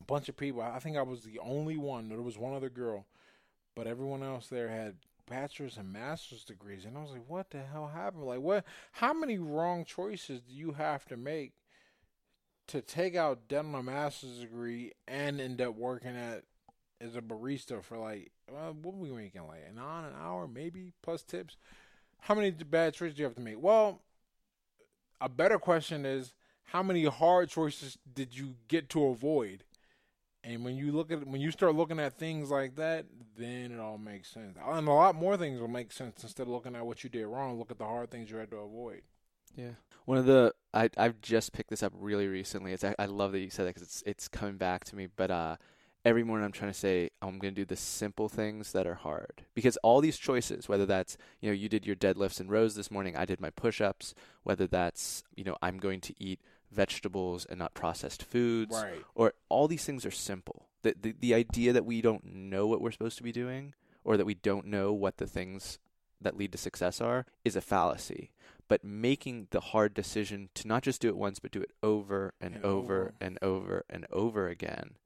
a 0.00 0.04
bunch 0.06 0.28
of 0.28 0.36
people. 0.36 0.62
I 0.62 0.78
think 0.80 0.96
I 0.96 1.02
was 1.02 1.22
the 1.22 1.38
only 1.38 1.76
one. 1.76 2.08
There 2.08 2.20
was 2.20 2.38
one 2.38 2.54
other 2.54 2.70
girl, 2.70 3.06
but 3.76 3.86
everyone 3.86 4.22
else 4.22 4.48
there 4.48 4.68
had 4.68 4.96
bachelor's 5.28 5.76
and 5.76 5.92
master's 5.92 6.44
degrees, 6.44 6.84
and 6.84 6.96
I 6.98 7.02
was 7.02 7.12
like, 7.12 7.28
"What 7.28 7.50
the 7.50 7.62
hell 7.62 7.92
happened? 7.94 8.24
Like, 8.24 8.40
what? 8.40 8.64
How 8.92 9.12
many 9.12 9.38
wrong 9.38 9.84
choices 9.84 10.40
do 10.40 10.52
you 10.52 10.72
have 10.72 11.04
to 11.06 11.16
make 11.16 11.52
to 12.68 12.82
take 12.82 13.16
out 13.16 13.48
dental 13.48 13.82
master's 13.82 14.40
degree 14.40 14.92
and 15.06 15.40
end 15.40 15.60
up 15.60 15.74
working 15.74 16.16
at 16.16 16.44
as 17.00 17.16
a 17.16 17.22
barista 17.22 17.82
for 17.82 17.96
like 17.96 18.30
uh, 18.50 18.72
what 18.72 18.94
were 18.94 19.08
we 19.08 19.10
making 19.10 19.46
like 19.46 19.64
an 19.68 19.78
on 19.78 20.04
an 20.04 20.12
hour 20.20 20.46
maybe 20.46 20.92
plus 21.02 21.22
tips? 21.22 21.56
How 22.20 22.34
many 22.34 22.50
bad 22.50 22.94
choices 22.94 23.14
do 23.16 23.22
you 23.22 23.26
have 23.26 23.36
to 23.36 23.40
make? 23.40 23.60
Well 23.60 24.02
a 25.20 25.28
better 25.28 25.58
question 25.58 26.04
is 26.04 26.34
how 26.64 26.82
many 26.82 27.04
hard 27.04 27.48
choices 27.48 27.98
did 28.12 28.36
you 28.36 28.54
get 28.68 28.88
to 28.90 29.06
avoid? 29.06 29.64
And 30.44 30.64
when 30.64 30.76
you 30.76 30.92
look 30.92 31.10
at 31.10 31.26
when 31.26 31.40
you 31.40 31.50
start 31.50 31.74
looking 31.74 32.00
at 32.00 32.18
things 32.18 32.50
like 32.50 32.76
that 32.76 33.06
then 33.36 33.72
it 33.72 33.80
all 33.80 33.98
makes 33.98 34.30
sense. 34.30 34.58
And 34.62 34.88
a 34.88 34.92
lot 34.92 35.14
more 35.14 35.36
things 35.36 35.60
will 35.60 35.68
make 35.68 35.92
sense 35.92 36.22
instead 36.22 36.42
of 36.42 36.52
looking 36.52 36.76
at 36.76 36.84
what 36.84 37.02
you 37.02 37.08
did 37.08 37.26
wrong. 37.26 37.58
Look 37.58 37.70
at 37.70 37.78
the 37.78 37.84
hard 37.84 38.10
things 38.10 38.30
you 38.30 38.36
had 38.36 38.50
to 38.50 38.58
avoid 38.58 39.02
yeah. 39.58 39.70
One 40.04 40.16
of 40.16 40.24
the 40.24 40.54
I 40.72 40.88
I've 40.96 41.20
just 41.20 41.52
picked 41.52 41.70
this 41.70 41.82
up 41.82 41.92
really 41.94 42.28
recently. 42.28 42.72
It's 42.72 42.84
I, 42.84 42.94
I 42.98 43.06
love 43.06 43.32
that 43.32 43.40
you 43.40 43.50
said 43.50 43.66
that 43.66 43.74
because 43.74 43.82
it's 43.82 44.02
it's 44.06 44.28
coming 44.28 44.56
back 44.56 44.84
to 44.84 44.96
me. 44.96 45.08
But 45.14 45.30
uh, 45.30 45.56
every 46.04 46.22
morning 46.22 46.46
I'm 46.46 46.52
trying 46.52 46.72
to 46.72 46.78
say 46.78 47.10
I'm 47.20 47.38
going 47.38 47.54
to 47.54 47.60
do 47.60 47.66
the 47.66 47.76
simple 47.76 48.28
things 48.28 48.72
that 48.72 48.86
are 48.86 48.94
hard 48.94 49.44
because 49.54 49.76
all 49.78 50.00
these 50.00 50.16
choices, 50.16 50.68
whether 50.68 50.86
that's 50.86 51.18
you 51.40 51.50
know 51.50 51.54
you 51.54 51.68
did 51.68 51.86
your 51.86 51.96
deadlifts 51.96 52.40
and 52.40 52.50
rows 52.50 52.74
this 52.74 52.90
morning, 52.90 53.16
I 53.16 53.24
did 53.24 53.40
my 53.40 53.50
push-ups. 53.50 54.14
Whether 54.44 54.66
that's 54.66 55.24
you 55.34 55.44
know 55.44 55.56
I'm 55.60 55.78
going 55.78 56.00
to 56.02 56.14
eat 56.18 56.40
vegetables 56.70 57.44
and 57.46 57.58
not 57.58 57.74
processed 57.74 58.22
foods, 58.22 58.74
right. 58.74 59.04
or 59.14 59.34
all 59.48 59.68
these 59.68 59.84
things 59.84 60.06
are 60.06 60.10
simple. 60.10 60.68
The, 60.82 60.94
the 60.98 61.14
the 61.18 61.34
idea 61.34 61.72
that 61.72 61.84
we 61.84 62.00
don't 62.00 62.24
know 62.24 62.66
what 62.66 62.80
we're 62.80 62.92
supposed 62.92 63.18
to 63.18 63.24
be 63.24 63.32
doing 63.32 63.74
or 64.04 64.16
that 64.16 64.24
we 64.24 64.34
don't 64.34 64.66
know 64.66 64.92
what 64.92 65.18
the 65.18 65.26
things 65.26 65.78
that 66.20 66.36
lead 66.36 66.52
to 66.52 66.58
success 66.58 67.00
are 67.00 67.26
is 67.44 67.56
a 67.56 67.60
fallacy. 67.60 68.30
But 68.68 68.84
making 68.84 69.48
the 69.50 69.60
hard 69.60 69.94
decision 69.94 70.50
to 70.54 70.68
not 70.68 70.82
just 70.82 71.00
do 71.00 71.08
it 71.08 71.16
once 71.16 71.38
but 71.38 71.50
do 71.50 71.60
it 71.60 71.70
over 71.82 72.34
and, 72.40 72.56
and 72.56 72.64
over, 72.64 73.00
over. 73.00 73.14
and 73.20 73.38
over 73.40 73.84
and 73.88 74.06
over 74.12 74.48
again 74.48 74.96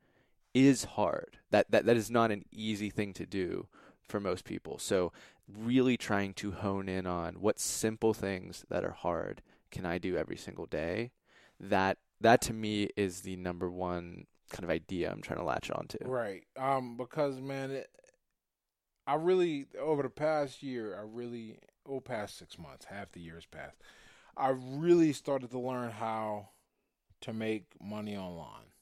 is 0.54 0.84
hard. 0.84 1.38
That, 1.50 1.70
that 1.70 1.86
that 1.86 1.96
is 1.96 2.10
not 2.10 2.30
an 2.30 2.44
easy 2.50 2.90
thing 2.90 3.12
to 3.14 3.26
do 3.26 3.68
for 4.08 4.20
most 4.20 4.44
people. 4.44 4.78
So 4.78 5.12
really 5.48 5.96
trying 5.96 6.34
to 6.34 6.52
hone 6.52 6.88
in 6.88 7.06
on 7.06 7.34
what 7.34 7.58
simple 7.58 8.14
things 8.14 8.64
that 8.68 8.84
are 8.84 8.92
hard 8.92 9.42
can 9.70 9.86
i 9.86 9.98
do 9.98 10.16
every 10.16 10.36
single 10.36 10.66
day. 10.66 11.10
That 11.58 11.98
that 12.20 12.40
to 12.42 12.52
me 12.52 12.88
is 12.96 13.20
the 13.20 13.36
number 13.36 13.70
one 13.70 14.26
kind 14.50 14.64
of 14.64 14.70
idea 14.70 15.10
I'm 15.10 15.22
trying 15.22 15.38
to 15.38 15.44
latch 15.44 15.70
onto. 15.70 15.98
Right. 16.04 16.44
Um, 16.56 16.96
because 16.96 17.40
man, 17.40 17.70
it, 17.70 17.88
I 19.06 19.14
really 19.14 19.66
over 19.80 20.02
the 20.02 20.10
past 20.10 20.62
year, 20.62 20.96
I 20.98 21.02
really 21.04 21.58
oh 21.86 22.00
past 22.00 22.38
six 22.38 22.58
months, 22.58 22.86
half 22.86 23.12
the 23.12 23.20
years 23.20 23.46
passed. 23.46 23.76
I 24.36 24.50
really 24.50 25.12
started 25.12 25.50
to 25.50 25.58
learn 25.58 25.90
how 25.90 26.48
to 27.22 27.32
make 27.32 27.66
money 27.80 28.16
online, 28.16 28.72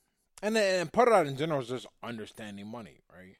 and 0.42 0.56
and 0.56 0.92
part 0.92 1.08
of 1.08 1.14
that 1.14 1.26
in 1.26 1.36
general 1.36 1.60
is 1.60 1.68
just 1.68 1.86
understanding 2.02 2.66
money, 2.66 3.00
right? 3.12 3.36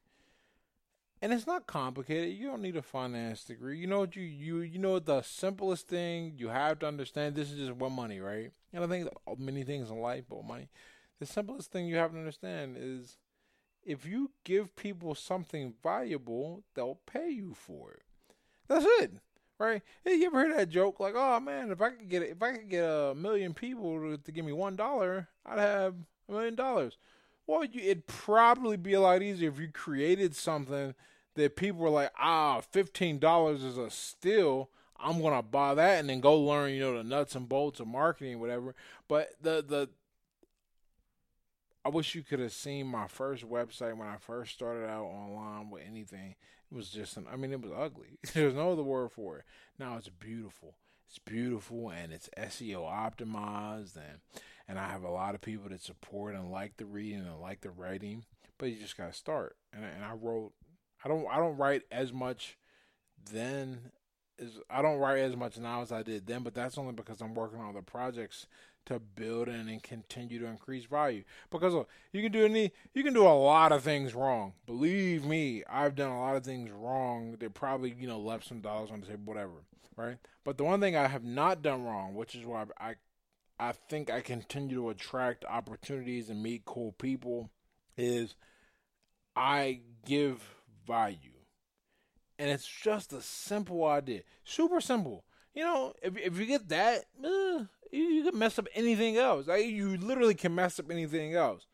And 1.23 1.35
it's 1.35 1.47
not 1.47 1.67
complicated. 1.67 2.35
You 2.35 2.47
don't 2.47 2.63
need 2.63 2.77
a 2.77 2.83
finance 2.83 3.45
degree. 3.45 3.79
You 3.79 3.87
know 3.87 4.01
what 4.01 4.17
you 4.17 4.23
you 4.23 4.61
you 4.61 4.79
know 4.79 4.99
the 4.99 5.21
simplest 5.23 5.87
thing 5.87 6.35
you 6.37 6.49
have 6.49 6.79
to 6.79 6.87
understand. 6.87 7.35
This 7.35 7.51
is 7.51 7.59
just 7.59 7.73
what 7.73 7.93
money, 7.93 8.21
right? 8.21 8.51
And 8.73 8.83
I 8.83 8.87
think 8.87 9.09
many 9.39 9.63
things 9.63 9.91
in 9.91 10.01
life, 10.01 10.25
but 10.29 10.45
money. 10.45 10.71
The 11.19 11.27
simplest 11.27 11.71
thing 11.71 11.87
you 11.87 11.97
have 11.97 12.13
to 12.13 12.19
understand 12.19 12.77
is 12.79 13.19
if 13.91 14.07
you 14.07 14.31
give 14.45 14.77
people 14.77 15.17
something 15.17 15.75
valuable, 15.83 16.63
they'll 16.75 17.01
pay 17.07 17.31
you 17.31 17.55
for 17.55 17.91
it. 17.91 18.03
That's 18.69 18.87
it, 19.01 19.15
right? 19.59 19.83
Hey, 20.05 20.15
you 20.15 20.27
ever 20.27 20.47
heard 20.47 20.57
that 20.57 20.69
joke 20.69 21.01
like, 21.01 21.15
"Oh 21.17 21.41
man, 21.41 21.73
if 21.73 21.83
I 21.83 21.91
could 21.91 22.09
get 22.09 22.23
if 22.23 22.41
I 22.41 22.53
could 22.53 22.69
get 22.69 22.85
a 22.85 23.15
million 23.17 23.53
people 23.53 23.99
to, 23.99 24.17
to 24.17 24.33
give 24.33 24.45
me 24.45 24.53
one 24.53 24.77
dollar, 24.77 25.29
I'd 25.45 25.59
have 25.59 25.95
a 26.29 26.33
million 26.33 26.55
dollars." 26.55 26.99
Well, 27.49 27.65
you, 27.65 27.81
it'd 27.81 28.07
probably 28.07 28.77
be 28.77 28.93
a 28.93 29.01
lot 29.01 29.23
easier 29.23 29.49
if 29.51 29.59
you 29.59 29.69
created 29.73 30.37
something 30.37 30.95
that 31.35 31.57
people 31.57 31.81
were 31.81 31.91
like, 31.91 32.13
"Ah, 32.17 32.61
fifteen 32.61 33.19
dollars 33.19 33.65
is 33.65 33.77
a 33.77 33.91
steal." 33.91 34.71
I'm 35.03 35.23
gonna 35.23 35.43
buy 35.43 35.75
that 35.75 35.99
and 36.01 36.11
then 36.11 36.21
go 36.21 36.39
learn, 36.39 36.73
you 36.75 36.81
know, 36.81 36.97
the 36.99 37.03
nuts 37.03 37.35
and 37.35 37.49
bolts 37.49 37.81
of 37.81 37.87
marketing, 37.89 38.39
whatever. 38.39 38.75
But 39.09 39.31
the 39.41 39.65
the 39.67 39.89
I 41.85 41.89
wish 41.89 42.15
you 42.15 42.23
could 42.23 42.41
have 42.41 42.53
seen 42.53 42.87
my 42.87 43.07
first 43.07 43.49
website 43.49 43.97
when 43.97 44.09
I 44.09 44.17
first 44.19 44.53
started 44.53 44.87
out 44.87 45.05
online 45.05 45.71
with 45.71 45.83
anything. 45.87 46.35
It 46.71 46.75
was 46.75 46.91
just 46.91 47.17
an, 47.17 47.27
I 47.33 47.37
mean, 47.37 47.53
it 47.53 47.63
was 47.63 47.73
ugly. 47.77 48.19
There's 48.35 48.55
no 48.55 48.73
other 48.73 48.83
word 48.83 49.13
for 49.13 49.39
it. 49.39 49.45
Now 49.79 49.97
it's 49.97 50.09
beautiful. 50.09 50.77
It's 51.09 51.19
beautiful 51.19 51.91
and 51.91 52.13
it's 52.13 52.29
SEO 52.39 52.83
optimized 52.83 53.97
and 53.97 54.21
and 54.69 54.79
I 54.79 54.89
have 54.89 55.03
a 55.03 55.11
lot 55.11 55.35
of 55.35 55.41
people 55.41 55.69
that 55.71 55.83
support 55.83 56.37
and 56.37 56.53
like 56.53 56.77
the 56.77 56.85
reading 56.85 57.27
and 57.27 57.41
like 57.41 57.63
the 57.63 57.71
writing. 57.71 58.25
But 58.57 58.67
you 58.67 58.77
just 58.77 58.97
gotta 58.97 59.13
start. 59.13 59.57
And 59.73 59.85
and 59.85 60.05
I 60.05 60.13
wrote. 60.13 60.53
I 61.05 61.09
don't 61.09 61.27
I 61.29 61.39
don't 61.39 61.57
write 61.57 61.83
as 61.91 62.13
much 62.13 62.59
then 63.33 63.91
as 64.39 64.59
I 64.69 64.83
don't 64.83 64.99
write 64.99 65.19
as 65.19 65.35
much 65.35 65.59
now 65.59 65.83
as 65.83 65.91
I 65.91 66.03
did 66.05 66.27
then. 66.27 66.45
But 66.45 66.55
that's 66.55 66.79
only 66.79 66.93
because 66.93 67.21
I'm 67.21 67.35
working 67.35 67.59
on 67.59 67.75
the 67.75 67.83
projects 67.83 68.47
to 68.91 68.99
build 68.99 69.49
and, 69.49 69.69
and 69.69 69.83
continue 69.83 70.41
to 70.41 70.47
increase 70.47 70.85
value. 70.85 71.23
Because 71.51 71.75
look, 71.75 71.89
you 72.13 72.23
can 72.23 72.33
do 72.33 72.45
any, 72.45 72.73
you 72.93 73.05
can 73.05 73.15
do 73.15 73.23
a 73.23 73.29
lot 73.29 73.71
of 73.71 73.83
things 73.83 74.15
wrong. 74.15 74.53
Believe 74.67 75.25
me, 75.25 75.63
I've 75.71 75.95
done 75.95 76.11
a 76.11 76.21
lot 76.21 76.37
of 76.37 76.45
things 76.45 76.71
wrong. 76.71 77.37
They 77.39 77.49
probably 77.49 77.95
you 77.99 78.09
know 78.09 78.19
left 78.19 78.47
some 78.47 78.61
dollars 78.61 78.91
on 78.91 79.01
the 79.01 79.07
table, 79.07 79.23
whatever, 79.25 79.53
right? 79.97 80.19
But 80.45 80.59
the 80.59 80.65
one 80.65 80.81
thing 80.81 80.97
I 80.97 81.07
have 81.07 81.25
not 81.25 81.63
done 81.63 81.85
wrong, 81.85 82.15
which 82.15 82.35
is 82.35 82.45
why 82.45 82.65
I, 82.79 82.95
I 83.59 83.73
think 83.73 84.11
I 84.11 84.21
continue 84.21 84.77
to 84.77 84.91
attract 84.91 85.45
opportunities 85.45 86.29
and 86.29 86.43
meet 86.43 86.65
cool 86.65 86.93
people, 86.93 87.51
is 87.97 88.35
I 89.37 89.81
give 90.05 90.43
value. 90.85 91.17
And 92.39 92.51
it's 92.51 92.67
just 92.67 93.13
a 93.13 93.21
simple 93.21 93.85
idea. 93.87 94.23
Super 94.45 94.81
simple. 94.81 95.25
You 95.55 95.63
know, 95.63 95.93
if 96.03 96.17
if 96.17 96.39
you 96.39 96.47
get 96.47 96.69
that, 96.71 97.05
eh, 97.25 97.65
you, 97.91 98.05
you 98.05 98.31
can 98.31 98.39
mess 98.39 98.59
up 98.59 98.67
anything 98.75 99.17
else. 99.17 99.47
Like, 99.47 99.67
you 99.67 99.97
literally 99.97 100.35
can 100.35 100.55
mess 100.55 100.79
up 100.79 100.91
anything 100.91 101.35
else. 101.35 101.67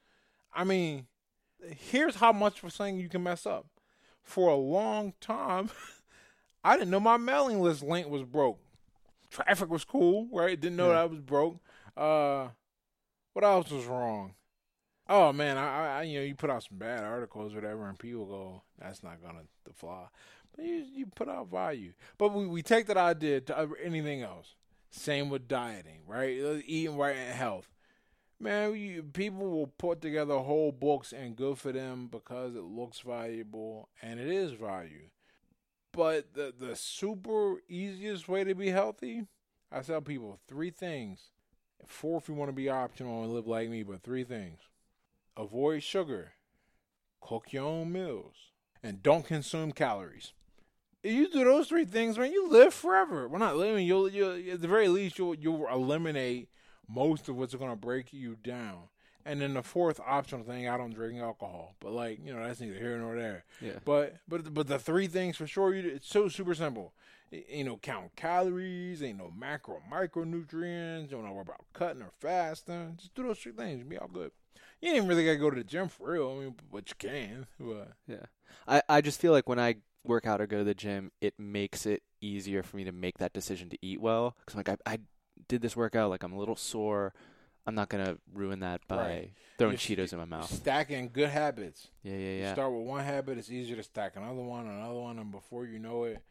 I 0.54 0.64
mean, 0.64 1.06
here's 1.62 2.16
how 2.16 2.32
much 2.32 2.60
for 2.60 2.70
saying 2.70 2.98
you 2.98 3.08
can 3.08 3.22
mess 3.22 3.46
up. 3.46 3.66
For 4.22 4.50
a 4.50 4.56
long 4.56 5.12
time, 5.20 5.70
I 6.64 6.76
didn't 6.76 6.90
know 6.90 7.00
my 7.00 7.16
mailing 7.16 7.60
list 7.60 7.82
link 7.82 8.08
was 8.08 8.24
broke. 8.24 8.58
Traffic 9.30 9.70
was 9.70 9.84
cool, 9.84 10.28
right? 10.32 10.58
Didn't 10.58 10.76
know 10.76 10.88
yeah. 10.88 10.94
that 10.94 11.10
was 11.10 11.20
broke. 11.20 11.58
Uh, 11.96 12.48
what 13.32 13.44
else 13.44 13.70
was 13.70 13.84
wrong? 13.84 14.34
Oh 15.08 15.32
man, 15.32 15.56
I, 15.56 15.98
I 15.98 16.02
you 16.02 16.18
know 16.18 16.24
you 16.24 16.34
put 16.34 16.50
out 16.50 16.64
some 16.64 16.78
bad 16.78 17.04
articles, 17.04 17.54
whatever, 17.54 17.88
and 17.88 17.98
people 17.98 18.26
go, 18.26 18.62
"That's 18.80 19.04
not 19.04 19.22
gonna 19.22 19.42
fly." 19.74 20.06
But 20.54 20.64
you 20.64 20.84
you 20.92 21.06
put 21.06 21.28
out 21.28 21.48
value. 21.48 21.92
But 22.18 22.34
we 22.34 22.46
we 22.46 22.62
take 22.62 22.86
that 22.86 22.96
idea 22.96 23.40
to 23.42 23.68
anything 23.82 24.22
else. 24.22 24.54
Same 24.90 25.28
with 25.30 25.48
dieting, 25.48 26.02
right? 26.06 26.40
Uh, 26.40 26.60
eating 26.64 26.96
right 26.96 27.16
and 27.16 27.34
health. 27.34 27.68
Man, 28.38 28.76
you, 28.76 29.02
people 29.02 29.48
will 29.48 29.66
put 29.66 30.00
together 30.00 30.36
whole 30.36 30.72
books 30.72 31.12
and 31.12 31.36
good 31.36 31.58
for 31.58 31.72
them 31.72 32.08
because 32.08 32.54
it 32.54 32.62
looks 32.62 33.00
valuable 33.00 33.88
and 34.02 34.20
it 34.20 34.28
is 34.28 34.52
value. 34.52 35.08
But 35.92 36.34
the 36.34 36.52
the 36.56 36.76
super 36.76 37.62
easiest 37.68 38.28
way 38.28 38.44
to 38.44 38.54
be 38.54 38.68
healthy, 38.68 39.22
I 39.72 39.80
tell 39.80 40.02
people 40.02 40.38
three 40.46 40.70
things. 40.70 41.30
Four 41.86 42.18
if 42.18 42.28
you 42.28 42.34
want 42.34 42.50
to 42.50 42.54
be 42.54 42.68
optional 42.68 43.22
and 43.24 43.32
live 43.32 43.46
like 43.46 43.70
me, 43.70 43.82
but 43.82 44.02
three 44.02 44.24
things. 44.24 44.60
Avoid 45.36 45.82
sugar, 45.82 46.32
cook 47.20 47.52
your 47.52 47.64
own 47.64 47.92
meals, 47.92 48.34
and 48.82 49.02
don't 49.02 49.26
consume 49.26 49.72
calories 49.72 50.32
you 51.06 51.30
do 51.30 51.44
those 51.44 51.68
three 51.68 51.84
things, 51.84 52.18
man, 52.18 52.32
you 52.32 52.48
live 52.48 52.74
forever. 52.74 53.28
We're 53.28 53.38
not 53.38 53.56
living. 53.56 53.86
You'll, 53.86 54.08
you 54.08 54.52
at 54.52 54.60
the 54.60 54.68
very 54.68 54.88
least, 54.88 55.18
you'll 55.18 55.34
you'll 55.34 55.66
eliminate 55.68 56.48
most 56.88 57.28
of 57.28 57.36
what's 57.36 57.54
going 57.54 57.70
to 57.70 57.76
break 57.76 58.12
you 58.12 58.36
down. 58.42 58.88
And 59.24 59.40
then 59.40 59.54
the 59.54 59.62
fourth 59.62 59.98
optional 60.06 60.44
thing, 60.44 60.68
I 60.68 60.76
don't 60.76 60.94
drink 60.94 61.20
alcohol, 61.20 61.74
but 61.80 61.92
like 61.92 62.20
you 62.24 62.32
know, 62.32 62.42
that's 62.46 62.60
neither 62.60 62.78
here 62.78 62.96
nor 62.98 63.16
there. 63.16 63.44
Yeah. 63.60 63.78
But 63.84 64.16
but 64.28 64.54
but 64.54 64.68
the 64.68 64.78
three 64.78 65.08
things 65.08 65.36
for 65.36 65.46
sure, 65.46 65.74
you 65.74 65.88
it's 65.88 66.08
so 66.08 66.28
super 66.28 66.54
simple. 66.54 66.92
Ain't 67.32 67.66
no 67.66 67.76
count 67.76 68.14
calories, 68.14 69.02
ain't 69.02 69.18
no 69.18 69.32
macro 69.36 69.82
micronutrients. 69.90 71.10
Don't 71.10 71.28
worry 71.28 71.40
about 71.40 71.64
cutting 71.72 72.02
or 72.02 72.12
fasting. 72.20 72.94
Just 72.98 73.16
do 73.16 73.24
those 73.24 73.38
three 73.38 73.50
things, 73.50 73.82
be 73.82 73.98
all 73.98 74.06
good. 74.06 74.30
You 74.80 74.92
ain't 74.92 75.08
really 75.08 75.24
gotta 75.24 75.38
go 75.38 75.50
to 75.50 75.56
the 75.56 75.64
gym 75.64 75.88
for 75.88 76.12
real. 76.12 76.36
I 76.36 76.44
mean, 76.44 76.54
but 76.70 76.88
you 76.88 76.94
can. 76.98 77.46
But 77.58 77.92
yeah, 78.06 78.26
I 78.68 78.82
I 78.88 79.00
just 79.00 79.20
feel 79.20 79.32
like 79.32 79.48
when 79.48 79.58
I 79.58 79.76
work 80.04 80.26
out 80.26 80.40
or 80.40 80.46
go 80.46 80.58
to 80.58 80.64
the 80.64 80.74
gym, 80.74 81.10
it 81.20 81.34
makes 81.38 81.86
it 81.86 82.02
easier 82.20 82.62
for 82.62 82.76
me 82.76 82.84
to 82.84 82.92
make 82.92 83.18
that 83.18 83.32
decision 83.32 83.68
to 83.70 83.78
eat 83.82 84.00
well. 84.00 84.36
Because 84.40 84.56
like 84.56 84.68
I, 84.68 84.76
I 84.86 84.98
did 85.48 85.62
this 85.62 85.76
workout, 85.76 86.10
like 86.10 86.22
I'm 86.22 86.32
a 86.32 86.38
little 86.38 86.56
sore. 86.56 87.12
I'm 87.66 87.74
not 87.74 87.88
gonna 87.88 88.16
ruin 88.32 88.60
that 88.60 88.86
by 88.86 88.96
right. 88.96 89.32
throwing 89.58 89.72
You're 89.72 89.78
Cheetos 89.78 90.12
in 90.12 90.18
my 90.20 90.24
mouth. 90.24 90.52
Stacking 90.52 91.10
good 91.12 91.30
habits. 91.30 91.88
Yeah, 92.04 92.12
yeah, 92.12 92.18
yeah. 92.18 92.48
You 92.48 92.54
start 92.54 92.72
with 92.72 92.86
one 92.86 93.04
habit, 93.04 93.38
it's 93.38 93.50
easier 93.50 93.74
to 93.76 93.82
stack 93.82 94.12
another 94.14 94.34
one, 94.34 94.68
another 94.68 94.94
one, 94.94 95.18
and 95.18 95.32
before 95.32 95.66
you 95.66 95.80
know 95.80 96.04
it, 96.04 96.22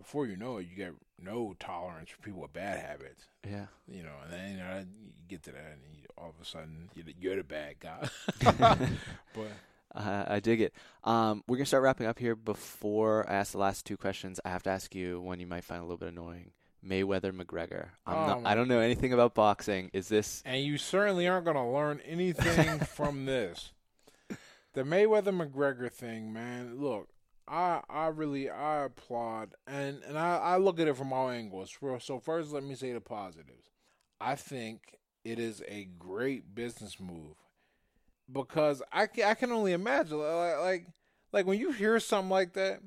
before 0.00 0.26
you 0.26 0.36
know 0.36 0.56
it, 0.56 0.66
you 0.70 0.76
get 0.76 0.94
no 1.22 1.54
tolerance 1.60 2.08
for 2.08 2.18
people 2.22 2.40
with 2.40 2.52
bad 2.52 2.80
habits. 2.80 3.26
Yeah. 3.46 3.66
You 3.86 4.02
know, 4.02 4.14
and 4.24 4.32
then 4.32 4.50
you, 4.52 4.56
know, 4.56 4.78
you 4.78 5.12
get 5.28 5.42
to 5.44 5.52
that, 5.52 5.72
and 5.72 5.94
you, 5.94 6.02
all 6.16 6.30
of 6.30 6.40
a 6.40 6.44
sudden 6.44 6.88
you're 6.94 7.04
the, 7.04 7.14
you're 7.20 7.36
the 7.36 7.44
bad 7.44 7.74
guy. 7.80 8.08
but 9.34 9.50
uh, 9.94 10.24
I 10.26 10.40
dig 10.40 10.62
it. 10.62 10.72
Um, 11.04 11.44
we're 11.46 11.58
gonna 11.58 11.66
start 11.66 11.82
wrapping 11.82 12.06
up 12.06 12.18
here. 12.18 12.34
Before 12.34 13.28
I 13.28 13.34
ask 13.34 13.52
the 13.52 13.58
last 13.58 13.84
two 13.84 13.98
questions, 13.98 14.40
I 14.44 14.48
have 14.48 14.62
to 14.64 14.70
ask 14.70 14.94
you 14.94 15.20
one 15.20 15.38
you 15.38 15.46
might 15.46 15.64
find 15.64 15.80
a 15.80 15.84
little 15.84 15.98
bit 15.98 16.08
annoying. 16.08 16.52
Mayweather 16.86 17.32
McGregor. 17.32 17.88
I'm 18.06 18.16
oh 18.16 18.26
not, 18.26 18.46
I 18.46 18.54
don't 18.54 18.68
know 18.68 18.80
anything 18.80 19.12
about 19.12 19.34
boxing. 19.34 19.90
Is 19.92 20.08
this? 20.08 20.42
And 20.46 20.64
you 20.64 20.78
certainly 20.78 21.28
aren't 21.28 21.44
going 21.44 21.58
to 21.58 21.62
learn 21.62 22.00
anything 22.06 22.78
from 22.94 23.26
this. 23.26 23.72
The 24.72 24.82
Mayweather 24.82 25.36
McGregor 25.36 25.92
thing, 25.92 26.32
man. 26.32 26.80
Look, 26.80 27.09
I 27.50 27.82
I 27.90 28.06
really 28.08 28.48
I 28.50 28.84
applaud 28.84 29.50
and 29.66 30.02
and 30.04 30.18
I, 30.18 30.36
I 30.38 30.56
look 30.58 30.78
at 30.80 30.88
it 30.88 30.96
from 30.96 31.12
all 31.12 31.30
angles. 31.30 31.76
So 32.00 32.20
first, 32.20 32.52
let 32.52 32.62
me 32.62 32.74
say 32.76 32.92
the 32.92 33.00
positives. 33.00 33.70
I 34.20 34.36
think 34.36 34.98
it 35.24 35.38
is 35.38 35.62
a 35.68 35.86
great 35.98 36.54
business 36.54 37.00
move 37.00 37.36
because 38.32 38.82
I 38.92 39.06
can, 39.06 39.24
I 39.24 39.34
can 39.34 39.52
only 39.52 39.72
imagine 39.72 40.18
like, 40.18 40.58
like 40.60 40.86
like 41.32 41.46
when 41.46 41.58
you 41.58 41.72
hear 41.72 41.98
something 42.00 42.30
like 42.30 42.52
that, 42.54 42.80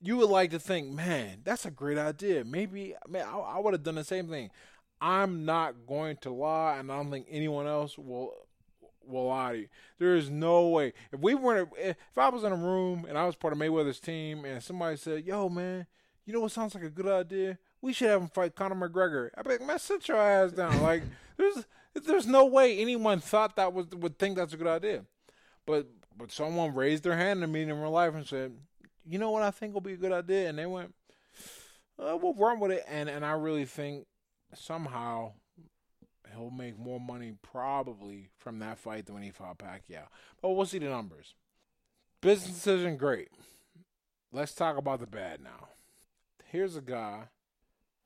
you 0.00 0.16
would 0.18 0.30
like 0.30 0.50
to 0.52 0.58
think, 0.58 0.90
man, 0.90 1.40
that's 1.44 1.66
a 1.66 1.70
great 1.70 1.98
idea. 1.98 2.44
Maybe 2.44 2.94
man, 3.08 3.26
I, 3.26 3.38
I 3.38 3.58
would 3.58 3.74
have 3.74 3.82
done 3.82 3.96
the 3.96 4.04
same 4.04 4.28
thing. 4.28 4.50
I'm 5.00 5.44
not 5.44 5.86
going 5.86 6.16
to 6.22 6.30
lie, 6.30 6.78
and 6.78 6.90
I 6.90 6.96
don't 6.96 7.10
think 7.10 7.26
anyone 7.30 7.66
else 7.66 7.98
will 7.98 8.32
will 9.08 9.26
lie 9.26 9.52
to. 9.52 9.68
There 9.98 10.14
is 10.14 10.30
no 10.30 10.68
way. 10.68 10.92
If 11.12 11.20
we 11.20 11.34
weren't, 11.34 11.70
if 11.78 11.96
I 12.16 12.28
was 12.28 12.44
in 12.44 12.52
a 12.52 12.56
room 12.56 13.06
and 13.08 13.16
I 13.16 13.24
was 13.26 13.36
part 13.36 13.52
of 13.52 13.58
Mayweather's 13.58 14.00
team, 14.00 14.44
and 14.44 14.62
somebody 14.62 14.96
said, 14.96 15.24
"Yo, 15.24 15.48
man, 15.48 15.86
you 16.24 16.32
know 16.32 16.40
what 16.40 16.52
sounds 16.52 16.74
like 16.74 16.84
a 16.84 16.90
good 16.90 17.06
idea? 17.06 17.58
We 17.80 17.92
should 17.92 18.08
have 18.08 18.22
him 18.22 18.28
fight 18.28 18.54
Conor 18.54 18.88
McGregor." 18.88 19.30
I'd 19.36 19.44
be 19.44 19.50
like, 19.50 19.66
"Man, 19.66 19.78
sit 19.78 20.08
your 20.08 20.18
ass 20.18 20.52
down." 20.52 20.82
like, 20.82 21.02
there's 21.36 21.66
there's 21.94 22.26
no 22.26 22.44
way 22.44 22.78
anyone 22.78 23.20
thought 23.20 23.56
that 23.56 23.72
was 23.72 23.86
would 23.88 24.18
think 24.18 24.36
that's 24.36 24.54
a 24.54 24.58
good 24.58 24.66
idea. 24.66 25.04
But 25.66 25.86
but 26.16 26.32
someone 26.32 26.74
raised 26.74 27.04
their 27.04 27.16
hand 27.16 27.40
to 27.40 27.46
me 27.46 27.62
in 27.62 27.72
real 27.72 27.90
life 27.90 28.14
and 28.14 28.26
said, 28.26 28.52
"You 29.04 29.18
know 29.18 29.30
what 29.30 29.42
I 29.42 29.50
think 29.50 29.74
will 29.74 29.80
be 29.80 29.94
a 29.94 29.98
good 29.98 30.12
idea," 30.12 30.48
and 30.48 30.58
they 30.58 30.66
went, 30.66 30.94
uh, 31.98 32.16
"We'll 32.20 32.34
run 32.34 32.60
with 32.60 32.72
it." 32.72 32.84
And 32.88 33.08
and 33.08 33.24
I 33.24 33.32
really 33.32 33.64
think 33.64 34.06
somehow 34.54 35.32
he'll 36.32 36.50
make 36.50 36.78
more 36.78 37.00
money 37.00 37.34
probably 37.42 38.30
from 38.36 38.58
that 38.60 38.78
fight 38.78 39.06
than 39.06 39.14
when 39.14 39.24
he 39.24 39.30
fought 39.30 39.58
Pacquiao. 39.58 40.06
But 40.40 40.50
we'll 40.50 40.66
see 40.66 40.78
the 40.78 40.88
numbers. 40.88 41.34
Business 42.20 42.54
decision, 42.54 42.96
great. 42.96 43.28
Let's 44.32 44.54
talk 44.54 44.76
about 44.76 45.00
the 45.00 45.06
bad 45.06 45.40
now. 45.40 45.68
Here's 46.44 46.76
a 46.76 46.82
guy 46.82 47.24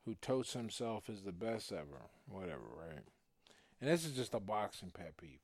who 0.05 0.15
totes 0.15 0.53
himself 0.53 1.09
as 1.09 1.23
the 1.23 1.31
best 1.31 1.71
ever, 1.71 2.09
whatever, 2.27 2.61
right? 2.77 3.03
And 3.79 3.89
this 3.89 4.05
is 4.05 4.13
just 4.13 4.33
a 4.33 4.39
boxing 4.39 4.91
pet 4.91 5.17
peeve. 5.17 5.39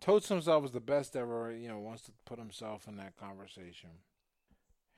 Totes 0.00 0.28
himself 0.28 0.64
as 0.64 0.72
the 0.72 0.80
best 0.80 1.14
ever, 1.14 1.52
you 1.52 1.68
know, 1.68 1.78
wants 1.78 2.02
to 2.02 2.12
put 2.24 2.38
himself 2.38 2.88
in 2.88 2.96
that 2.96 3.16
conversation. 3.16 3.90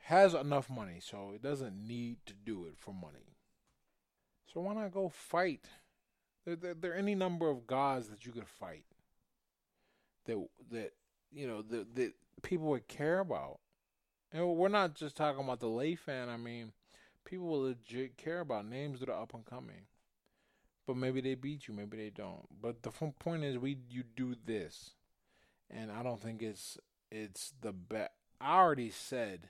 Has 0.04 0.34
enough 0.34 0.68
money, 0.68 0.98
so 1.00 1.32
it 1.34 1.42
doesn't 1.42 1.86
need 1.86 2.18
to 2.26 2.34
do 2.34 2.66
it 2.66 2.74
for 2.78 2.92
money. 2.92 3.36
So 4.52 4.60
why 4.60 4.74
not 4.74 4.92
go 4.92 5.08
fight? 5.08 5.66
There, 6.44 6.56
there, 6.56 6.74
there 6.74 6.92
are 6.92 6.96
any 6.96 7.14
number 7.14 7.48
of 7.48 7.66
guys 7.66 8.08
that 8.08 8.26
you 8.26 8.32
could 8.32 8.48
fight 8.48 8.84
that 10.26 10.38
that 10.70 10.92
you 11.32 11.46
know 11.46 11.62
that 11.62 11.94
that 11.94 12.12
people 12.42 12.66
would 12.68 12.88
care 12.88 13.20
about. 13.20 13.60
And 14.32 14.46
we're 14.56 14.68
not 14.68 14.94
just 14.94 15.16
talking 15.16 15.44
about 15.44 15.60
the 15.60 15.68
lay 15.68 15.94
fan. 15.94 16.28
I 16.28 16.36
mean, 16.36 16.72
people 17.24 17.46
will 17.46 17.62
legit 17.62 18.16
care 18.16 18.40
about 18.40 18.66
names 18.66 19.00
that 19.00 19.08
are 19.08 19.22
up 19.22 19.32
and 19.32 19.44
coming. 19.44 19.86
But 20.86 20.96
maybe 20.96 21.20
they 21.20 21.34
beat 21.34 21.66
you, 21.66 21.72
maybe 21.74 21.96
they 21.96 22.10
don't. 22.10 22.46
But 22.60 22.82
the 22.82 22.90
point 22.90 23.44
is, 23.44 23.58
we 23.58 23.78
you 23.88 24.02
do 24.02 24.34
this, 24.44 24.90
and 25.70 25.90
I 25.90 26.02
don't 26.02 26.20
think 26.20 26.42
it's 26.42 26.78
it's 27.10 27.52
the 27.60 27.72
best. 27.72 28.10
I 28.40 28.58
already 28.58 28.90
said 28.90 29.48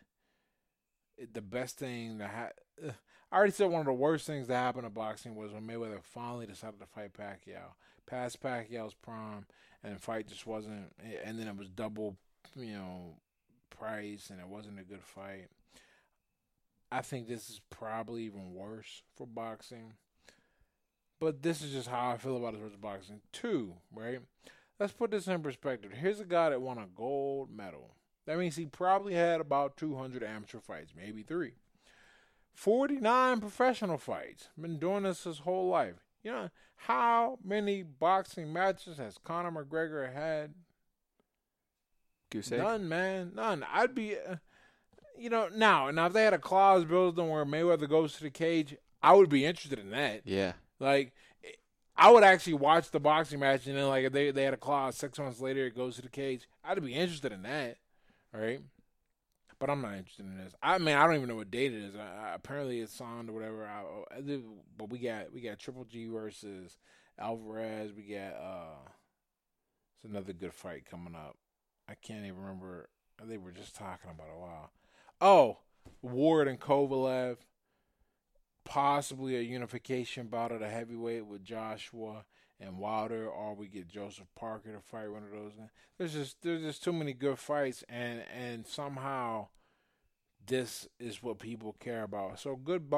the 1.32 1.40
best 1.40 1.78
thing 1.78 2.18
that 2.18 2.30
ha- 2.30 2.90
I 3.30 3.36
already 3.36 3.52
said 3.52 3.70
one 3.70 3.80
of 3.80 3.86
the 3.86 3.92
worst 3.92 4.26
things 4.26 4.46
that 4.48 4.54
happened 4.54 4.84
to 4.84 4.90
boxing 4.90 5.34
was 5.34 5.52
when 5.52 5.66
Mayweather 5.66 6.02
finally 6.02 6.46
decided 6.46 6.80
to 6.80 6.86
fight 6.86 7.14
Pacquiao, 7.14 7.72
past 8.06 8.42
Pacquiao's 8.42 8.94
prime, 8.94 9.46
and 9.82 9.96
the 9.96 10.00
fight 10.00 10.28
just 10.28 10.46
wasn't. 10.46 10.92
And 11.24 11.38
then 11.38 11.48
it 11.48 11.56
was 11.56 11.68
double, 11.68 12.16
you 12.56 12.74
know, 12.74 13.16
price, 13.70 14.30
and 14.30 14.40
it 14.40 14.46
wasn't 14.46 14.78
a 14.78 14.84
good 14.84 15.02
fight. 15.02 15.48
I 16.92 17.02
think 17.02 17.26
this 17.26 17.50
is 17.50 17.60
probably 17.70 18.22
even 18.22 18.54
worse 18.54 19.02
for 19.16 19.26
boxing. 19.26 19.94
But 21.18 21.42
this 21.42 21.62
is 21.62 21.72
just 21.72 21.88
how 21.88 22.10
I 22.10 22.18
feel 22.18 22.36
about 22.36 22.54
it 22.54 22.80
boxing. 22.80 23.20
Two, 23.32 23.74
right? 23.92 24.20
Let's 24.78 24.92
put 24.92 25.10
this 25.10 25.26
in 25.26 25.42
perspective. 25.42 25.92
Here's 25.92 26.20
a 26.20 26.24
guy 26.24 26.50
that 26.50 26.60
won 26.60 26.78
a 26.78 26.86
gold 26.94 27.50
medal. 27.50 27.96
That 28.26 28.38
means 28.38 28.56
he 28.56 28.66
probably 28.66 29.14
had 29.14 29.40
about 29.40 29.76
200 29.76 30.22
amateur 30.22 30.60
fights, 30.60 30.92
maybe 30.96 31.22
three. 31.22 31.54
49 32.54 33.40
professional 33.40 33.98
fights. 33.98 34.48
Been 34.58 34.78
doing 34.78 35.02
this 35.02 35.24
his 35.24 35.40
whole 35.40 35.68
life. 35.68 36.06
You 36.22 36.32
know, 36.32 36.50
how 36.76 37.38
many 37.44 37.82
boxing 37.82 38.52
matches 38.52 38.96
has 38.96 39.18
Conor 39.18 39.50
McGregor 39.50 40.12
had? 40.12 40.54
Goose 42.30 42.52
egg? 42.52 42.60
None, 42.60 42.88
man. 42.88 43.32
None. 43.34 43.64
I'd 43.70 43.94
be, 43.94 44.16
uh, 44.16 44.36
you 45.18 45.28
know, 45.28 45.48
now, 45.54 45.90
now 45.90 46.06
if 46.06 46.12
they 46.12 46.24
had 46.24 46.32
a 46.32 46.38
clause 46.38 46.84
built 46.84 47.18
in 47.18 47.28
where 47.28 47.44
Mayweather 47.44 47.88
goes 47.88 48.14
to 48.16 48.22
the 48.22 48.30
cage, 48.30 48.76
I 49.02 49.12
would 49.12 49.28
be 49.28 49.44
interested 49.44 49.78
in 49.78 49.90
that. 49.90 50.22
Yeah. 50.24 50.52
Like, 50.80 51.12
I 51.96 52.10
would 52.10 52.24
actually 52.24 52.54
watch 52.54 52.90
the 52.90 53.00
boxing 53.00 53.40
match, 53.40 53.66
and 53.66 53.76
then 53.76 53.88
like 53.88 54.04
if 54.04 54.12
they 54.12 54.30
they 54.30 54.42
had 54.42 54.54
a 54.54 54.58
clause 54.58 54.96
six 54.96 55.18
months 55.18 55.40
later 55.40 55.66
it 55.66 55.76
goes 55.76 55.96
to 55.96 56.02
the 56.02 56.08
cage. 56.08 56.48
I'd 56.64 56.82
be 56.82 56.94
interested 56.94 57.32
in 57.32 57.42
that, 57.42 57.76
right? 58.34 58.60
But 59.58 59.70
I'm 59.70 59.80
not 59.80 59.94
interested 59.94 60.26
in 60.26 60.36
this. 60.36 60.54
I 60.62 60.78
mean, 60.78 60.96
I 60.96 61.06
don't 61.06 61.16
even 61.16 61.28
know 61.28 61.36
what 61.36 61.50
date 61.50 61.72
it 61.72 61.82
is. 61.82 61.96
I, 61.96 62.00
I, 62.00 62.34
apparently 62.34 62.80
it's 62.80 62.92
signed 62.92 63.30
or 63.30 63.32
whatever. 63.32 63.66
I, 63.66 64.16
I, 64.16 64.40
but 64.76 64.90
we 64.90 64.98
got 64.98 65.32
we 65.32 65.40
got 65.40 65.58
Triple 65.58 65.84
G 65.84 66.06
versus 66.06 66.76
Alvarez. 67.18 67.92
We 67.96 68.02
got 68.02 68.34
uh, 68.34 68.88
it's 69.96 70.04
another 70.04 70.32
good 70.32 70.52
fight 70.52 70.84
coming 70.90 71.14
up. 71.14 71.36
I 71.88 71.94
can't 71.94 72.26
even 72.26 72.40
remember. 72.40 72.88
They 73.22 73.38
were 73.38 73.52
just 73.52 73.76
talking 73.76 74.10
about 74.10 74.34
a 74.34 74.40
while. 74.40 74.70
Oh, 75.20 75.58
Ward 76.02 76.48
and 76.48 76.60
Kovalev. 76.60 77.36
Possibly 78.64 79.36
a 79.36 79.42
unification 79.42 80.26
bout 80.26 80.50
at 80.50 80.60
the 80.60 80.68
heavyweight 80.68 81.26
with 81.26 81.44
Joshua 81.44 82.24
and 82.60 82.78
Wilder, 82.78 83.28
or 83.28 83.54
we 83.54 83.68
get 83.68 83.88
Joseph 83.88 84.26
Parker 84.34 84.72
to 84.72 84.80
fight 84.80 85.10
one 85.10 85.24
of 85.24 85.30
those. 85.30 85.52
There's 85.98 86.12
just 86.12 86.42
there's 86.42 86.62
just 86.62 86.84
too 86.84 86.92
many 86.92 87.12
good 87.12 87.38
fights, 87.38 87.84
and 87.88 88.22
and 88.34 88.66
somehow 88.66 89.48
this 90.46 90.88
is 90.98 91.22
what 91.22 91.38
people 91.38 91.76
care 91.80 92.02
about. 92.02 92.38
So 92.38 92.56
good, 92.56 92.92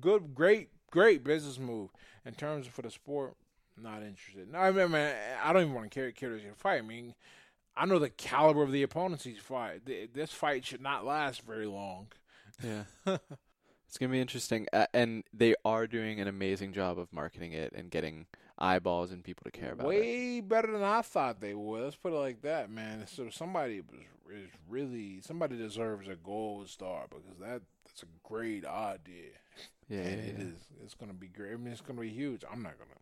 good, 0.00 0.34
great, 0.34 0.70
great 0.90 1.24
business 1.24 1.58
move 1.58 1.90
in 2.24 2.34
terms 2.34 2.66
of 2.66 2.72
for 2.72 2.82
the 2.82 2.90
sport. 2.90 3.34
Not 3.80 4.02
interested. 4.02 4.52
No, 4.52 4.58
I 4.58 4.70
mean, 4.70 4.94
I 5.42 5.52
don't 5.52 5.62
even 5.62 5.74
want 5.74 5.90
to 5.90 5.94
care 5.94 6.10
care 6.12 6.36
to 6.36 6.54
fight. 6.56 6.78
I 6.78 6.82
mean, 6.82 7.14
I 7.76 7.86
know 7.86 7.98
the 7.98 8.10
caliber 8.10 8.62
of 8.62 8.72
the 8.72 8.82
opponents 8.82 9.24
he's 9.24 9.38
fight. 9.38 9.86
This 9.86 10.32
fight 10.32 10.64
should 10.64 10.82
not 10.82 11.06
last 11.06 11.42
very 11.42 11.66
long. 11.66 12.08
Yeah. 12.62 12.84
It's 13.92 13.98
gonna 13.98 14.10
be 14.10 14.22
interesting, 14.22 14.68
uh, 14.72 14.86
and 14.94 15.22
they 15.34 15.54
are 15.66 15.86
doing 15.86 16.18
an 16.18 16.26
amazing 16.26 16.72
job 16.72 16.98
of 16.98 17.12
marketing 17.12 17.52
it 17.52 17.74
and 17.74 17.90
getting 17.90 18.24
eyeballs 18.62 19.10
and 19.10 19.24
people 19.24 19.42
to 19.44 19.50
care 19.50 19.72
about 19.72 19.86
Way 19.86 19.96
it. 19.96 20.00
Way 20.00 20.40
better 20.40 20.72
than 20.72 20.82
I 20.82 21.02
thought 21.02 21.40
they 21.40 21.54
would. 21.54 21.82
Let's 21.82 21.96
put 21.96 22.12
it 22.12 22.16
like 22.16 22.42
that, 22.42 22.70
man. 22.70 23.06
So 23.06 23.28
somebody 23.30 23.80
was 23.80 24.00
is 24.32 24.48
really 24.68 25.20
somebody 25.20 25.56
deserves 25.56 26.08
a 26.08 26.14
gold 26.14 26.68
star 26.68 27.04
because 27.10 27.38
that 27.40 27.62
that's 27.84 28.02
a 28.02 28.06
great 28.28 28.64
idea. 28.64 29.32
Yeah, 29.88 30.00
and 30.00 30.22
yeah, 30.22 30.28
it 30.28 30.34
yeah. 30.38 30.44
is. 30.44 30.54
It's 30.82 30.94
gonna 30.94 31.12
be 31.12 31.28
great. 31.28 31.52
I 31.52 31.56
mean, 31.56 31.72
it's 31.72 31.82
gonna 31.82 32.00
be 32.00 32.08
huge. 32.08 32.44
I'm 32.50 32.62
not 32.62 32.78
gonna. 32.78 32.90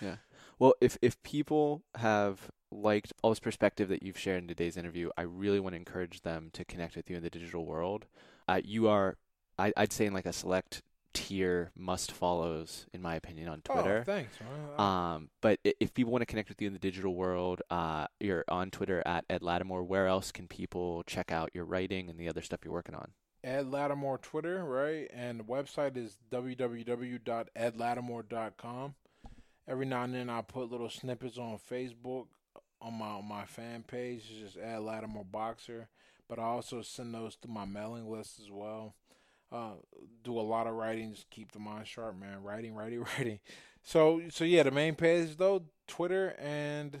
Yeah. 0.00 0.16
Well, 0.58 0.74
if 0.80 0.98
if 1.00 1.22
people 1.22 1.82
have 1.96 2.50
liked 2.72 3.12
all 3.22 3.30
this 3.30 3.38
perspective 3.38 3.88
that 3.88 4.02
you've 4.02 4.18
shared 4.18 4.42
in 4.42 4.48
today's 4.48 4.76
interview, 4.76 5.10
I 5.16 5.22
really 5.22 5.60
want 5.60 5.74
to 5.74 5.76
encourage 5.76 6.22
them 6.22 6.50
to 6.54 6.64
connect 6.64 6.96
with 6.96 7.08
you 7.08 7.16
in 7.16 7.22
the 7.22 7.30
digital 7.30 7.64
world. 7.64 8.06
Uh, 8.48 8.60
you 8.64 8.88
are, 8.88 9.16
I, 9.58 9.72
I'd 9.76 9.92
say, 9.92 10.06
in 10.06 10.12
like 10.12 10.26
a 10.26 10.32
select 10.32 10.82
tier 11.12 11.70
must 11.76 12.12
follows 12.12 12.86
in 12.92 13.02
my 13.02 13.16
opinion 13.16 13.48
on 13.48 13.60
Twitter. 13.62 14.04
Oh, 14.06 14.12
thanks. 14.12 14.36
Um, 14.78 15.30
but 15.40 15.58
if 15.64 15.92
people 15.94 16.12
want 16.12 16.22
to 16.22 16.26
connect 16.26 16.48
with 16.48 16.60
you 16.60 16.66
in 16.66 16.72
the 16.72 16.78
digital 16.78 17.14
world, 17.14 17.62
uh, 17.70 18.06
you're 18.18 18.44
on 18.48 18.70
Twitter 18.70 19.02
at 19.04 19.24
Ed 19.28 19.42
Latimore. 19.42 19.84
Where 19.84 20.06
else 20.06 20.32
can 20.32 20.48
people 20.48 21.02
check 21.04 21.32
out 21.32 21.50
your 21.54 21.64
writing 21.64 22.08
and 22.08 22.18
the 22.18 22.28
other 22.28 22.42
stuff 22.42 22.60
you're 22.64 22.72
working 22.72 22.94
on? 22.94 23.12
Ed 23.42 23.66
Latimore 23.66 24.20
Twitter, 24.20 24.64
right? 24.64 25.10
And 25.12 25.40
the 25.40 25.44
website 25.44 25.96
is 25.96 26.16
www.edlatimore.com. 26.30 28.94
Every 29.68 29.86
now 29.86 30.02
and 30.02 30.14
then 30.14 30.30
I 30.30 30.42
put 30.42 30.70
little 30.70 30.90
snippets 30.90 31.38
on 31.38 31.58
Facebook 31.70 32.26
on 32.82 32.94
my 32.94 33.06
on 33.06 33.28
my 33.28 33.44
fan 33.44 33.84
page. 33.86 34.24
It's 34.30 34.40
just 34.40 34.56
Ed 34.56 34.80
Latimore 34.80 35.30
Boxer. 35.30 35.88
But 36.28 36.38
I 36.38 36.44
also 36.44 36.82
send 36.82 37.14
those 37.14 37.36
to 37.36 37.48
my 37.48 37.64
mailing 37.64 38.10
list 38.10 38.40
as 38.40 38.50
well 38.50 38.94
uh, 39.52 39.72
do 40.22 40.38
a 40.38 40.42
lot 40.42 40.66
of 40.66 40.74
writing, 40.74 41.16
keep 41.30 41.52
the 41.52 41.58
mind 41.58 41.86
sharp, 41.86 42.18
man. 42.18 42.42
Writing, 42.42 42.74
writing, 42.74 43.04
writing. 43.18 43.40
So, 43.82 44.22
so 44.30 44.44
yeah, 44.44 44.62
the 44.62 44.70
main 44.70 44.94
page 44.94 45.36
though, 45.36 45.62
Twitter 45.86 46.36
and 46.38 47.00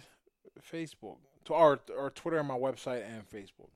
Facebook, 0.72 1.18
or 1.48 1.80
or 1.96 2.10
Twitter 2.10 2.38
and 2.38 2.48
my 2.48 2.58
website 2.58 3.04
and 3.06 3.28
Facebook. 3.28 3.70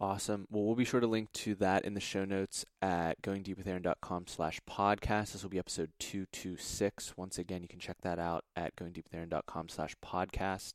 Awesome. 0.00 0.46
Well, 0.48 0.64
we'll 0.64 0.76
be 0.76 0.84
sure 0.84 1.00
to 1.00 1.08
link 1.08 1.32
to 1.32 1.56
that 1.56 1.84
in 1.84 1.94
the 1.94 2.00
show 2.00 2.24
notes 2.24 2.64
at 2.80 3.20
goingdeepwithaaron.com 3.22 4.26
slash 4.28 4.60
podcast. 4.68 5.32
This 5.32 5.42
will 5.42 5.50
be 5.50 5.58
episode 5.58 5.90
226. 5.98 7.16
Once 7.16 7.36
again, 7.36 7.62
you 7.62 7.68
can 7.68 7.80
check 7.80 7.96
that 8.02 8.20
out 8.20 8.44
at 8.54 8.76
goingdeepwithaaron.com 8.76 9.68
slash 9.68 9.96
podcast. 10.04 10.74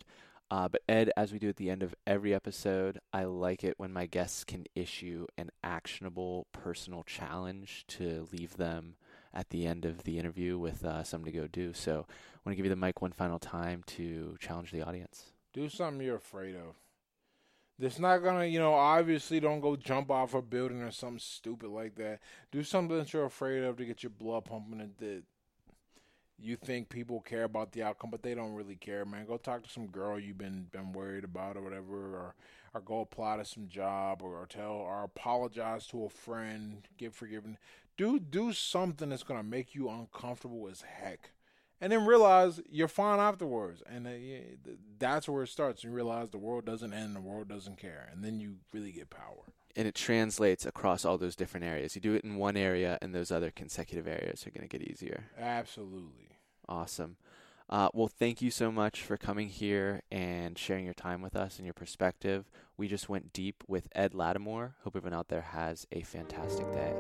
Uh, 0.54 0.68
but 0.68 0.84
Ed, 0.88 1.10
as 1.18 1.34
we 1.34 1.40
do 1.40 1.50
at 1.50 1.56
the 1.56 1.72
end 1.72 1.82
of 1.82 1.96
every 2.06 2.32
episode, 2.32 3.00
I 3.12 3.24
like 3.24 3.64
it 3.64 3.74
when 3.80 3.92
my 3.92 4.06
guests 4.06 4.44
can 4.44 4.66
issue 4.76 5.26
an 5.36 5.50
actionable 5.64 6.46
personal 6.52 7.02
challenge 7.02 7.86
to 7.88 8.28
leave 8.32 8.58
them 8.58 8.94
at 9.34 9.50
the 9.50 9.66
end 9.66 9.84
of 9.84 10.04
the 10.04 10.20
interview 10.20 10.60
with 10.60 10.86
uh, 10.86 11.04
something 11.04 11.34
to 11.34 11.40
go 11.40 11.48
do. 11.48 11.74
So 11.74 12.06
I 12.06 12.40
want 12.46 12.52
to 12.52 12.56
give 12.56 12.68
you 12.68 12.70
the 12.70 12.76
mic 12.76 13.02
one 13.02 13.14
final 13.14 13.40
time 13.40 13.82
to 13.88 14.38
challenge 14.40 14.70
the 14.70 14.84
audience. 14.84 15.32
Do 15.54 15.68
something 15.70 16.06
you're 16.06 16.18
afraid 16.18 16.54
of. 16.54 16.76
It's 17.80 17.98
not 17.98 18.20
gonna, 18.20 18.46
you 18.46 18.60
know, 18.60 18.76
obviously 18.76 19.40
don't 19.40 19.60
go 19.60 19.76
jump 19.76 20.12
off 20.12 20.36
a 20.36 20.42
building 20.44 20.84
or 20.84 20.92
something 20.92 21.18
stupid 21.18 21.72
like 21.72 21.96
that. 21.96 22.20
Do 22.52 22.62
something 22.62 22.96
that 22.96 23.12
you're 23.12 23.26
afraid 23.26 23.64
of 23.64 23.78
to 23.78 23.86
get 23.86 24.04
your 24.04 24.12
blood 24.12 24.46
pumping 24.46 24.82
and 24.82 24.96
you 26.40 26.56
think 26.56 26.90
people 26.90 27.22
care 27.22 27.44
about 27.44 27.72
the 27.72 27.84
outcome, 27.84 28.10
but 28.10 28.24
they 28.24 28.36
don't 28.36 28.54
really 28.54 28.76
care, 28.76 29.06
man. 29.06 29.26
Go 29.26 29.38
talk 29.38 29.64
to 29.64 29.70
some 29.70 29.88
girl 29.88 30.20
you've 30.20 30.38
been 30.38 30.68
been 30.72 30.92
worried 30.94 31.24
about 31.24 31.58
or 31.58 31.62
whatever, 31.62 32.16
or 32.16 32.36
or 32.74 32.82
go 32.82 33.02
apply 33.02 33.38
to 33.38 33.46
some 33.46 33.68
job, 33.68 34.22
or, 34.22 34.36
or 34.42 34.48
tell 34.48 34.72
or 34.72 35.04
apologize 35.04 35.86
to 35.88 36.06
a 36.06 36.10
friend, 36.10 36.88
get 36.98 37.14
forgiven. 37.14 37.58
Do 37.98 38.20
do 38.20 38.52
something 38.54 39.10
that's 39.10 39.24
gonna 39.24 39.44
make 39.44 39.76
you 39.76 39.90
uncomfortable 39.90 40.68
as 40.70 40.82
heck, 40.82 41.32
and 41.80 41.92
then 41.92 42.06
realize 42.06 42.62
you're 42.70 42.88
fine 42.88 43.20
afterwards. 43.20 43.84
And 43.86 44.08
uh, 44.08 44.72
that's 44.98 45.30
where 45.30 45.44
it 45.44 45.50
starts. 45.50 45.84
You 45.84 45.92
realize 45.92 46.30
the 46.30 46.38
world 46.38 46.66
doesn't 46.66 46.94
end, 46.94 47.16
the 47.16 47.22
world 47.22 47.48
doesn't 47.48 47.78
care, 47.78 48.10
and 48.12 48.24
then 48.24 48.40
you 48.40 48.58
really 48.74 48.92
get 48.92 49.10
power 49.10 49.54
and 49.76 49.88
it 49.88 49.96
translates 49.96 50.66
across 50.66 51.06
all 51.06 51.18
those 51.18 51.36
different 51.36 51.66
areas. 51.66 51.96
You 51.96 52.02
do 52.02 52.14
it 52.14 52.24
in 52.24 52.36
one 52.36 52.58
area, 52.58 52.98
and 53.02 53.14
those 53.14 53.32
other 53.32 53.52
consecutive 53.52 54.08
areas 54.08 54.46
are 54.46 54.52
going 54.52 54.68
to 54.68 54.78
get 54.78 54.88
easier. 54.88 55.26
Absolutely. 55.40 56.38
Awesome. 56.68 57.18
Uh, 57.70 57.90
well, 57.94 58.08
thank 58.08 58.42
you 58.42 58.52
so 58.52 58.72
much 58.72 59.02
for 59.02 59.18
coming 59.18 59.48
here 59.48 60.02
and 60.12 60.58
sharing 60.58 60.86
your 60.86 60.94
time 60.94 61.22
with 61.22 61.36
us 61.36 61.58
and 61.58 61.66
your 61.66 61.74
perspective. 61.74 62.50
We 62.78 62.88
just 62.88 63.10
went 63.10 63.34
deep 63.34 63.64
with 63.68 63.88
Ed 63.96 64.12
Latimore. 64.12 64.74
Hope 64.84 64.96
everyone 64.96 65.18
out 65.18 65.30
there 65.30 65.42
has 65.42 65.88
a 65.92 66.02
fantastic 66.02 66.72
day. 66.72 66.94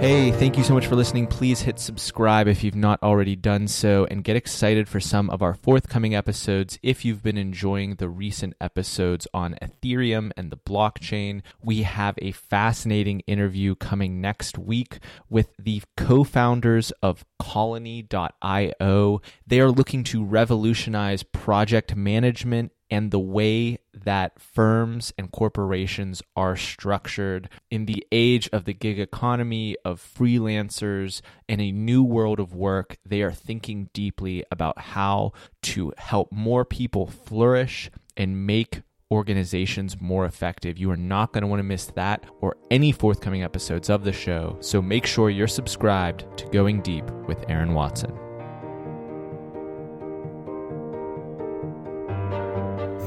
Hey, 0.00 0.30
thank 0.30 0.56
you 0.56 0.64
so 0.64 0.72
much 0.72 0.86
for 0.86 0.96
listening. 0.96 1.26
Please 1.26 1.60
hit 1.60 1.78
subscribe 1.78 2.48
if 2.48 2.64
you've 2.64 2.74
not 2.74 3.02
already 3.02 3.36
done 3.36 3.68
so 3.68 4.06
and 4.10 4.24
get 4.24 4.34
excited 4.34 4.88
for 4.88 4.98
some 4.98 5.28
of 5.28 5.42
our 5.42 5.52
forthcoming 5.52 6.14
episodes. 6.14 6.78
If 6.82 7.04
you've 7.04 7.22
been 7.22 7.36
enjoying 7.36 7.96
the 7.96 8.08
recent 8.08 8.54
episodes 8.62 9.28
on 9.34 9.58
Ethereum 9.60 10.30
and 10.38 10.50
the 10.50 10.56
blockchain, 10.56 11.42
we 11.62 11.82
have 11.82 12.14
a 12.22 12.32
fascinating 12.32 13.20
interview 13.26 13.74
coming 13.74 14.22
next 14.22 14.56
week 14.56 15.00
with 15.28 15.50
the 15.58 15.82
co 15.98 16.24
founders 16.24 16.92
of 17.02 17.26
Colony.io. 17.38 19.20
They 19.46 19.60
are 19.60 19.70
looking 19.70 20.02
to 20.04 20.24
revolutionize 20.24 21.22
project 21.24 21.94
management 21.94 22.72
and 22.90 23.10
the 23.10 23.18
way 23.18 23.78
that 23.94 24.40
firms 24.40 25.12
and 25.18 25.30
corporations 25.30 26.22
are 26.36 26.56
structured 26.56 27.48
in 27.70 27.86
the 27.86 28.06
age 28.10 28.48
of 28.52 28.64
the 28.64 28.74
gig 28.74 28.98
economy, 28.98 29.76
of 29.84 30.00
freelancers, 30.00 31.20
and 31.48 31.60
a 31.60 31.72
new 31.72 32.02
world 32.02 32.40
of 32.40 32.54
work. 32.54 32.98
They 33.04 33.22
are 33.22 33.32
thinking 33.32 33.90
deeply 33.92 34.44
about 34.50 34.78
how 34.78 35.32
to 35.62 35.92
help 35.98 36.32
more 36.32 36.64
people 36.64 37.06
flourish 37.06 37.90
and 38.16 38.46
make 38.46 38.82
organizations 39.10 40.00
more 40.00 40.24
effective. 40.24 40.78
You 40.78 40.90
are 40.90 40.96
not 40.96 41.32
going 41.32 41.42
to 41.42 41.48
want 41.48 41.60
to 41.60 41.64
miss 41.64 41.86
that 41.86 42.24
or 42.40 42.56
any 42.70 42.92
forthcoming 42.92 43.42
episodes 43.42 43.90
of 43.90 44.04
the 44.04 44.12
show. 44.12 44.56
So 44.60 44.80
make 44.80 45.04
sure 45.04 45.30
you're 45.30 45.48
subscribed 45.48 46.24
to 46.38 46.46
Going 46.46 46.80
Deep 46.80 47.04
with 47.26 47.44
Aaron 47.48 47.74
Watson. 47.74 48.29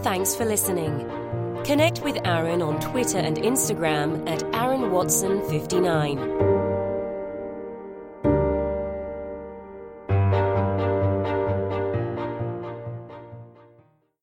Thanks 0.04 0.36
for 0.36 0.44
listening. 0.44 1.10
Connect 1.64 2.02
with 2.02 2.18
Aaron 2.26 2.62
on 2.62 2.78
Twitter 2.82 3.20
and 3.20 3.38
Instagram 3.38 4.30
at 4.30 4.44
Aaron 4.54 4.92
Watson 4.92 5.42
59. 5.50 6.63